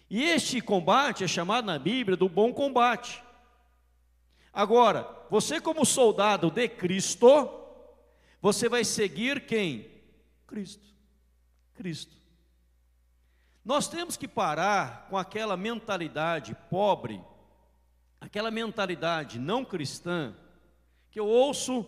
E 0.09 0.23
este 0.23 0.61
combate 0.61 1.25
é 1.25 1.29
chamado 1.29 1.67
na 1.67 1.79
Bíblia 1.79 2.17
do 2.17 2.29
bom 2.29 2.53
combate. 2.53 3.23
Agora, 4.53 5.09
você, 5.29 5.61
como 5.61 5.85
soldado 5.85 6.51
de 6.51 6.69
Cristo, 6.69 7.51
você 8.41 8.69
vai 8.69 8.85
seguir 8.85 9.47
quem? 9.47 9.89
Cristo. 10.47 10.87
Cristo. 11.75 12.17
Nós 13.65 13.89
temos 13.89 14.17
que 14.17 14.27
parar 14.27 15.07
com 15.11 15.19
aquela 15.19 15.57
mentalidade 15.57 16.57
pobre, 16.71 17.21
aquela 18.21 18.51
mentalidade 18.51 19.39
não 19.39 19.65
cristã, 19.65 20.35
que 21.11 21.21
eu 21.21 21.27
ouço 21.27 21.87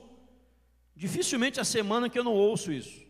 dificilmente 0.94 1.58
a 1.58 1.64
semana 1.64 2.10
que 2.10 2.18
eu 2.18 2.24
não 2.24 2.34
ouço 2.34 2.70
isso. 2.70 3.00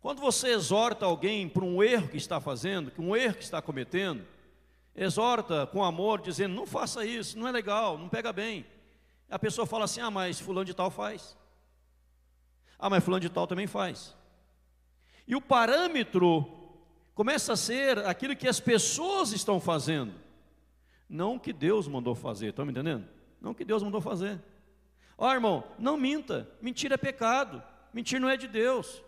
Quando 0.00 0.20
você 0.20 0.48
exorta 0.48 1.06
alguém 1.06 1.48
por 1.48 1.64
um 1.64 1.82
erro 1.82 2.08
que 2.08 2.18
está 2.18 2.38
fazendo, 2.38 2.90
que 2.90 3.00
um 3.00 3.16
erro 3.16 3.36
que 3.36 3.42
está 3.42 3.62
cometendo, 3.62 4.26
exorta 4.94 5.66
com 5.66 5.82
amor, 5.82 6.20
dizendo: 6.20 6.54
não 6.54 6.66
faça 6.66 7.06
isso, 7.06 7.38
não 7.38 7.48
é 7.48 7.50
legal, 7.50 7.96
não 7.96 8.10
pega 8.10 8.30
bem. 8.30 8.66
A 9.30 9.38
pessoa 9.38 9.66
fala 9.66 9.86
assim: 9.86 10.02
ah, 10.02 10.10
mas 10.10 10.38
fulano 10.38 10.66
de 10.66 10.74
tal 10.74 10.90
faz. 10.90 11.34
Ah, 12.78 12.90
mas 12.90 13.04
fulano 13.04 13.20
de 13.20 13.30
tal 13.30 13.46
também 13.46 13.66
faz. 13.66 14.16
E 15.26 15.34
o 15.34 15.40
parâmetro 15.40 16.46
começa 17.14 17.52
a 17.52 17.56
ser 17.56 17.98
aquilo 18.00 18.36
que 18.36 18.48
as 18.48 18.60
pessoas 18.60 19.32
estão 19.32 19.60
fazendo, 19.60 20.12
não 21.08 21.36
o 21.36 21.40
que 21.40 21.52
Deus 21.52 21.86
mandou 21.86 22.14
fazer, 22.14 22.48
estão 22.48 22.64
me 22.64 22.72
entendendo? 22.72 23.06
Não 23.40 23.52
o 23.52 23.54
que 23.54 23.64
Deus 23.64 23.82
mandou 23.82 24.00
fazer. 24.00 24.40
Ó 25.16 25.28
oh, 25.28 25.32
irmão, 25.32 25.64
não 25.78 25.96
minta, 25.96 26.48
mentira 26.60 26.94
é 26.94 26.98
pecado, 26.98 27.62
mentir 27.92 28.20
não 28.20 28.28
é 28.28 28.36
de 28.36 28.48
Deus. 28.48 29.02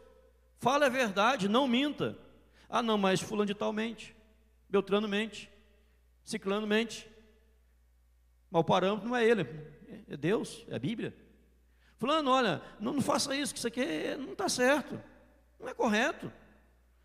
Fala 0.59 0.87
a 0.87 0.91
verdade, 0.91 1.49
não 1.49 1.67
minta. 1.67 2.17
Ah, 2.69 2.83
não, 2.83 2.97
mas 2.97 3.21
fulano 3.21 3.47
de 3.47 3.55
tal 3.55 3.73
mente, 3.73 4.15
Beltrano 4.69 5.09
mente, 5.09 5.51
Ciclano 6.25 6.67
mente. 6.67 7.09
Mas 8.51 8.61
o 8.61 8.65
parâmetro 8.65 9.09
não 9.09 9.17
é 9.17 9.25
ele, 9.25 9.43
é 10.09 10.17
Deus, 10.17 10.65
é 10.69 10.77
a 10.77 10.79
Bíblia. 10.79 11.15
Fulano, 11.99 12.31
olha, 12.31 12.63
não, 12.79 12.93
não 12.95 13.01
faça 13.01 13.35
isso, 13.35 13.53
que 13.53 13.59
isso 13.59 13.69
aqui 13.69 13.85
não 14.19 14.33
está 14.33 14.49
certo, 14.49 15.01
não 15.59 15.69
é 15.69 15.75
correto. 15.75 16.31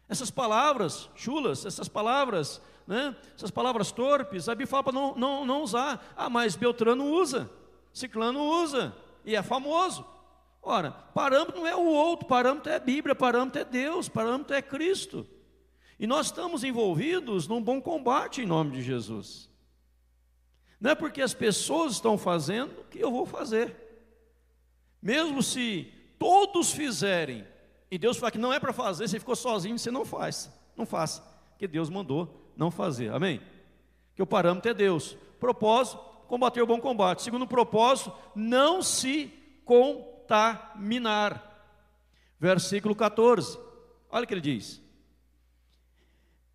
Essas 0.09 0.29
palavras 0.29 1.09
chulas, 1.15 1.65
essas 1.65 1.87
palavras, 1.87 2.61
né, 2.85 3.15
essas 3.35 3.49
palavras 3.49 3.91
torpes, 3.91 4.49
a 4.49 4.51
Bíblia 4.53 4.67
fala 4.67 4.83
para 4.83 4.93
não, 4.93 5.15
não, 5.15 5.45
não 5.45 5.61
usar. 5.61 6.13
Ah, 6.17 6.29
mas 6.29 6.55
Beltrano 6.55 7.05
usa, 7.05 7.49
Ciclano 7.93 8.41
usa. 8.41 8.93
e 9.23 9.35
é 9.35 9.41
famoso. 9.41 10.05
Ora, 10.61 10.91
parâmetro 10.91 11.61
não 11.61 11.67
é 11.67 11.75
o 11.75 11.85
outro, 11.85 12.27
parâmetro 12.27 12.71
é 12.71 12.75
a 12.75 12.79
Bíblia, 12.79 13.15
parâmetro 13.15 13.61
é 13.61 13.65
Deus, 13.65 14.09
parâmetro 14.09 14.53
é 14.53 14.61
Cristo. 14.61 15.25
E 15.97 16.05
nós 16.05 16.27
estamos 16.27 16.63
envolvidos 16.63 17.47
num 17.47 17.61
bom 17.61 17.81
combate 17.81 18.41
em 18.41 18.45
nome 18.45 18.71
de 18.71 18.81
Jesus. 18.81 19.49
Não 20.79 20.91
é 20.91 20.95
porque 20.95 21.21
as 21.21 21.33
pessoas 21.33 21.93
estão 21.93 22.17
fazendo 22.17 22.83
que 22.89 22.99
eu 22.99 23.11
vou 23.11 23.25
fazer. 23.25 23.80
Mesmo 25.01 25.41
se 25.41 25.91
todos 26.19 26.71
fizerem, 26.71 27.45
e 27.89 27.97
Deus 27.97 28.17
fala 28.17 28.31
que 28.31 28.37
não 28.37 28.53
é 28.53 28.59
para 28.59 28.71
fazer, 28.71 29.07
você 29.07 29.19
ficou 29.19 29.35
sozinho, 29.35 29.77
você 29.77 29.91
não 29.91 30.05
faz. 30.05 30.51
Não 30.77 30.85
faça, 30.85 31.21
porque 31.51 31.67
Deus 31.67 31.89
mandou 31.89 32.53
não 32.55 32.71
fazer. 32.71 33.11
Amém? 33.11 33.41
Que 34.15 34.21
o 34.21 34.27
parâmetro 34.27 34.71
é 34.71 34.73
Deus. 34.73 35.17
Propósito, 35.39 35.97
combater 36.27 36.61
o 36.61 36.67
bom 36.67 36.79
combate. 36.79 37.21
Segundo 37.21 37.47
propósito, 37.47 38.13
não 38.35 38.81
se 38.81 39.33
contaminar. 39.65 41.49
Versículo 42.39 42.95
14. 42.95 43.59
Olha 44.09 44.23
o 44.23 44.27
que 44.27 44.33
ele 44.33 44.41
diz: 44.41 44.81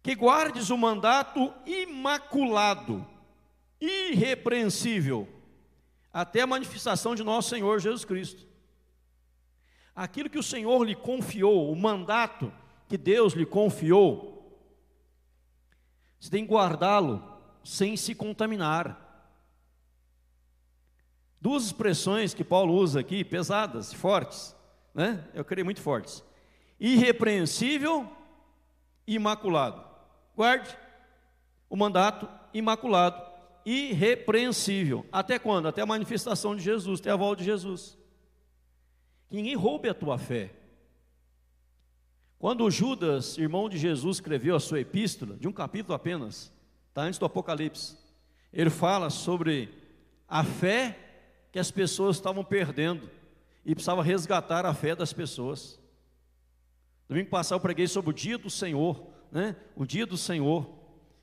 Que 0.03 0.14
guardes 0.14 0.70
o 0.70 0.78
mandato 0.78 1.53
imaculado, 1.66 3.07
irrepreensível, 3.80 5.28
até 6.16 6.40
a 6.40 6.46
manifestação 6.46 7.14
de 7.14 7.22
nosso 7.22 7.50
Senhor 7.50 7.78
Jesus 7.78 8.02
Cristo. 8.02 8.46
Aquilo 9.94 10.30
que 10.30 10.38
o 10.38 10.42
Senhor 10.42 10.82
lhe 10.82 10.94
confiou, 10.94 11.70
o 11.70 11.76
mandato 11.76 12.50
que 12.88 12.96
Deus 12.96 13.34
lhe 13.34 13.44
confiou, 13.44 14.58
você 16.18 16.30
tem 16.30 16.46
que 16.46 16.50
guardá-lo 16.50 17.22
sem 17.62 17.98
se 17.98 18.14
contaminar. 18.14 18.98
Duas 21.38 21.66
expressões 21.66 22.32
que 22.32 22.42
Paulo 22.42 22.72
usa 22.72 23.00
aqui, 23.00 23.22
pesadas, 23.22 23.92
fortes, 23.92 24.56
né? 24.94 25.22
Eu 25.34 25.44
creio 25.44 25.66
muito 25.66 25.82
fortes. 25.82 26.24
Irrepreensível 26.80 28.10
imaculado. 29.06 29.84
Guarde 30.34 30.78
o 31.68 31.76
mandato 31.76 32.26
imaculado, 32.54 33.22
irrepreensível. 33.66 35.04
Até 35.10 35.40
quando? 35.40 35.66
Até 35.66 35.82
a 35.82 35.86
manifestação 35.86 36.54
de 36.54 36.62
Jesus, 36.62 37.00
até 37.00 37.10
a 37.10 37.16
volta 37.16 37.40
de 37.40 37.44
Jesus. 37.44 37.98
Que 39.28 39.34
ninguém 39.34 39.56
roube 39.56 39.88
a 39.88 39.94
tua 39.94 40.16
fé. 40.16 40.54
Quando 42.38 42.70
Judas, 42.70 43.36
irmão 43.36 43.68
de 43.68 43.76
Jesus, 43.76 44.18
escreveu 44.18 44.54
a 44.54 44.60
sua 44.60 44.80
epístola, 44.80 45.36
de 45.36 45.48
um 45.48 45.52
capítulo 45.52 45.94
apenas, 45.94 46.52
está 46.88 47.02
antes 47.02 47.18
do 47.18 47.26
Apocalipse, 47.26 47.98
ele 48.52 48.70
fala 48.70 49.10
sobre 49.10 49.68
a 50.28 50.44
fé 50.44 50.96
que 51.50 51.58
as 51.58 51.70
pessoas 51.70 52.16
estavam 52.16 52.44
perdendo 52.44 53.10
e 53.64 53.74
precisava 53.74 54.02
resgatar 54.02 54.64
a 54.64 54.72
fé 54.72 54.94
das 54.94 55.12
pessoas. 55.12 55.80
Domingo 57.08 57.30
passado 57.30 57.56
eu 57.56 57.62
preguei 57.62 57.88
sobre 57.88 58.10
o 58.10 58.14
dia 58.14 58.38
do 58.38 58.50
Senhor, 58.50 59.08
né? 59.32 59.56
O 59.74 59.84
dia 59.84 60.06
do 60.06 60.16
Senhor. 60.16 60.76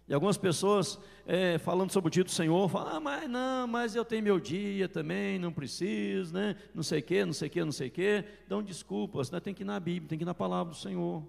E 0.08 0.14
algumas 0.14 0.38
pessoas 0.38 1.00
é, 1.26 1.58
falando 1.58 1.92
sobre 1.92 2.10
o 2.10 2.12
dia 2.12 2.24
do 2.24 2.32
Senhor, 2.32 2.68
falam, 2.70 2.98
ah, 2.98 3.00
mas 3.00 3.30
não, 3.30 3.68
mas 3.68 3.96
eu 3.96 4.04
tenho 4.04 4.22
meu 4.22 4.40
dia 4.40 4.90
também, 4.90 5.40
não 5.40 5.52
preciso, 5.52 6.34
né? 6.34 6.58
Não 6.74 6.84
sei 6.84 7.00
o 7.00 7.04
que, 7.04 7.26
não 7.26 7.34
sei 7.34 7.48
o 7.48 7.52
que, 7.52 7.64
não 7.64 7.72
sei 7.72 7.88
o 7.88 7.92
que. 7.92 8.26
Dão 8.48 8.62
desculpas, 8.62 9.32
né? 9.32 9.40
Tem 9.40 9.54
que 9.54 9.64
ir 9.64 9.66
na 9.66 9.80
Bíblia, 9.80 10.10
tem 10.10 10.18
que 10.18 10.24
ir 10.24 10.26
na 10.26 10.34
palavra 10.34 10.74
do 10.74 10.78
Senhor. 10.78 11.24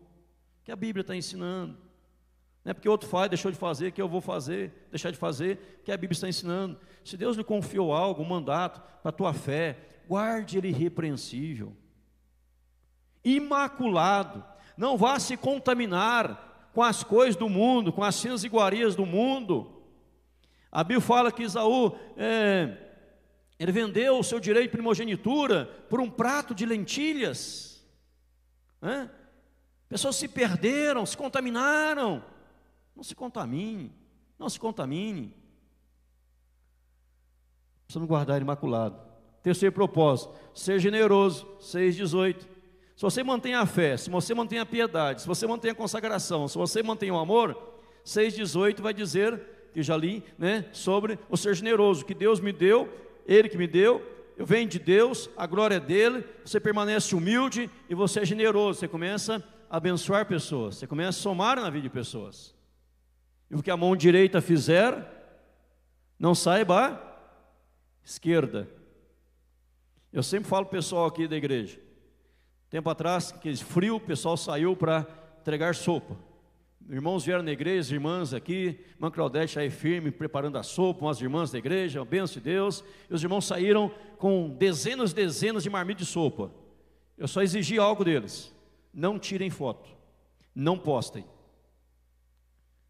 Que 0.64 0.72
a 0.72 0.76
Bíblia 0.76 1.02
está 1.02 1.14
ensinando. 1.14 1.76
Não 2.64 2.70
é 2.70 2.74
porque 2.74 2.88
outro 2.88 3.08
faz, 3.08 3.28
deixou 3.28 3.52
de 3.52 3.58
fazer, 3.58 3.92
que 3.92 4.00
eu 4.00 4.08
vou 4.08 4.20
fazer, 4.20 4.88
deixar 4.90 5.10
de 5.10 5.18
fazer, 5.18 5.82
que 5.84 5.92
a 5.92 5.96
Bíblia 5.96 6.14
está 6.14 6.28
ensinando. 6.28 6.78
Se 7.04 7.16
Deus 7.16 7.36
lhe 7.36 7.44
confiou 7.44 7.92
algo, 7.92 8.22
um 8.22 8.26
mandato 8.26 8.80
para 9.02 9.10
a 9.10 9.12
tua 9.12 9.34
fé, 9.34 9.78
guarde 10.08 10.58
ele 10.58 10.68
irrepreensível, 10.68 11.76
imaculado, 13.22 14.42
não 14.76 14.96
vá 14.96 15.20
se 15.20 15.36
contaminar 15.36 16.53
com 16.74 16.82
as 16.82 17.04
coisas 17.04 17.36
do 17.36 17.48
mundo, 17.48 17.92
com 17.92 18.02
as 18.02 18.16
cenas 18.16 18.42
iguarias 18.42 18.96
do 18.96 19.06
mundo. 19.06 19.70
A 20.70 20.82
Bíblia 20.82 21.00
fala 21.00 21.30
que 21.30 21.44
Isaú, 21.44 21.96
é, 22.16 22.76
ele 23.58 23.70
vendeu 23.70 24.18
o 24.18 24.24
seu 24.24 24.40
direito 24.40 24.64
de 24.64 24.76
primogenitura 24.76 25.66
por 25.88 26.00
um 26.00 26.10
prato 26.10 26.52
de 26.52 26.66
lentilhas. 26.66 27.86
Pessoas 29.88 30.16
se 30.16 30.26
perderam, 30.26 31.06
se 31.06 31.16
contaminaram. 31.16 32.22
Não 32.94 33.02
se 33.02 33.14
contamine, 33.14 33.92
não 34.38 34.48
se 34.48 34.58
contamine. 34.58 35.34
Precisamos 37.84 38.08
guardar 38.08 38.40
imaculado. 38.40 38.98
Terceiro 39.42 39.74
propósito, 39.74 40.34
ser 40.54 40.80
generoso, 40.80 41.46
6,18. 41.60 42.53
Se 42.96 43.02
você 43.02 43.24
mantém 43.24 43.54
a 43.54 43.66
fé, 43.66 43.96
se 43.96 44.08
você 44.08 44.34
mantém 44.34 44.58
a 44.58 44.66
piedade, 44.66 45.22
se 45.22 45.26
você 45.26 45.46
mantém 45.46 45.72
a 45.72 45.74
consagração, 45.74 46.46
se 46.46 46.56
você 46.56 46.82
mantém 46.82 47.10
o 47.10 47.18
amor, 47.18 47.80
6,18 48.04 48.80
vai 48.80 48.94
dizer, 48.94 49.40
que 49.72 49.82
já 49.82 49.96
li, 49.96 50.22
né, 50.38 50.66
sobre 50.72 51.18
o 51.28 51.36
ser 51.36 51.54
generoso, 51.54 52.04
que 52.04 52.14
Deus 52.14 52.38
me 52.38 52.52
deu, 52.52 52.88
Ele 53.26 53.48
que 53.48 53.58
me 53.58 53.66
deu, 53.66 54.00
eu 54.36 54.46
venho 54.46 54.68
de 54.68 54.78
Deus, 54.78 55.28
a 55.36 55.46
glória 55.46 55.76
é 55.76 55.80
dele, 55.80 56.24
você 56.44 56.60
permanece 56.60 57.14
humilde 57.14 57.68
e 57.88 57.94
você 57.94 58.20
é 58.20 58.24
generoso, 58.24 58.78
você 58.78 58.88
começa 58.88 59.42
a 59.68 59.76
abençoar 59.76 60.26
pessoas, 60.26 60.76
você 60.76 60.86
começa 60.86 61.18
a 61.18 61.22
somar 61.22 61.60
na 61.60 61.70
vida 61.70 61.82
de 61.82 61.90
pessoas. 61.90 62.54
E 63.50 63.56
o 63.56 63.62
que 63.62 63.70
a 63.70 63.76
mão 63.76 63.96
direita 63.96 64.40
fizer, 64.40 65.10
não 66.18 66.34
saiba 66.34 66.90
a 66.90 68.04
esquerda. 68.04 68.68
Eu 70.12 70.22
sempre 70.22 70.48
falo 70.48 70.66
pessoal 70.66 71.06
aqui 71.06 71.26
da 71.26 71.36
igreja. 71.36 71.83
Tempo 72.74 72.90
atrás, 72.90 73.30
que 73.30 73.54
frio, 73.54 73.94
o 73.94 74.00
pessoal 74.00 74.36
saiu 74.36 74.74
para 74.74 75.06
entregar 75.40 75.76
sopa. 75.76 76.16
Irmãos 76.90 77.24
vieram 77.24 77.44
na 77.44 77.52
igreja, 77.52 77.94
irmãs 77.94 78.34
aqui, 78.34 78.80
irmã 78.96 79.12
Claudete 79.12 79.60
aí 79.60 79.70
firme, 79.70 80.10
preparando 80.10 80.58
a 80.58 80.62
sopa, 80.64 81.04
umas 81.04 81.20
irmãs 81.20 81.52
da 81.52 81.58
igreja, 81.58 82.02
a 82.02 82.26
de 82.26 82.40
Deus. 82.40 82.82
E 83.08 83.14
os 83.14 83.22
irmãos 83.22 83.46
saíram 83.46 83.94
com 84.18 84.48
dezenas 84.48 85.12
e 85.12 85.14
dezenas 85.14 85.62
de 85.62 85.70
marmitas 85.70 86.08
de 86.08 86.12
sopa. 86.12 86.50
Eu 87.16 87.28
só 87.28 87.42
exigi 87.42 87.78
algo 87.78 88.04
deles: 88.04 88.52
não 88.92 89.20
tirem 89.20 89.50
foto, 89.50 89.88
não 90.52 90.76
postem. 90.76 91.24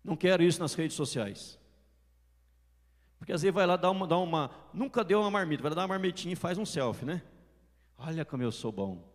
Não 0.02 0.16
quero 0.16 0.42
isso 0.42 0.60
nas 0.60 0.72
redes 0.72 0.96
sociais. 0.96 1.58
Porque 3.18 3.34
às 3.34 3.42
vezes 3.42 3.54
vai 3.54 3.66
lá 3.66 3.76
dar 3.76 3.90
uma, 3.90 4.06
dar 4.06 4.16
uma 4.16 4.50
nunca 4.72 5.04
deu 5.04 5.20
uma 5.20 5.30
marmita, 5.30 5.62
vai 5.62 5.68
lá 5.68 5.76
dar 5.76 5.82
uma 5.82 5.88
marmitinha 5.88 6.32
e 6.32 6.36
faz 6.36 6.56
um 6.56 6.64
selfie, 6.64 7.04
né? 7.04 7.20
Olha 7.98 8.24
como 8.24 8.42
eu 8.42 8.50
sou 8.50 8.72
bom. 8.72 9.12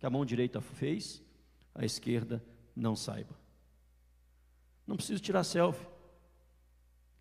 Que 0.00 0.06
a 0.06 0.10
mão 0.10 0.24
direita 0.24 0.60
fez, 0.60 1.22
a 1.74 1.84
esquerda 1.84 2.42
não 2.74 2.96
saiba. 2.96 3.38
Não 4.86 4.96
precisa 4.96 5.20
tirar 5.20 5.44
selfie. 5.44 5.86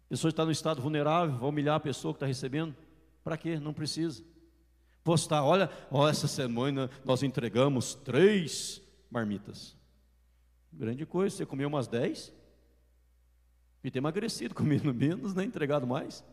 Pessoa 0.09 0.29
está 0.29 0.43
no 0.43 0.51
estado 0.51 0.81
vulnerável, 0.81 1.37
vai 1.37 1.49
humilhar 1.49 1.75
a 1.75 1.79
pessoa 1.79 2.13
que 2.13 2.15
está 2.15 2.25
recebendo. 2.25 2.75
Para 3.23 3.37
quê? 3.37 3.59
Não 3.59 3.73
precisa. 3.73 4.23
Postar, 5.03 5.43
olha, 5.43 5.69
ó, 5.91 6.09
essa 6.09 6.27
semana 6.27 6.89
nós 7.05 7.21
entregamos 7.21 7.93
três 7.93 8.81
marmitas. 9.11 9.77
Grande 10.73 11.05
coisa, 11.05 11.35
você 11.35 11.45
comeu 11.45 11.67
umas 11.67 11.87
10 11.87 12.33
e 13.83 13.91
ter 13.91 13.99
emagrecido, 13.99 14.53
comendo 14.55 14.93
menos, 14.93 15.35
né? 15.35 15.43
entregado 15.43 15.85
mais. 15.85 16.23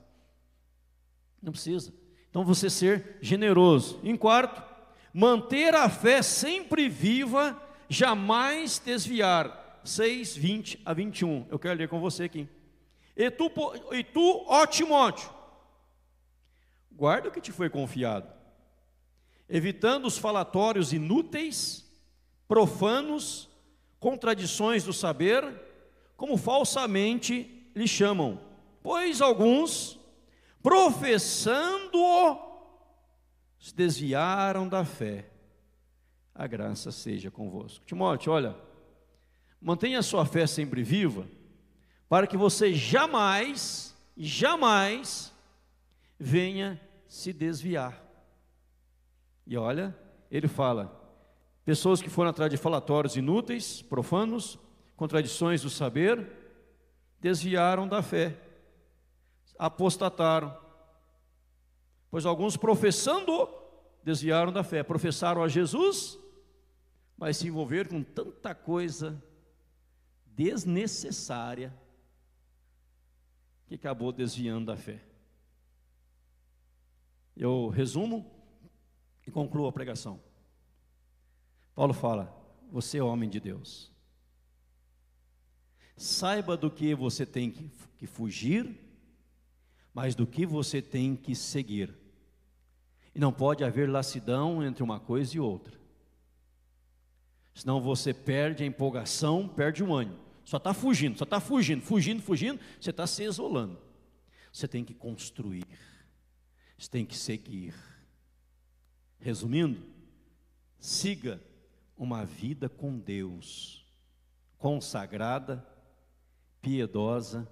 Não 1.42 1.52
precisa. 1.52 1.92
Então 2.30 2.44
você 2.44 2.70
ser 2.70 3.18
generoso. 3.20 4.00
Em 4.02 4.16
quarto, 4.16 4.62
manter 5.16 5.74
a 5.74 5.88
fé 5.88 6.20
sempre 6.20 6.90
viva, 6.90 7.58
jamais 7.88 8.78
desviar. 8.78 9.80
6, 9.82 10.36
20 10.36 10.82
a 10.84 10.92
21. 10.92 11.46
Eu 11.48 11.58
quero 11.58 11.78
ler 11.78 11.88
com 11.88 11.98
você 11.98 12.24
aqui. 12.24 12.46
E 13.16 13.30
tu, 13.30 13.50
e 13.92 14.04
tu 14.04 14.44
ó 14.46 14.66
Timóteo, 14.66 15.30
guarda 16.92 17.30
o 17.30 17.32
que 17.32 17.40
te 17.40 17.50
foi 17.50 17.70
confiado, 17.70 18.28
evitando 19.48 20.04
os 20.04 20.18
falatórios 20.18 20.92
inúteis, 20.92 21.90
profanos, 22.46 23.48
contradições 23.98 24.84
do 24.84 24.92
saber, 24.92 25.44
como 26.14 26.36
falsamente 26.36 27.70
lhe 27.74 27.88
chamam. 27.88 28.38
Pois 28.82 29.22
alguns, 29.22 29.98
professando-o, 30.62 32.45
se 33.66 33.74
desviaram 33.74 34.68
da 34.68 34.84
fé. 34.84 35.28
A 36.32 36.46
graça 36.46 36.92
seja 36.92 37.32
convosco. 37.32 37.84
Timóteo, 37.84 38.32
olha, 38.32 38.54
mantenha 39.60 39.98
a 39.98 40.04
sua 40.04 40.24
fé 40.24 40.46
sempre 40.46 40.84
viva, 40.84 41.26
para 42.08 42.28
que 42.28 42.36
você 42.36 42.72
jamais, 42.72 43.92
jamais 44.16 45.32
venha 46.16 46.80
se 47.08 47.32
desviar. 47.32 48.00
E 49.44 49.56
olha, 49.56 49.92
ele 50.30 50.46
fala: 50.46 51.02
Pessoas 51.64 52.00
que 52.00 52.08
foram 52.08 52.30
atrás 52.30 52.48
de 52.48 52.56
falatórios 52.56 53.16
inúteis, 53.16 53.82
profanos, 53.82 54.56
contradições 54.96 55.62
do 55.62 55.70
saber, 55.70 56.24
desviaram 57.20 57.88
da 57.88 58.00
fé, 58.00 58.36
apostataram. 59.58 60.65
Pois 62.10 62.24
alguns 62.24 62.56
professando 62.56 63.48
desviaram 64.02 64.52
da 64.52 64.62
fé, 64.62 64.82
professaram 64.82 65.42
a 65.42 65.48
Jesus, 65.48 66.18
mas 67.16 67.36
se 67.36 67.48
envolveram 67.48 67.90
com 67.90 68.02
tanta 68.02 68.54
coisa 68.54 69.20
desnecessária 70.26 71.74
que 73.66 73.74
acabou 73.74 74.12
desviando 74.12 74.66
da 74.66 74.76
fé. 74.76 75.02
Eu 77.36 77.68
resumo 77.68 78.30
e 79.26 79.30
concluo 79.30 79.66
a 79.66 79.72
pregação. 79.72 80.20
Paulo 81.74 81.92
fala: 81.92 82.32
Você 82.70 82.98
é 82.98 83.02
homem 83.02 83.28
de 83.28 83.40
Deus. 83.40 83.92
Saiba 85.96 86.56
do 86.56 86.70
que 86.70 86.94
você 86.94 87.26
tem 87.26 87.50
que 87.96 88.06
fugir, 88.06 88.78
mas 89.96 90.14
do 90.14 90.26
que 90.26 90.44
você 90.44 90.82
tem 90.82 91.16
que 91.16 91.34
seguir. 91.34 91.90
E 93.14 93.18
não 93.18 93.32
pode 93.32 93.64
haver 93.64 93.88
lassidão 93.88 94.62
entre 94.62 94.82
uma 94.82 95.00
coisa 95.00 95.34
e 95.34 95.40
outra. 95.40 95.74
Senão 97.54 97.80
você 97.80 98.12
perde 98.12 98.62
a 98.62 98.66
empolgação, 98.66 99.48
perde 99.48 99.82
o 99.82 99.94
ânimo. 99.94 100.18
Só 100.44 100.58
está 100.58 100.74
fugindo, 100.74 101.16
só 101.16 101.24
está 101.24 101.40
fugindo, 101.40 101.80
fugindo, 101.80 102.20
fugindo, 102.20 102.60
você 102.78 102.90
está 102.90 103.06
se 103.06 103.24
isolando. 103.24 103.78
Você 104.52 104.68
tem 104.68 104.84
que 104.84 104.92
construir, 104.92 105.64
você 106.76 106.90
tem 106.90 107.06
que 107.06 107.16
seguir. 107.16 107.74
Resumindo, 109.18 109.82
siga 110.78 111.40
uma 111.96 112.22
vida 112.26 112.68
com 112.68 112.98
Deus, 112.98 113.82
consagrada, 114.58 115.66
piedosa, 116.60 117.50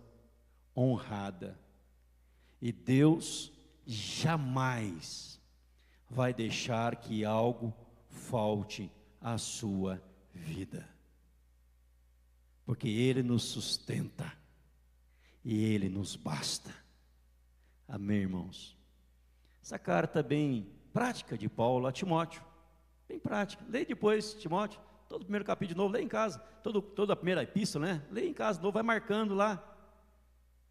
honrada. 0.77 1.64
E 2.65 2.73
Deus 2.73 3.53
jamais 3.87 5.39
vai 6.09 6.33
deixar 6.33 6.97
que 6.97 7.23
algo 7.23 7.75
falte 8.09 8.91
à 9.21 9.37
sua 9.37 10.03
vida. 10.33 10.89
Porque 12.65 12.89
Ele 12.89 13.23
nos 13.23 13.43
sustenta 13.43 14.33
e 15.45 15.63
Ele 15.63 15.91
nos 15.91 16.17
basta. 16.17 16.75
Amém, 17.87 18.23
irmãos? 18.23 18.75
Essa 19.63 19.79
carta 19.79 20.23
bem 20.23 20.67
prática 20.91 21.37
de 21.37 21.51
Paulo 21.51 21.87
a 21.87 21.93
Timóteo, 21.93 22.43
bem 23.07 23.21
prática. 23.21 23.63
Leia 23.69 23.85
depois, 23.85 24.33
Timóteo, 24.33 24.81
todo 25.07 25.21
o 25.21 25.25
primeiro 25.27 25.45
capítulo 25.45 25.75
de 25.75 25.77
novo, 25.77 25.93
leia 25.93 26.05
em 26.05 26.09
casa, 26.09 26.39
todo, 26.63 26.81
toda 26.81 27.13
a 27.13 27.17
primeira 27.17 27.43
epístola, 27.43 27.85
né? 27.85 28.03
Leia 28.11 28.31
em 28.31 28.33
casa 28.33 28.59
de 28.59 28.63
novo, 28.63 28.73
vai 28.73 28.83
marcando 28.83 29.35
lá. 29.35 29.63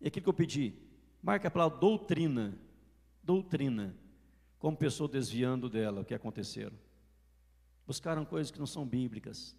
E 0.01 0.07
aquilo 0.07 0.23
que 0.23 0.29
eu 0.29 0.33
pedi, 0.33 0.82
marque 1.23 1.47
a 1.47 1.51
palavra 1.51 1.79
doutrina, 1.79 2.53
doutrina, 3.23 3.95
como 4.59 4.75
pessoa 4.75 5.09
desviando 5.09 5.69
dela, 5.69 6.01
o 6.01 6.05
que 6.05 6.13
aconteceram. 6.13 6.77
Buscaram 7.87 8.25
coisas 8.25 8.51
que 8.51 8.59
não 8.59 8.65
são 8.65 8.85
bíblicas, 8.85 9.55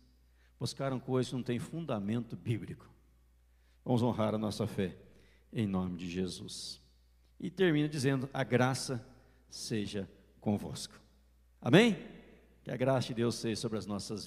buscaram 0.61 1.01
coisas 1.01 1.31
que 1.31 1.37
não 1.37 1.43
têm 1.43 1.59
fundamento 1.59 2.37
bíblico. 2.37 2.89
Vamos 3.83 4.03
honrar 4.03 4.35
a 4.35 4.39
nossa 4.39 4.67
fé, 4.67 4.97
em 5.53 5.67
nome 5.67 5.97
de 5.97 6.09
Jesus. 6.09 6.81
E 7.41 7.51
termina 7.51 7.89
dizendo: 7.89 8.29
a 8.33 8.45
graça 8.45 9.05
seja 9.51 10.09
convosco. 10.41 11.01
Amém? 11.61 11.97
Que 12.63 12.71
a 12.71 12.77
graça 12.77 13.09
de 13.09 13.15
Deus 13.15 13.35
seja 13.37 13.61
sobre 13.61 13.79
as 13.79 13.87
nossas 13.87 14.23